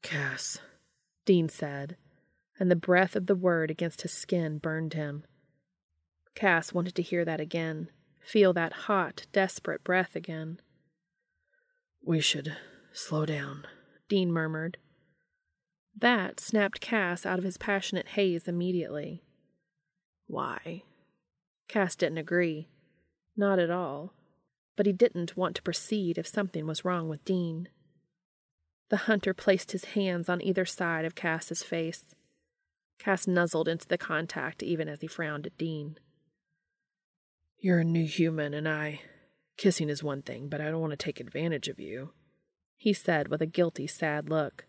Cass, 0.04 0.60
Dean 1.26 1.50
said, 1.50 1.98
and 2.60 2.70
the 2.70 2.76
breath 2.76 3.16
of 3.16 3.26
the 3.26 3.36
word 3.36 3.72
against 3.72 4.04
his 4.04 4.14
skin 4.14 4.60
burned 4.60 4.94
him. 4.94 5.26
Cass 6.36 6.72
wanted 6.72 6.94
to 6.96 7.02
hear 7.02 7.26
that 7.26 7.42
again, 7.42 7.90
feel 8.20 8.54
that 8.54 8.74
hot, 8.74 9.26
desperate 9.34 9.84
breath 9.84 10.16
again. 10.16 10.60
We 12.04 12.22
should 12.22 12.56
slow 12.94 13.26
down, 13.26 13.66
Dean 14.08 14.32
murmured. 14.32 14.78
That 15.98 16.40
snapped 16.40 16.82
Cass 16.82 17.26
out 17.26 17.40
of 17.40 17.46
his 17.46 17.58
passionate 17.58 18.10
haze 18.10 18.48
immediately. 18.48 19.24
Why? 20.28 20.84
Cass 21.68 21.96
didn't 21.96 22.18
agree. 22.18 22.68
Not 23.38 23.60
at 23.60 23.70
all. 23.70 24.14
But 24.76 24.86
he 24.86 24.92
didn't 24.92 25.38
want 25.38 25.56
to 25.56 25.62
proceed 25.62 26.18
if 26.18 26.28
something 26.28 26.68
was 26.68 26.84
wrong 26.84 27.08
with 27.08 27.24
Dean. 27.24 27.70
The 28.90 28.98
hunter 28.98 29.34
placed 29.34 29.72
his 29.72 29.86
hands 29.86 30.30
on 30.30 30.42
either 30.42 30.66
side 30.66 31.06
of 31.06 31.16
Cass's 31.16 31.64
face. 31.64 32.14
Cass 33.00 33.26
nuzzled 33.26 33.68
into 33.68 33.88
the 33.88 33.98
contact 33.98 34.62
even 34.62 34.88
as 34.90 35.02
he 35.02 35.08
frowned 35.08 35.48
at 35.48 35.58
Dean. 35.58 35.98
You're 37.58 37.80
a 37.80 37.86
new 37.86 38.06
human, 38.06 38.54
and 38.54 38.68
I. 38.68 39.02
Kissing 39.58 39.90
is 39.90 40.04
one 40.04 40.22
thing, 40.22 40.50
but 40.50 40.60
I 40.60 40.66
don't 40.66 40.82
want 40.82 40.92
to 40.92 40.98
take 40.98 41.20
advantage 41.20 41.68
of 41.68 41.80
you, 41.80 42.12
he 42.76 42.94
said 42.94 43.30
with 43.30 43.42
a 43.42 43.48
guilty, 43.48 43.88
sad 43.88 44.30
look. 44.30 44.66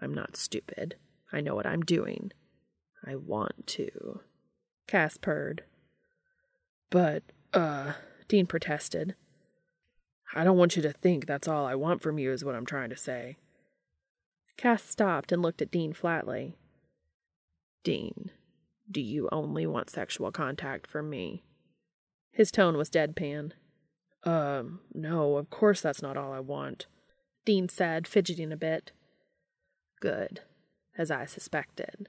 I'm 0.00 0.14
not 0.14 0.36
stupid. 0.36 0.96
I 1.32 1.40
know 1.40 1.54
what 1.54 1.66
I'm 1.66 1.82
doing. 1.82 2.32
I 3.04 3.16
want 3.16 3.66
to. 3.68 4.20
Cass 4.86 5.16
purred. 5.16 5.64
But, 6.90 7.22
uh, 7.52 7.94
Dean 8.28 8.46
protested. 8.46 9.14
I 10.34 10.44
don't 10.44 10.58
want 10.58 10.76
you 10.76 10.82
to 10.82 10.92
think 10.92 11.26
that's 11.26 11.48
all 11.48 11.66
I 11.66 11.74
want 11.74 12.02
from 12.02 12.18
you, 12.18 12.32
is 12.32 12.44
what 12.44 12.54
I'm 12.54 12.66
trying 12.66 12.90
to 12.90 12.96
say. 12.96 13.36
Cass 14.56 14.82
stopped 14.82 15.32
and 15.32 15.42
looked 15.42 15.62
at 15.62 15.70
Dean 15.70 15.92
flatly. 15.92 16.56
Dean, 17.84 18.30
do 18.90 19.00
you 19.00 19.28
only 19.30 19.66
want 19.66 19.90
sexual 19.90 20.30
contact 20.32 20.86
from 20.86 21.08
me? 21.08 21.44
His 22.32 22.50
tone 22.50 22.76
was 22.76 22.90
deadpan. 22.90 23.52
Um, 24.24 24.80
no, 24.92 25.36
of 25.36 25.48
course 25.50 25.80
that's 25.80 26.02
not 26.02 26.16
all 26.16 26.32
I 26.32 26.40
want, 26.40 26.86
Dean 27.44 27.68
said, 27.68 28.06
fidgeting 28.06 28.52
a 28.52 28.56
bit. 28.56 28.92
Good, 30.00 30.40
as 30.96 31.10
I 31.10 31.26
suspected. 31.26 32.08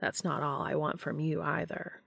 That's 0.00 0.24
not 0.24 0.42
all 0.42 0.62
I 0.62 0.74
want 0.74 1.00
from 1.00 1.20
you 1.20 1.42
either. 1.42 2.02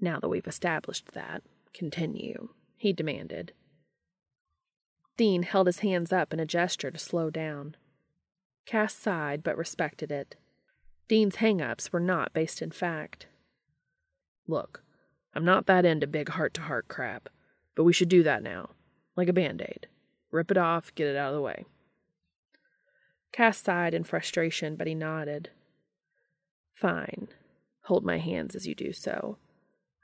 Now 0.00 0.20
that 0.20 0.28
we've 0.28 0.46
established 0.46 1.12
that, 1.12 1.42
continue, 1.74 2.50
he 2.76 2.92
demanded. 2.92 3.52
Dean 5.16 5.42
held 5.42 5.66
his 5.66 5.80
hands 5.80 6.12
up 6.12 6.32
in 6.32 6.38
a 6.38 6.46
gesture 6.46 6.92
to 6.92 6.98
slow 6.98 7.28
down. 7.28 7.76
Cass 8.66 8.94
sighed 8.94 9.42
but 9.42 9.56
respected 9.56 10.12
it. 10.12 10.36
Dean's 11.08 11.36
hang 11.36 11.60
ups 11.60 11.92
were 11.92 12.00
not 12.00 12.32
based 12.32 12.62
in 12.62 12.70
fact. 12.70 13.26
Look, 14.46 14.82
I'm 15.34 15.44
not 15.44 15.66
that 15.66 15.84
into 15.84 16.06
big 16.06 16.28
heart 16.30 16.54
to 16.54 16.62
heart 16.62 16.86
crap, 16.86 17.28
but 17.74 17.84
we 17.84 17.92
should 17.92 18.08
do 18.08 18.22
that 18.22 18.42
now, 18.42 18.70
like 19.16 19.28
a 19.28 19.32
band 19.32 19.60
aid. 19.62 19.88
Rip 20.30 20.50
it 20.50 20.56
off, 20.56 20.94
get 20.94 21.08
it 21.08 21.16
out 21.16 21.30
of 21.30 21.34
the 21.34 21.42
way. 21.42 21.64
Cass 23.32 23.58
sighed 23.58 23.94
in 23.94 24.04
frustration, 24.04 24.76
but 24.76 24.86
he 24.86 24.94
nodded. 24.94 25.50
Fine. 26.74 27.28
Hold 27.82 28.04
my 28.04 28.18
hands 28.18 28.54
as 28.54 28.66
you 28.66 28.74
do 28.74 28.92
so. 28.92 29.38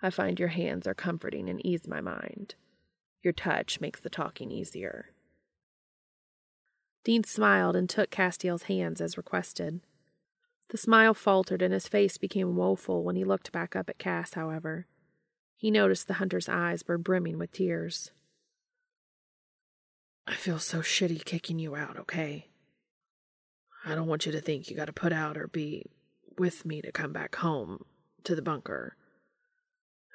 I 0.03 0.11
find 0.11 0.39
your 0.39 0.49
hands 0.49 0.87
are 0.87 0.95
comforting 0.95 1.49
and 1.49 1.65
ease 1.65 1.89
my 1.89 2.01
mind. 2.01 2.55
Your 3.23 3.33
touch 3.33 3.81
makes 3.81 4.01
the 4.01 4.11
talking 4.11 4.51
easier. 4.51 5.11
Dean 7.05 7.25
smiled 7.25 7.77
and 7.77 7.89
took 7.89 8.11
Castiel's 8.11 8.65
hands 8.65 9.01
as 9.01 9.17
requested. 9.17 9.81
The 10.71 10.79
smile 10.79 11.15
faltered 11.15 11.63
and 11.63 11.73
his 11.73 11.89
face 11.89 12.19
became 12.19 12.57
woeful 12.57 13.05
when 13.05 13.17
he 13.17 13.25
looked 13.25 13.53
back 13.53 13.77
up 13.77 13.89
at 13.89 13.99
Cass, 13.99 14.35
however. 14.35 14.87
He 15.57 15.71
noticed 15.71 16.09
the 16.09 16.15
hunter's 16.15 16.49
eyes 16.49 16.83
were 16.87 16.99
brimming 16.99 17.39
with 17.39 17.53
tears. 17.53 18.11
I 20.27 20.35
feel 20.35 20.59
so 20.59 20.79
shitty 20.79 21.25
kicking 21.25 21.59
you 21.59 21.77
out, 21.77 21.99
okay? 21.99 22.49
I 23.85 23.95
don't 23.95 24.07
want 24.07 24.27
you 24.27 24.33
to 24.33 24.41
think 24.41 24.69
you 24.69 24.77
gotta 24.77 24.93
put 24.93 25.13
out 25.13 25.37
or 25.37 25.49
be 25.49 25.87
with 26.39 26.65
me 26.65 26.81
to 26.83 26.93
come 26.93 27.13
back 27.13 27.37
home 27.37 27.85
to 28.25 28.35
the 28.35 28.43
bunker. 28.43 28.97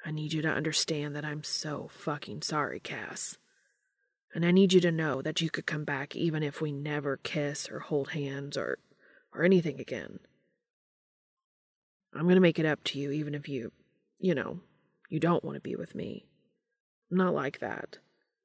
I 0.04 0.10
need 0.10 0.32
you 0.32 0.42
to 0.42 0.48
understand 0.48 1.14
that 1.14 1.24
I'm 1.24 1.44
so 1.44 1.88
fucking 1.92 2.42
sorry, 2.42 2.80
Cass. 2.80 3.38
And 4.34 4.44
I 4.44 4.50
need 4.50 4.72
you 4.72 4.80
to 4.80 4.92
know 4.92 5.22
that 5.22 5.40
you 5.40 5.50
could 5.50 5.66
come 5.66 5.84
back 5.84 6.14
even 6.14 6.42
if 6.42 6.60
we 6.60 6.72
never 6.72 7.16
kiss 7.16 7.68
or 7.68 7.80
hold 7.80 8.10
hands 8.10 8.56
or 8.56 8.78
or 9.34 9.44
anything 9.44 9.80
again. 9.80 10.18
I'm 12.14 12.22
going 12.22 12.34
to 12.34 12.40
make 12.40 12.58
it 12.58 12.66
up 12.66 12.82
to 12.84 12.98
you 12.98 13.12
even 13.12 13.34
if 13.34 13.48
you, 13.48 13.70
you 14.18 14.34
know, 14.34 14.60
you 15.08 15.20
don't 15.20 15.44
want 15.44 15.56
to 15.56 15.60
be 15.60 15.76
with 15.76 15.94
me. 15.94 16.26
I'm 17.10 17.16
not 17.18 17.34
like 17.34 17.60
that. 17.60 17.98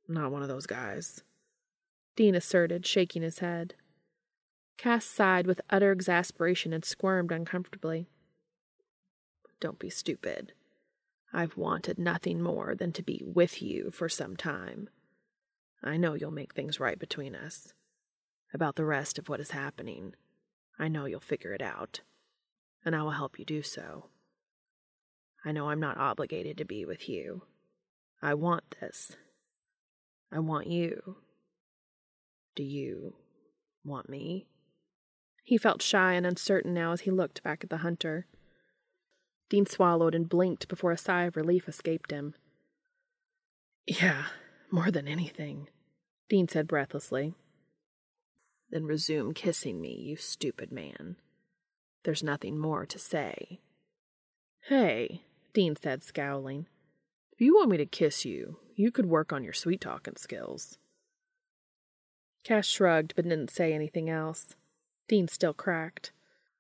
I'm 0.08 0.14
not 0.16 0.32
one 0.32 0.44
of 0.44 0.48
those 0.48 0.68
guys. 0.68 1.24
Dean 2.16 2.36
asserted, 2.36 2.86
shaking 2.86 3.24
his 3.24 3.40
head. 3.40 3.74
Cass 4.78 5.06
sighed 5.06 5.48
with 5.48 5.62
utter 5.70 5.92
exasperation 5.92 6.74
and 6.74 6.84
squirmed 6.84 7.32
uncomfortably. 7.32 8.08
Don't 9.60 9.80
be 9.80 9.90
stupid. 9.90 10.54
I've 11.34 11.58
wanted 11.58 11.98
nothing 11.98 12.42
more 12.42 12.76
than 12.76 12.92
to 12.94 13.04
be 13.04 13.22
with 13.26 13.62
you 13.62 13.92
for 13.92 14.08
some 14.08 14.36
time. 14.36 14.90
I 15.84 15.98
know 15.98 16.14
you'll 16.14 16.32
make 16.32 16.54
things 16.54 16.80
right 16.80 16.98
between 16.98 17.36
us. 17.36 17.74
About 18.54 18.76
the 18.76 18.86
rest 18.86 19.20
of 19.20 19.28
what 19.28 19.40
is 19.40 19.52
happening, 19.52 20.14
I 20.80 20.88
know 20.88 21.06
you'll 21.06 21.20
figure 21.20 21.54
it 21.54 21.62
out, 21.62 22.02
and 22.84 22.96
I 22.96 23.04
will 23.04 23.12
help 23.12 23.38
you 23.40 23.46
do 23.46 23.62
so. 23.62 24.10
I 25.44 25.52
know 25.52 25.70
I'm 25.70 25.80
not 25.80 25.98
obligated 25.98 26.58
to 26.58 26.66
be 26.66 26.86
with 26.86 27.08
you. 27.08 27.44
I 28.22 28.34
want 28.34 28.76
this. 28.80 29.16
I 30.32 30.40
want 30.40 30.68
you. 30.68 31.18
Do 32.56 32.64
you 32.64 33.16
want 33.84 34.10
me? 34.10 34.48
He 35.46 35.60
felt 35.60 35.84
shy 35.84 36.14
and 36.14 36.26
uncertain 36.26 36.74
now 36.74 36.92
as 36.92 37.02
he 37.02 37.12
looked 37.12 37.44
back 37.44 37.64
at 37.64 37.70
the 37.70 37.78
hunter. 37.78 38.26
Dean 39.48 39.68
swallowed 39.68 40.16
and 40.16 40.28
blinked 40.28 40.68
before 40.68 40.92
a 40.92 40.98
sigh 40.98 41.26
of 41.26 41.36
relief 41.36 41.70
escaped 41.70 42.10
him. 42.10 42.34
Yeah, 43.86 44.26
more 44.72 44.90
than 44.90 45.08
anything, 45.08 45.70
Dean 46.30 46.48
said 46.48 46.68
breathlessly. 46.68 47.36
Then 48.72 48.86
resume 48.86 49.36
kissing 49.36 49.80
me, 49.80 49.94
you 49.94 50.16
stupid 50.16 50.72
man. 50.72 51.18
There's 52.04 52.24
nothing 52.24 52.58
more 52.58 52.88
to 52.88 52.98
say. 52.98 53.60
Hey, 54.62 55.22
Dean 55.54 55.76
said, 55.76 56.04
scowling. 56.04 56.66
If 57.32 57.40
you 57.40 57.54
want 57.54 57.70
me 57.70 57.78
to 57.78 57.86
kiss 57.86 58.26
you, 58.26 58.58
you 58.76 58.92
could 58.92 59.06
work 59.06 59.32
on 59.32 59.44
your 59.44 59.54
sweet 59.54 59.82
talking 59.82 60.16
skills. 60.18 60.80
Cass 62.44 62.66
shrugged 62.66 63.14
but 63.16 63.30
didn't 63.30 63.52
say 63.52 63.74
anything 63.74 64.10
else. 64.10 64.56
Dean 65.08 65.28
still 65.28 65.54
cracked. 65.54 66.12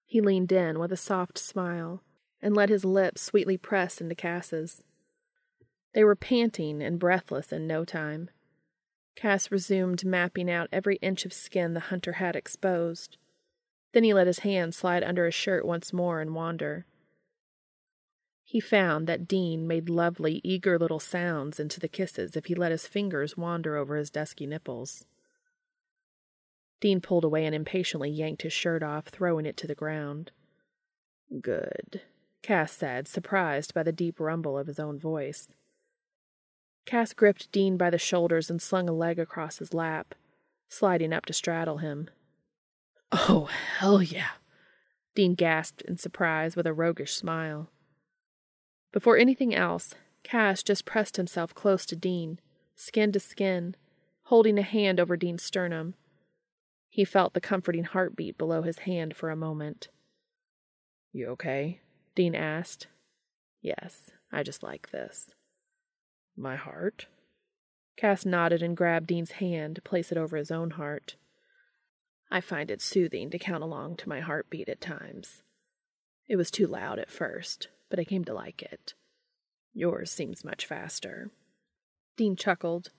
He 0.05 0.21
leaned 0.21 0.51
in 0.51 0.79
with 0.79 0.91
a 0.91 0.97
soft 0.97 1.37
smile 1.37 2.03
and 2.41 2.55
let 2.55 2.69
his 2.69 2.85
lips 2.85 3.21
sweetly 3.21 3.57
press 3.57 3.99
into 3.99 4.15
Cass's. 4.15 4.83
They 5.93 6.03
were 6.03 6.15
panting 6.15 6.81
and 6.81 6.99
breathless 6.99 7.51
in 7.51 7.67
no 7.67 7.85
time. 7.85 8.29
Cass 9.15 9.49
resumed 9.49 10.05
mapping 10.05 10.51
out 10.51 10.69
every 10.71 10.97
inch 10.97 11.25
of 11.25 11.33
skin 11.33 11.73
the 11.73 11.79
hunter 11.79 12.13
had 12.13 12.35
exposed. 12.35 13.17
Then 13.93 14.03
he 14.03 14.13
let 14.13 14.27
his 14.27 14.39
hand 14.39 14.75
slide 14.75 15.03
under 15.03 15.25
his 15.25 15.33
shirt 15.33 15.65
once 15.65 15.93
more 15.93 16.19
and 16.19 16.35
wander. 16.35 16.85
He 18.43 18.59
found 18.59 19.07
that 19.07 19.27
Dean 19.27 19.67
made 19.67 19.89
lovely, 19.89 20.41
eager 20.43 20.77
little 20.77 20.99
sounds 20.99 21.59
into 21.59 21.79
the 21.79 21.87
kisses 21.87 22.35
if 22.35 22.45
he 22.45 22.55
let 22.55 22.71
his 22.71 22.87
fingers 22.87 23.35
wander 23.35 23.75
over 23.75 23.95
his 23.95 24.11
dusky 24.11 24.45
nipples. 24.45 25.05
Dean 26.81 27.01
pulled 27.01 27.23
away 27.23 27.45
and 27.45 27.55
impatiently 27.55 28.09
yanked 28.09 28.41
his 28.41 28.53
shirt 28.53 28.83
off, 28.83 29.07
throwing 29.07 29.45
it 29.45 29.57
to 29.57 29.67
the 29.67 29.75
ground. 29.75 30.31
Good, 31.41 32.01
Cass 32.41 32.71
said, 32.73 33.07
surprised 33.07 33.73
by 33.73 33.83
the 33.83 33.91
deep 33.91 34.19
rumble 34.19 34.57
of 34.57 34.67
his 34.67 34.79
own 34.79 34.99
voice. 34.99 35.47
Cass 36.85 37.13
gripped 37.13 37.51
Dean 37.51 37.77
by 37.77 37.89
the 37.89 37.97
shoulders 37.97 38.49
and 38.49 38.61
slung 38.61 38.87
a 38.87 38.93
leg 38.93 39.17
across 39.17 39.57
his 39.57 39.73
lap, 39.73 40.13
sliding 40.69 41.13
up 41.13 41.25
to 41.25 41.33
straddle 41.33 41.79
him. 41.79 42.09
Oh, 43.11 43.49
hell 43.79 44.03
yeah! 44.03 44.31
Dean 45.15 45.33
gasped 45.33 45.81
in 45.83 45.97
surprise 45.97 46.55
with 46.55 46.67
a 46.67 46.73
roguish 46.73 47.13
smile. 47.13 47.69
Before 48.91 49.17
anything 49.17 49.55
else, 49.55 49.95
Cass 50.23 50.61
just 50.61 50.85
pressed 50.85 51.17
himself 51.17 51.55
close 51.55 51.85
to 51.87 51.95
Dean, 51.95 52.39
skin 52.75 53.11
to 53.13 53.19
skin, 53.19 53.75
holding 54.23 54.57
a 54.57 54.63
hand 54.63 54.99
over 54.99 55.17
Dean's 55.17 55.43
sternum. 55.43 55.95
He 56.95 57.03
felt 57.03 57.33
the 57.33 57.41
comforting 57.41 57.83
heartbeat 57.83 58.37
below 58.37 58.61
his 58.61 58.79
hand 58.79 59.17
for 59.17 59.29
a 59.29 59.35
moment. 59.35 59.89
You 61.11 61.27
okay? 61.31 61.81
Dean 62.15 62.33
asked. 62.33 62.87
Yes, 63.61 64.11
I 64.31 64.43
just 64.43 64.63
like 64.63 64.91
this. 64.91 65.31
My 66.37 66.55
heart? 66.55 67.07
Cass 67.97 68.25
nodded 68.25 68.63
and 68.63 68.77
grabbed 68.77 69.07
Dean's 69.07 69.31
hand 69.31 69.75
to 69.75 69.81
place 69.81 70.09
it 70.09 70.17
over 70.17 70.37
his 70.37 70.51
own 70.51 70.69
heart. 70.69 71.17
I 72.31 72.39
find 72.39 72.71
it 72.71 72.81
soothing 72.81 73.29
to 73.31 73.37
count 73.37 73.61
along 73.61 73.97
to 73.97 74.07
my 74.07 74.21
heartbeat 74.21 74.69
at 74.69 74.79
times. 74.79 75.41
It 76.29 76.37
was 76.37 76.49
too 76.49 76.65
loud 76.65 76.97
at 76.97 77.11
first, 77.11 77.67
but 77.89 77.99
I 77.99 78.05
came 78.05 78.23
to 78.23 78.33
like 78.33 78.61
it. 78.61 78.93
Yours 79.73 80.13
seems 80.13 80.45
much 80.45 80.65
faster. 80.65 81.29
Dean 82.15 82.37
chuckled. 82.37 82.91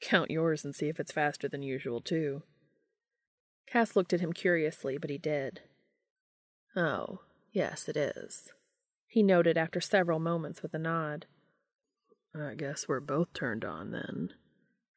Count 0.00 0.30
yours 0.30 0.64
and 0.64 0.74
see 0.74 0.88
if 0.88 0.98
it's 0.98 1.12
faster 1.12 1.46
than 1.46 1.62
usual, 1.62 2.00
too. 2.00 2.42
Cass 3.66 3.96
looked 3.96 4.12
at 4.12 4.20
him 4.20 4.32
curiously, 4.32 4.98
but 4.98 5.10
he 5.10 5.18
did. 5.18 5.62
Oh, 6.76 7.20
Yes, 7.54 7.88
it 7.88 7.96
is, 7.96 8.50
he 9.06 9.22
noted 9.22 9.56
after 9.56 9.80
several 9.80 10.18
moments 10.18 10.60
with 10.60 10.74
a 10.74 10.78
nod. 10.78 11.26
I 12.34 12.54
guess 12.56 12.88
we're 12.88 12.98
both 12.98 13.32
turned 13.32 13.64
on 13.64 13.92
then, 13.92 14.30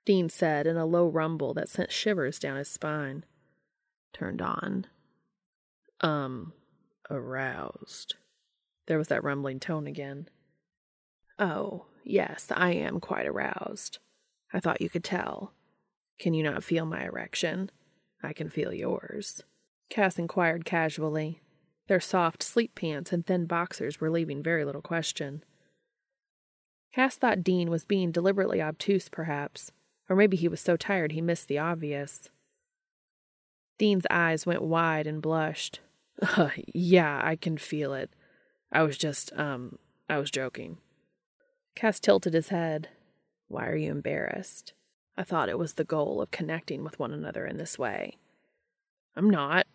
Dean 0.03 0.27
said 0.27 0.65
in 0.65 0.75
a 0.75 0.87
low 0.87 1.07
rumble 1.07 1.53
that 1.53 1.69
sent 1.69 1.91
shivers 1.91 2.39
down 2.39 2.57
his 2.57 2.67
spine. 2.67 3.25
Turned 4.11 4.41
on. 4.41 4.87
Um, 6.01 6.53
aroused. 7.11 8.15
There 8.87 8.97
was 8.97 9.09
that 9.09 9.23
rumbling 9.23 9.59
tone 9.59 9.85
again. 9.85 10.27
Oh, 11.37 11.85
yes, 12.03 12.47
I 12.49 12.71
am 12.71 12.99
quite 12.99 13.27
aroused. 13.27 13.99
I 14.51 14.59
thought 14.59 14.81
you 14.81 14.89
could 14.89 15.03
tell. 15.03 15.53
Can 16.17 16.33
you 16.33 16.41
not 16.41 16.63
feel 16.63 16.87
my 16.87 17.03
erection? 17.03 17.69
I 18.21 18.33
can 18.33 18.49
feel 18.49 18.73
yours. 18.73 19.43
Cass 19.89 20.19
inquired 20.19 20.65
casually. 20.65 21.41
Their 21.87 21.99
soft 21.99 22.43
sleep 22.43 22.75
pants 22.75 23.13
and 23.13 23.25
thin 23.25 23.45
boxers 23.45 24.01
were 24.01 24.09
leaving 24.09 24.43
very 24.43 24.65
little 24.65 24.81
question. 24.81 25.43
Cass 26.93 27.15
thought 27.15 27.43
Dean 27.43 27.69
was 27.69 27.85
being 27.85 28.11
deliberately 28.11 28.61
obtuse, 28.61 29.07
perhaps, 29.07 29.71
or 30.09 30.15
maybe 30.15 30.35
he 30.35 30.47
was 30.47 30.59
so 30.59 30.75
tired 30.75 31.11
he 31.11 31.21
missed 31.21 31.47
the 31.47 31.59
obvious. 31.59 32.29
Dean's 33.77 34.07
eyes 34.09 34.45
went 34.45 34.63
wide 34.63 35.07
and 35.07 35.21
blushed. 35.21 35.79
Uh, 36.21 36.49
yeah, 36.73 37.21
I 37.23 37.35
can 37.35 37.57
feel 37.57 37.93
it. 37.93 38.09
I 38.71 38.83
was 38.83 38.97
just, 38.97 39.31
um, 39.37 39.77
I 40.09 40.17
was 40.17 40.31
joking. 40.31 40.79
Cass 41.75 41.99
tilted 41.99 42.33
his 42.33 42.49
head. 42.49 42.89
Why 43.47 43.67
are 43.67 43.75
you 43.75 43.91
embarrassed? 43.91 44.73
I 45.17 45.23
thought 45.23 45.49
it 45.49 45.57
was 45.57 45.73
the 45.73 45.83
goal 45.83 46.21
of 46.21 46.31
connecting 46.31 46.83
with 46.83 46.99
one 46.99 47.11
another 47.11 47.45
in 47.45 47.57
this 47.57 47.79
way. 47.79 48.17
I'm 49.15 49.29
not. 49.29 49.65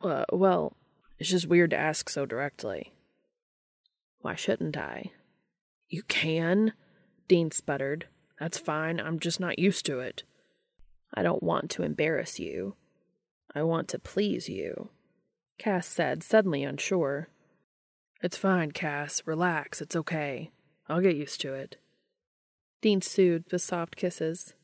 Uh, 0.00 0.24
well, 0.32 0.76
it's 1.18 1.28
just 1.28 1.46
weird 1.48 1.70
to 1.70 1.76
ask 1.76 2.08
so 2.08 2.24
directly. 2.24 2.94
Why 4.20 4.34
shouldn't 4.34 4.76
I? 4.76 5.12
You 5.88 6.02
can, 6.04 6.72
Dean 7.28 7.50
sputtered. 7.50 8.06
That's 8.40 8.58
fine. 8.58 9.00
I'm 9.00 9.18
just 9.18 9.40
not 9.40 9.58
used 9.58 9.84
to 9.86 10.00
it. 10.00 10.22
I 11.12 11.22
don't 11.22 11.42
want 11.42 11.70
to 11.72 11.82
embarrass 11.82 12.38
you. 12.38 12.76
I 13.54 13.62
want 13.62 13.88
to 13.88 13.98
please 13.98 14.48
you, 14.48 14.90
Cass 15.58 15.86
said, 15.86 16.22
suddenly 16.22 16.62
unsure. 16.62 17.28
It's 18.22 18.36
fine, 18.36 18.72
Cass. 18.72 19.22
Relax. 19.26 19.80
It's 19.80 19.96
okay. 19.96 20.50
I'll 20.88 21.00
get 21.00 21.16
used 21.16 21.40
to 21.42 21.54
it. 21.54 21.76
Dean 22.80 23.00
soothed 23.00 23.52
with 23.52 23.62
soft 23.62 23.96
kisses. 23.96 24.54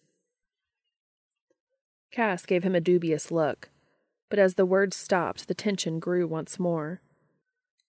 Cass 2.15 2.47
gave 2.47 2.63
him 2.63 2.77
a 2.77 2.81
dubious 2.81 3.33
look, 3.33 3.71
but 4.31 4.39
as 4.39 4.55
the 4.55 4.65
words 4.65 4.95
stopped, 4.95 5.49
the 5.49 5.55
tension 5.55 5.99
grew 5.99 6.29
once 6.29 6.61
more. 6.61 7.01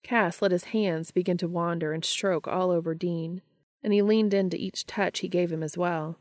Cass 0.02 0.42
let 0.42 0.50
his 0.50 0.64
hands 0.64 1.12
begin 1.12 1.36
to 1.36 1.46
wander 1.46 1.92
and 1.92 2.04
stroke 2.04 2.48
all 2.48 2.72
over 2.72 2.92
Dean, 2.92 3.40
and 3.84 3.92
he 3.92 4.02
leaned 4.02 4.34
into 4.34 4.56
each 4.56 4.84
touch 4.84 5.20
he 5.20 5.28
gave 5.28 5.52
him 5.52 5.62
as 5.62 5.78
well. 5.78 6.18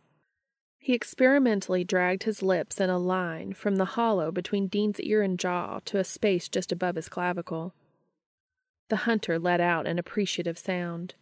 He 0.78 0.94
experimentally 0.94 1.84
dragged 1.84 2.26
his 2.26 2.44
lips 2.44 2.80
in 2.80 2.92
a 2.92 3.00
line 3.00 3.54
from 3.54 3.78
the 3.78 3.86
hollow 3.86 4.32
between 4.32 4.68
Dean's 4.68 5.00
ear 5.00 5.24
and 5.24 5.40
jaw 5.40 5.80
to 5.86 5.98
a 5.98 6.04
space 6.04 6.48
just 6.48 6.72
above 6.72 6.98
his 6.98 7.10
clavicle. 7.10 7.74
The 8.90 8.98
hunter 8.98 9.40
let 9.40 9.60
out 9.60 9.88
an 9.88 9.98
appreciative 9.98 10.60
sound. 10.60 11.16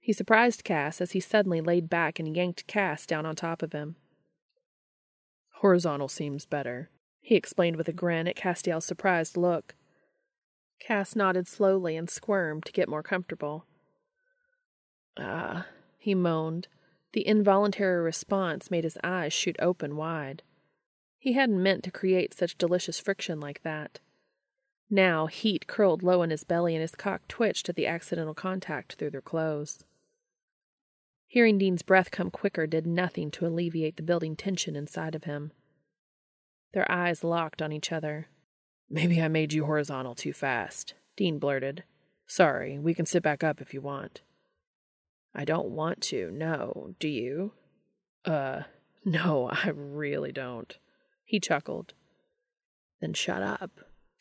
He 0.00 0.12
surprised 0.12 0.64
Cass 0.64 1.00
as 1.00 1.12
he 1.12 1.20
suddenly 1.20 1.60
laid 1.60 1.88
back 1.88 2.18
and 2.18 2.36
yanked 2.36 2.66
Cass 2.66 3.06
down 3.06 3.24
on 3.24 3.36
top 3.36 3.62
of 3.62 3.70
him. 3.70 3.94
Horizontal 5.58 6.08
seems 6.08 6.46
better, 6.46 6.88
he 7.20 7.34
explained 7.34 7.76
with 7.76 7.88
a 7.88 7.92
grin 7.92 8.28
at 8.28 8.36
Castiel's 8.36 8.84
surprised 8.84 9.36
look. 9.36 9.74
Cass 10.78 11.16
nodded 11.16 11.48
slowly 11.48 11.96
and 11.96 12.08
squirmed 12.08 12.64
to 12.64 12.72
get 12.72 12.88
more 12.88 13.02
comfortable. 13.02 13.66
Ah, 15.18 15.66
he 15.98 16.14
moaned. 16.14 16.68
The 17.12 17.26
involuntary 17.26 18.00
response 18.00 18.70
made 18.70 18.84
his 18.84 18.98
eyes 19.02 19.32
shoot 19.32 19.56
open 19.58 19.96
wide. 19.96 20.44
He 21.18 21.32
hadn't 21.32 21.62
meant 21.62 21.82
to 21.84 21.90
create 21.90 22.32
such 22.32 22.56
delicious 22.56 23.00
friction 23.00 23.40
like 23.40 23.62
that. 23.62 23.98
Now 24.88 25.26
heat 25.26 25.66
curled 25.66 26.04
low 26.04 26.22
in 26.22 26.30
his 26.30 26.44
belly 26.44 26.76
and 26.76 26.82
his 26.82 26.94
cock 26.94 27.26
twitched 27.26 27.68
at 27.68 27.74
the 27.74 27.88
accidental 27.88 28.32
contact 28.32 28.94
through 28.94 29.10
their 29.10 29.20
clothes. 29.20 29.84
Hearing 31.30 31.58
Dean's 31.58 31.82
breath 31.82 32.10
come 32.10 32.30
quicker 32.30 32.66
did 32.66 32.86
nothing 32.86 33.30
to 33.32 33.46
alleviate 33.46 33.96
the 33.96 34.02
building 34.02 34.34
tension 34.34 34.74
inside 34.74 35.14
of 35.14 35.24
him. 35.24 35.52
Their 36.72 36.90
eyes 36.90 37.22
locked 37.22 37.60
on 37.60 37.70
each 37.70 37.92
other. 37.92 38.28
Maybe 38.88 39.20
I 39.20 39.28
made 39.28 39.52
you 39.52 39.66
horizontal 39.66 40.14
too 40.14 40.32
fast, 40.32 40.94
Dean 41.16 41.38
blurted. 41.38 41.84
Sorry, 42.26 42.78
we 42.78 42.94
can 42.94 43.04
sit 43.04 43.22
back 43.22 43.44
up 43.44 43.60
if 43.60 43.74
you 43.74 43.82
want. 43.82 44.22
I 45.34 45.44
don't 45.44 45.68
want 45.68 46.00
to, 46.04 46.30
no. 46.30 46.94
Do 46.98 47.08
you? 47.08 47.52
Uh, 48.24 48.62
no, 49.04 49.50
I 49.52 49.68
really 49.68 50.32
don't. 50.32 50.78
He 51.24 51.40
chuckled. 51.40 51.92
Then 53.02 53.12
shut 53.12 53.42
up, 53.42 53.70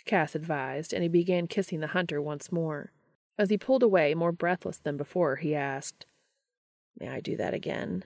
Cass 0.06 0.36
advised, 0.36 0.94
and 0.94 1.04
he 1.04 1.10
began 1.10 1.48
kissing 1.48 1.80
the 1.80 1.88
hunter 1.88 2.22
once 2.22 2.52
more. 2.52 2.92
As 3.38 3.50
he 3.50 3.58
pulled 3.58 3.84
away, 3.84 4.14
more 4.14 4.34
breathless 4.34 4.80
than 4.80 4.98
before, 4.98 5.38
he 5.38 5.56
asked, 5.56 6.06
May 7.00 7.10
I 7.10 7.20
do 7.20 7.38
that 7.38 7.54
again? 7.54 8.04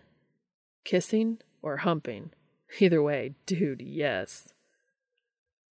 Kissing 0.83 1.39
or 1.61 1.77
humping? 1.77 2.31
Either 2.79 3.01
way, 3.01 3.33
dude, 3.45 3.81
yes. 3.81 4.53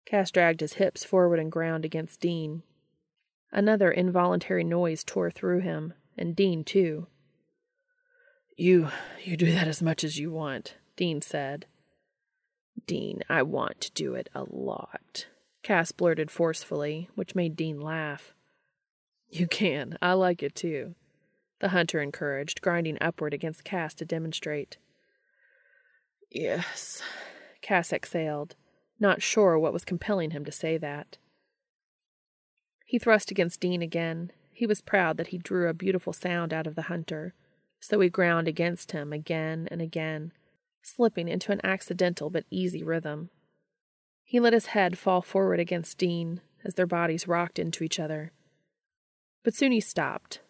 Cass 0.06 0.30
dragged 0.30 0.60
his 0.60 0.74
hips 0.74 1.04
forward 1.04 1.38
and 1.38 1.52
ground 1.52 1.84
against 1.84 2.20
Dean. 2.20 2.62
Another 3.52 3.90
involuntary 3.90 4.64
noise 4.64 5.02
tore 5.04 5.30
through 5.30 5.60
him, 5.60 5.94
and 6.16 6.36
Dean 6.36 6.64
too. 6.64 7.06
You 8.56 8.90
you 9.22 9.36
do 9.36 9.50
that 9.52 9.68
as 9.68 9.82
much 9.82 10.04
as 10.04 10.18
you 10.18 10.30
want, 10.30 10.76
Dean 10.96 11.22
said. 11.22 11.66
Dean, 12.86 13.22
I 13.28 13.42
want 13.42 13.80
to 13.82 13.92
do 13.92 14.14
it 14.14 14.28
a 14.34 14.44
lot, 14.48 15.26
Cass 15.62 15.92
blurted 15.92 16.30
forcefully, 16.30 17.08
which 17.14 17.34
made 17.34 17.56
Dean 17.56 17.80
laugh. 17.80 18.34
You 19.28 19.46
can. 19.46 19.96
I 20.02 20.14
like 20.14 20.42
it 20.42 20.54
too, 20.54 20.94
the 21.60 21.68
hunter 21.68 22.00
encouraged, 22.00 22.60
grinding 22.60 22.98
upward 23.00 23.32
against 23.32 23.64
Cass 23.64 23.94
to 23.94 24.04
demonstrate. 24.04 24.78
Yes, 26.30 27.02
Cass 27.62 27.92
exhaled, 27.92 28.56
not 28.98 29.22
sure 29.22 29.58
what 29.58 29.72
was 29.72 29.84
compelling 29.84 30.30
him 30.30 30.44
to 30.44 30.52
say 30.52 30.78
that. 30.78 31.18
He 32.84 32.98
thrust 32.98 33.30
against 33.30 33.60
Dean 33.60 33.82
again. 33.82 34.32
He 34.52 34.66
was 34.66 34.80
proud 34.80 35.16
that 35.16 35.28
he 35.28 35.38
drew 35.38 35.68
a 35.68 35.74
beautiful 35.74 36.12
sound 36.12 36.52
out 36.52 36.66
of 36.66 36.74
the 36.74 36.82
hunter, 36.82 37.34
so 37.80 38.00
he 38.00 38.08
ground 38.08 38.48
against 38.48 38.92
him 38.92 39.12
again 39.12 39.68
and 39.70 39.80
again, 39.80 40.32
slipping 40.82 41.28
into 41.28 41.52
an 41.52 41.60
accidental 41.64 42.30
but 42.30 42.44
easy 42.50 42.82
rhythm. 42.82 43.30
He 44.24 44.38
let 44.38 44.52
his 44.52 44.66
head 44.66 44.98
fall 44.98 45.22
forward 45.22 45.60
against 45.60 45.98
Dean 45.98 46.40
as 46.64 46.74
their 46.74 46.86
bodies 46.86 47.26
rocked 47.26 47.58
into 47.58 47.84
each 47.84 47.98
other. 47.98 48.32
But 49.42 49.54
soon 49.54 49.72
he 49.72 49.80
stopped. 49.80 50.40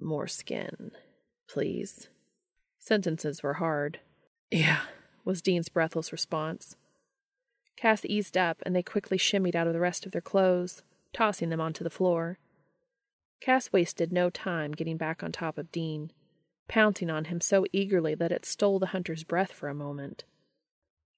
More 0.00 0.26
skin, 0.26 0.90
please. 1.48 2.08
Sentences 2.78 3.42
were 3.42 3.54
hard. 3.54 4.00
Yeah, 4.50 4.80
was 5.24 5.40
Dean's 5.40 5.68
breathless 5.68 6.12
response. 6.12 6.76
Cass 7.76 8.04
eased 8.04 8.36
up, 8.36 8.62
and 8.64 8.74
they 8.74 8.82
quickly 8.82 9.18
shimmied 9.18 9.54
out 9.54 9.66
of 9.66 9.72
the 9.72 9.80
rest 9.80 10.06
of 10.06 10.12
their 10.12 10.20
clothes, 10.20 10.82
tossing 11.12 11.48
them 11.48 11.60
onto 11.60 11.82
the 11.82 11.90
floor. 11.90 12.38
Cass 13.40 13.72
wasted 13.72 14.12
no 14.12 14.30
time 14.30 14.72
getting 14.72 14.96
back 14.96 15.22
on 15.22 15.32
top 15.32 15.58
of 15.58 15.72
Dean, 15.72 16.12
pouncing 16.68 17.10
on 17.10 17.26
him 17.26 17.40
so 17.40 17.66
eagerly 17.72 18.14
that 18.14 18.32
it 18.32 18.46
stole 18.46 18.78
the 18.78 18.86
hunter's 18.86 19.24
breath 19.24 19.52
for 19.52 19.68
a 19.68 19.74
moment. 19.74 20.24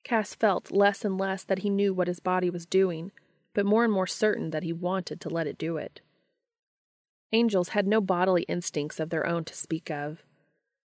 Cass 0.04 0.34
felt 0.34 0.70
less 0.70 1.04
and 1.04 1.18
less 1.18 1.44
that 1.44 1.60
he 1.60 1.70
knew 1.70 1.92
what 1.92 2.08
his 2.08 2.20
body 2.20 2.48
was 2.48 2.66
doing, 2.66 3.12
but 3.54 3.66
more 3.66 3.84
and 3.84 3.92
more 3.92 4.06
certain 4.06 4.50
that 4.50 4.62
he 4.62 4.72
wanted 4.72 5.20
to 5.20 5.28
let 5.28 5.46
it 5.46 5.58
do 5.58 5.76
it. 5.76 6.00
Angels 7.32 7.70
had 7.70 7.86
no 7.86 8.00
bodily 8.00 8.42
instincts 8.42 9.00
of 9.00 9.10
their 9.10 9.26
own 9.26 9.44
to 9.44 9.54
speak 9.54 9.90
of. 9.90 10.22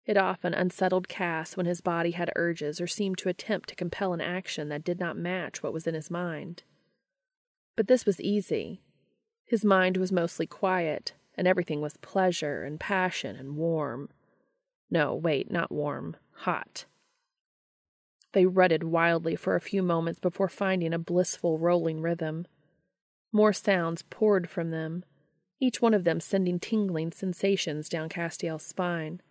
It 0.06 0.18
often 0.18 0.54
unsettled 0.54 1.08
Cass 1.08 1.56
when 1.56 1.66
his 1.66 1.82
body 1.82 2.12
had 2.12 2.32
urges 2.36 2.82
or 2.82 2.88
seemed 2.88 3.18
to 3.20 3.30
attempt 3.30 3.70
to 3.70 3.76
compel 3.76 4.14
an 4.14 4.22
action 4.22 4.70
that 4.70 4.84
did 4.84 5.00
not 5.00 5.18
match 5.18 5.62
what 5.62 5.74
was 5.74 5.86
in 5.86 5.94
his 5.94 6.10
mind. 6.10 6.64
But 7.76 7.88
this 7.88 8.06
was 8.06 8.20
easy. 8.20 8.82
His 9.46 9.64
mind 9.64 9.98
was 9.98 10.12
mostly 10.12 10.48
quiet, 10.48 11.14
and 11.36 11.48
everything 11.48 11.82
was 11.82 11.98
pleasure 11.98 12.64
and 12.64 12.80
passion 12.80 13.36
and 13.36 13.56
warm. 13.56 14.10
No, 14.90 15.14
wait, 15.14 15.52
not 15.52 15.72
warm, 15.72 16.16
hot. 16.32 16.86
They 18.34 18.46
rutted 18.46 18.84
wildly 18.84 19.36
for 19.36 19.56
a 19.56 19.62
few 19.62 19.82
moments 19.82 20.20
before 20.20 20.50
finding 20.50 20.94
a 20.94 21.00
blissful 21.00 21.58
rolling 21.58 22.02
rhythm. 22.02 22.48
More 23.32 23.54
sounds 23.54 24.04
poured 24.04 24.50
from 24.50 24.72
them, 24.72 25.04
each 25.60 25.82
one 25.82 25.94
of 25.94 26.04
them 26.04 26.20
sending 26.20 26.60
tingling 26.60 27.12
sensations 27.12 27.90
down 27.90 28.10
Castiel's 28.10 28.66
spine. 28.66 29.22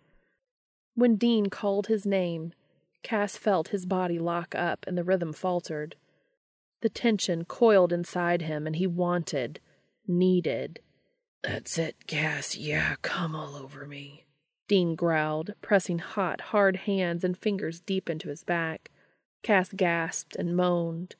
When 0.95 1.15
Dean 1.15 1.47
called 1.47 1.87
his 1.87 2.05
name, 2.05 2.53
Cass 3.03 3.37
felt 3.37 3.69
his 3.69 3.85
body 3.85 4.19
lock 4.19 4.53
up 4.55 4.85
and 4.87 4.97
the 4.97 5.03
rhythm 5.03 5.33
faltered. 5.33 5.95
The 6.81 6.89
tension 6.89 7.45
coiled 7.45 7.91
inside 7.91 8.41
him, 8.41 8.65
and 8.65 8.75
he 8.75 8.87
wanted, 8.87 9.59
needed. 10.07 10.79
That's 11.43 11.77
it, 11.77 12.07
Cass. 12.07 12.55
Yeah, 12.55 12.95
come 13.01 13.35
all 13.35 13.55
over 13.55 13.85
me. 13.85 14.25
Dean 14.67 14.95
growled, 14.95 15.53
pressing 15.61 15.99
hot, 15.99 16.41
hard 16.41 16.77
hands 16.77 17.23
and 17.23 17.37
fingers 17.37 17.79
deep 17.79 18.09
into 18.09 18.29
his 18.29 18.43
back. 18.43 18.91
Cass 19.41 19.71
gasped 19.73 20.35
and 20.35 20.55
moaned. 20.55 21.15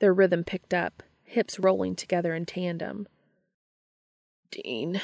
Their 0.00 0.12
rhythm 0.12 0.44
picked 0.44 0.74
up, 0.74 1.02
hips 1.24 1.58
rolling 1.58 1.94
together 1.96 2.34
in 2.34 2.44
tandem. 2.44 3.06
Dean. 4.52 5.00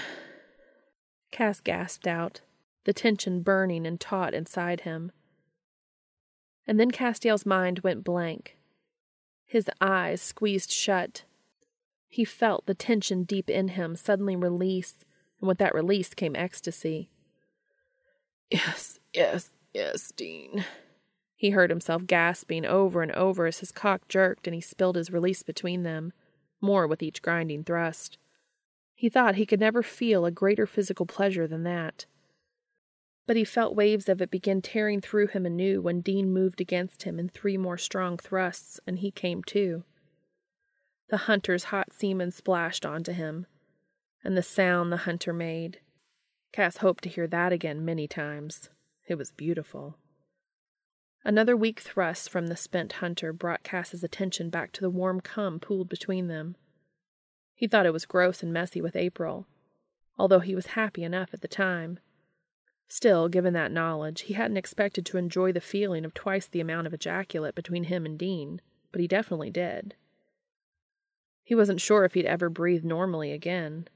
Cass 1.33 1.61
gasped 1.61 2.07
out, 2.07 2.43
the 2.85 2.93
tension 2.93 3.43
burning 3.43 3.87
and 3.87 3.99
taut 3.99 4.35
inside 4.35 4.83
him. 4.83 5.11
And 6.67 6.79
then 6.79 6.91
Castiel's 6.91 7.47
mind 7.47 7.81
went 7.81 8.05
blank. 8.05 8.57
His 9.47 9.71
eyes 9.81 10.21
squeezed 10.21 10.71
shut. 10.71 11.25
He 12.09 12.25
felt 12.25 12.67
the 12.67 12.75
tension 12.75 13.25
deep 13.25 13.49
in 13.49 13.69
him 13.69 13.97
suddenly 13.97 14.37
release, 14.37 14.99
and 15.41 15.49
with 15.49 15.59
that 15.59 15.75
release 15.75 16.13
came 16.15 16.37
ecstasy. 16.37 17.11
Yes, 18.51 18.99
yes, 19.15 19.51
yes, 19.73 20.13
Dean. 20.13 20.65
He 21.35 21.51
heard 21.51 21.71
himself 21.71 22.07
gasping 22.07 22.67
over 22.67 23.03
and 23.03 23.13
over 23.13 23.47
as 23.47 23.61
his 23.61 23.73
cock 23.73 24.09
jerked 24.09 24.47
and 24.47 24.55
he 24.55 24.61
spilled 24.61 24.97
his 24.97 25.11
release 25.11 25.43
between 25.43 25.85
them, 25.85 26.13
more 26.61 26.87
with 26.87 27.03
each 27.03 27.23
grinding 27.23 27.65
thrust. 27.65 28.19
He 28.99 29.09
thought 29.09 29.37
he 29.37 29.47
could 29.47 29.61
never 29.61 29.83
feel 29.83 30.27
a 30.27 30.31
greater 30.31 30.67
physical 30.67 31.07
pleasure 31.07 31.47
than 31.47 31.63
that 31.63 32.05
but 33.29 33.37
he 33.37 33.45
felt 33.45 33.77
waves 33.77 34.09
of 34.09 34.23
it 34.23 34.31
begin 34.31 34.63
tearing 34.63 35.03
through 35.03 35.27
him 35.27 35.45
anew 35.45 35.83
when 35.83 36.01
Dean 36.01 36.33
moved 36.33 36.63
against 36.63 37.03
him 37.03 37.19
in 37.19 37.29
three 37.29 37.59
more 37.59 37.77
strong 37.77 38.17
thrusts, 38.17 38.81
and 38.87 39.01
he 39.01 39.11
came 39.11 39.45
too. 39.45 39.85
The 41.11 41.19
hunter's 41.19 41.65
hot 41.65 41.93
semen 41.93 42.31
splashed 42.31 42.87
onto 42.87 43.13
him, 43.13 43.47
and 44.25 44.35
the 44.35 44.43
sound 44.43 44.91
the 44.91 44.97
hunter 44.97 45.35
made. 45.35 45.81
Cass 46.55 46.79
hoped 46.79 47.05
to 47.05 47.11
hear 47.11 47.27
that 47.27 47.53
again 47.53 47.85
many 47.85 48.09
times. 48.09 48.71
It 49.07 49.17
was 49.17 49.31
beautiful. 49.33 49.99
Another 51.23 51.55
weak 51.55 51.81
thrust 51.81 52.31
from 52.31 52.47
the 52.47 52.57
spent 52.57 52.95
hunter 52.95 53.35
brought 53.35 53.63
Cass's 53.63 54.03
attention 54.03 54.49
back 54.49 54.73
to 54.73 54.81
the 54.81 54.89
warm 54.89 55.21
cum 55.21 55.61
pooled 55.61 55.91
between 55.91 56.29
them. 56.29 56.57
He 57.59 57.67
thought 57.67 57.87
it 57.87 57.93
was 57.93 58.07
gross 58.07 58.41
and 58.41 58.53
messy 58.53 58.81
with 58.81 58.95
April, 58.95 59.49
although 60.17 60.39
he 60.39 60.55
was 60.55 60.67
happy 60.79 61.03
enough 61.03 61.35
at 61.35 61.41
the 61.41 61.49
time. 61.49 61.99
Still, 62.87 63.29
given 63.29 63.53
that 63.55 63.73
knowledge, 63.73 64.23
he 64.23 64.35
hadn't 64.35 64.57
expected 64.57 65.05
to 65.07 65.19
enjoy 65.19 65.51
the 65.51 65.61
feeling 65.61 66.05
of 66.05 66.15
twice 66.15 66.47
the 66.47 66.61
amount 66.61 66.87
of 66.87 66.95
ejaculate 66.95 67.57
between 67.57 67.85
him 67.85 68.07
and 68.07 68.17
Dean, 68.17 68.61
but 68.93 69.01
he 69.01 69.09
definitely 69.09 69.51
did. 69.51 69.97
He 71.43 71.57
wasn't 71.57 71.81
sure 71.81 72.05
if 72.05 72.15
he'd 72.15 72.27
ever 72.27 72.49
breathe 72.49 72.85
normally 72.85 73.33
again, 73.33 73.89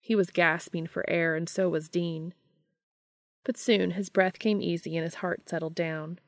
He 0.00 0.16
was 0.16 0.30
gasping 0.30 0.88
for 0.88 1.08
air, 1.08 1.36
and 1.36 1.48
so 1.48 1.68
was 1.68 1.88
Dean. 1.88 2.34
But 3.44 3.56
soon 3.56 3.92
his 3.92 4.10
breath 4.10 4.40
came 4.40 4.60
easy 4.60 4.96
and 4.96 5.04
his 5.04 5.16
heart 5.16 5.48
settled 5.48 5.76
down. 5.76 6.18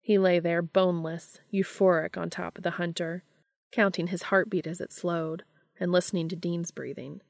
He 0.00 0.18
lay 0.18 0.40
there, 0.40 0.62
boneless, 0.62 1.38
euphoric 1.52 2.16
on 2.16 2.28
top 2.28 2.58
of 2.58 2.64
the 2.64 2.72
hunter, 2.72 3.22
counting 3.70 4.08
his 4.08 4.24
heartbeat 4.24 4.66
as 4.66 4.80
it 4.80 4.90
slowed, 4.90 5.44
and 5.82 5.90
listening 5.90 6.28
to 6.28 6.36
Dean's 6.36 6.70
breathing. 6.70 7.20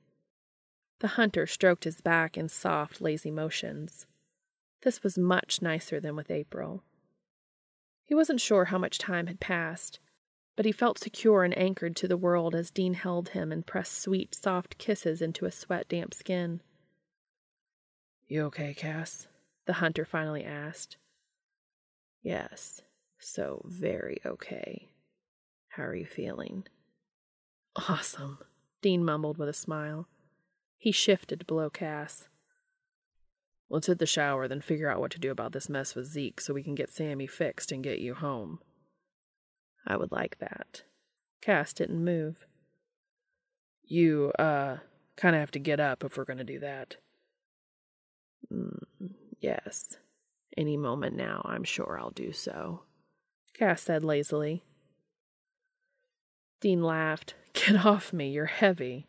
The 1.00 1.08
hunter 1.08 1.46
stroked 1.46 1.84
his 1.84 2.02
back 2.02 2.36
in 2.36 2.50
soft, 2.50 3.00
lazy 3.00 3.30
motions. 3.30 4.06
This 4.82 5.02
was 5.02 5.16
much 5.16 5.62
nicer 5.62 5.98
than 5.98 6.16
with 6.16 6.30
April. 6.30 6.84
He 8.04 8.14
wasn't 8.14 8.42
sure 8.42 8.66
how 8.66 8.76
much 8.76 8.98
time 8.98 9.26
had 9.26 9.40
passed, 9.40 10.00
but 10.54 10.66
he 10.66 10.70
felt 10.70 10.98
secure 10.98 11.44
and 11.44 11.56
anchored 11.56 11.96
to 11.96 12.06
the 12.06 12.18
world 12.18 12.54
as 12.54 12.70
Dean 12.70 12.92
held 12.92 13.30
him 13.30 13.52
and 13.52 13.66
pressed 13.66 13.98
sweet, 13.98 14.34
soft 14.34 14.76
kisses 14.76 15.22
into 15.22 15.46
his 15.46 15.54
sweat 15.54 15.88
damp 15.88 16.12
skin. 16.12 16.60
You 18.28 18.42
okay, 18.44 18.74
Cass? 18.74 19.28
The 19.64 19.74
hunter 19.74 20.04
finally 20.04 20.44
asked. 20.44 20.98
Yes, 22.22 22.82
so 23.18 23.64
very 23.64 24.20
okay. 24.26 24.90
How 25.68 25.84
are 25.84 25.94
you 25.94 26.04
feeling? 26.04 26.66
Awesome, 27.76 28.38
Dean 28.80 29.04
mumbled 29.04 29.38
with 29.38 29.48
a 29.48 29.54
smile. 29.54 30.08
He 30.76 30.92
shifted 30.92 31.46
below 31.46 31.70
Cass. 31.70 32.28
Let's 33.70 33.86
hit 33.86 33.98
the 33.98 34.06
shower, 34.06 34.48
then 34.48 34.60
figure 34.60 34.90
out 34.90 35.00
what 35.00 35.12
to 35.12 35.18
do 35.18 35.30
about 35.30 35.52
this 35.52 35.68
mess 35.68 35.94
with 35.94 36.06
Zeke 36.06 36.40
so 36.40 36.52
we 36.52 36.62
can 36.62 36.74
get 36.74 36.90
Sammy 36.90 37.26
fixed 37.26 37.72
and 37.72 37.82
get 37.82 38.00
you 38.00 38.14
home. 38.14 38.58
I 39.86 39.96
would 39.96 40.12
like 40.12 40.38
that. 40.40 40.82
Cass 41.40 41.72
didn't 41.72 42.04
move. 42.04 42.46
You, 43.84 44.32
uh, 44.38 44.78
kind 45.16 45.34
of 45.34 45.40
have 45.40 45.50
to 45.52 45.58
get 45.58 45.80
up 45.80 46.04
if 46.04 46.16
we're 46.16 46.24
going 46.24 46.38
to 46.38 46.44
do 46.44 46.58
that. 46.60 46.96
Mm, 48.52 48.82
yes. 49.40 49.96
Any 50.56 50.76
moment 50.76 51.16
now, 51.16 51.42
I'm 51.44 51.64
sure 51.64 51.98
I'll 51.98 52.10
do 52.10 52.32
so. 52.32 52.82
Cass 53.54 53.82
said 53.82 54.04
lazily. 54.04 54.62
Dean 56.62 56.80
laughed. 56.80 57.34
Get 57.52 57.84
off 57.84 58.12
me, 58.14 58.30
you're 58.30 58.46
heavy. 58.46 59.08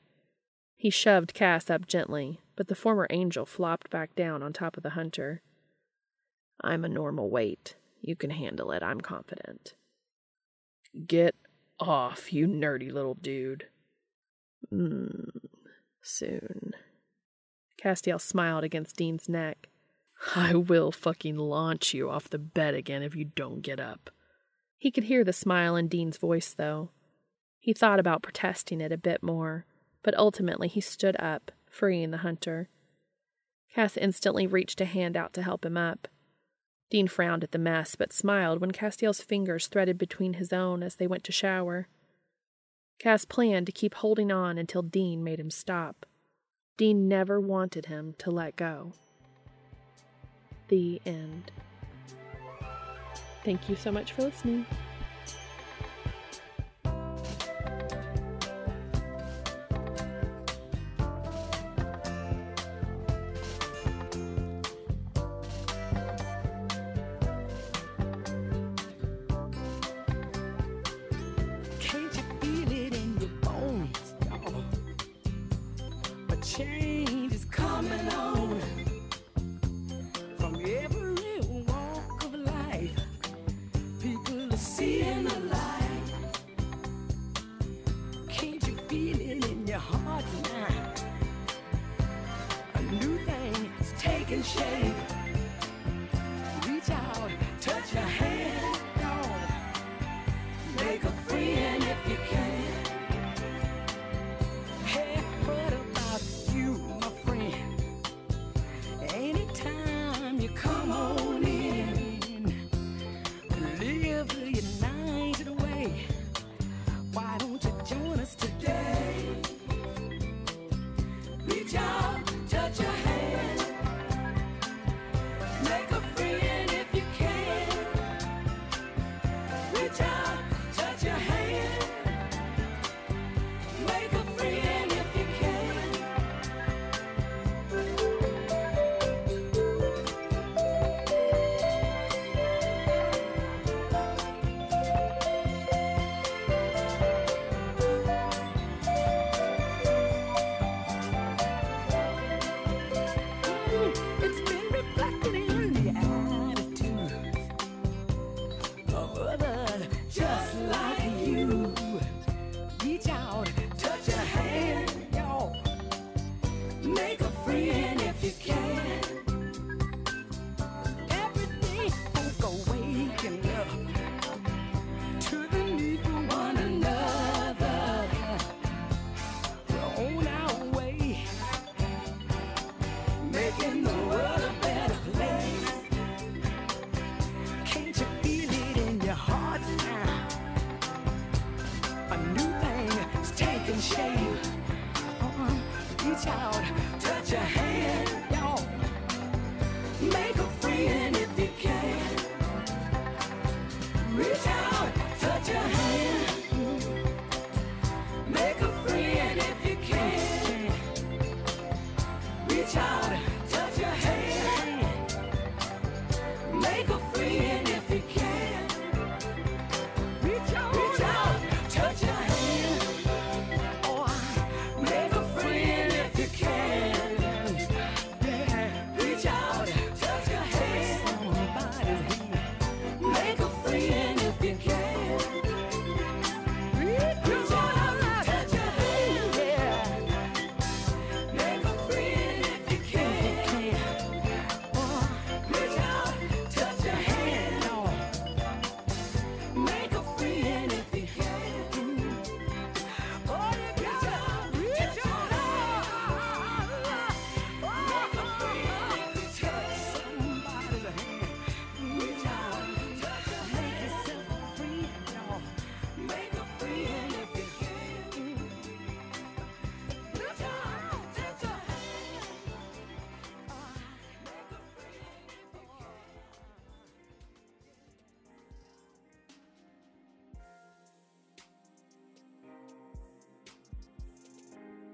He 0.75 0.89
shoved 0.89 1.33
Cass 1.33 1.69
up 1.69 1.87
gently, 1.87 2.41
but 2.57 2.67
the 2.67 2.75
former 2.75 3.07
angel 3.09 3.45
flopped 3.45 3.89
back 3.89 4.15
down 4.15 4.43
on 4.43 4.51
top 4.51 4.75
of 4.75 4.83
the 4.83 4.89
hunter. 4.89 5.41
I'm 6.61 6.83
a 6.83 6.89
normal 6.89 7.29
weight. 7.29 7.75
You 8.01 8.17
can 8.17 8.31
handle 8.31 8.71
it, 8.71 8.83
I'm 8.83 8.99
confident. 8.99 9.75
Get 11.07 11.35
off, 11.79 12.33
you 12.33 12.47
nerdy 12.47 12.91
little 12.91 13.13
dude. 13.13 13.67
Hmm. 14.69 15.29
soon. 16.01 16.73
Castiel 17.81 18.19
smiled 18.19 18.63
against 18.63 18.95
Dean's 18.95 19.29
neck. 19.29 19.67
I 20.35 20.55
will 20.55 20.91
fucking 20.91 21.37
launch 21.37 21.93
you 21.93 22.09
off 22.09 22.29
the 22.29 22.39
bed 22.39 22.73
again 22.73 23.03
if 23.03 23.15
you 23.15 23.25
don't 23.25 23.61
get 23.61 23.79
up. 23.79 24.09
He 24.77 24.89
could 24.89 25.03
hear 25.05 25.23
the 25.23 25.33
smile 25.33 25.75
in 25.75 25.87
Dean's 25.87 26.17
voice, 26.17 26.53
though. 26.53 26.89
He 27.63 27.71
thought 27.71 27.97
about 27.97 28.23
protesting 28.23 28.81
it 28.81 28.91
a 28.91 28.97
bit 28.97 29.23
more, 29.23 29.65
but 30.03 30.17
ultimately 30.17 30.67
he 30.67 30.81
stood 30.81 31.15
up, 31.17 31.49
freeing 31.65 32.11
the 32.11 32.17
hunter. 32.17 32.67
Cass 33.73 33.95
instantly 33.95 34.45
reached 34.45 34.81
a 34.81 34.85
hand 34.85 35.15
out 35.15 35.31
to 35.31 35.41
help 35.41 35.65
him 35.65 35.77
up. 35.77 36.09
Dean 36.89 37.07
frowned 37.07 37.41
at 37.41 37.53
the 37.53 37.57
mess, 37.57 37.95
but 37.95 38.11
smiled 38.11 38.59
when 38.59 38.71
Castiel's 38.71 39.21
fingers 39.21 39.67
threaded 39.67 39.97
between 39.97 40.33
his 40.33 40.51
own 40.51 40.83
as 40.83 40.97
they 40.97 41.07
went 41.07 41.23
to 41.23 41.31
shower. 41.31 41.87
Cass 42.99 43.23
planned 43.23 43.67
to 43.67 43.71
keep 43.71 43.93
holding 43.93 44.29
on 44.29 44.57
until 44.57 44.81
Dean 44.81 45.23
made 45.23 45.39
him 45.39 45.49
stop. 45.49 46.05
Dean 46.75 47.07
never 47.07 47.39
wanted 47.39 47.85
him 47.85 48.13
to 48.17 48.29
let 48.29 48.57
go. 48.57 48.91
The 50.67 51.01
end. 51.05 51.49
Thank 53.45 53.69
you 53.69 53.77
so 53.77 53.89
much 53.89 54.11
for 54.11 54.23
listening. 54.23 54.65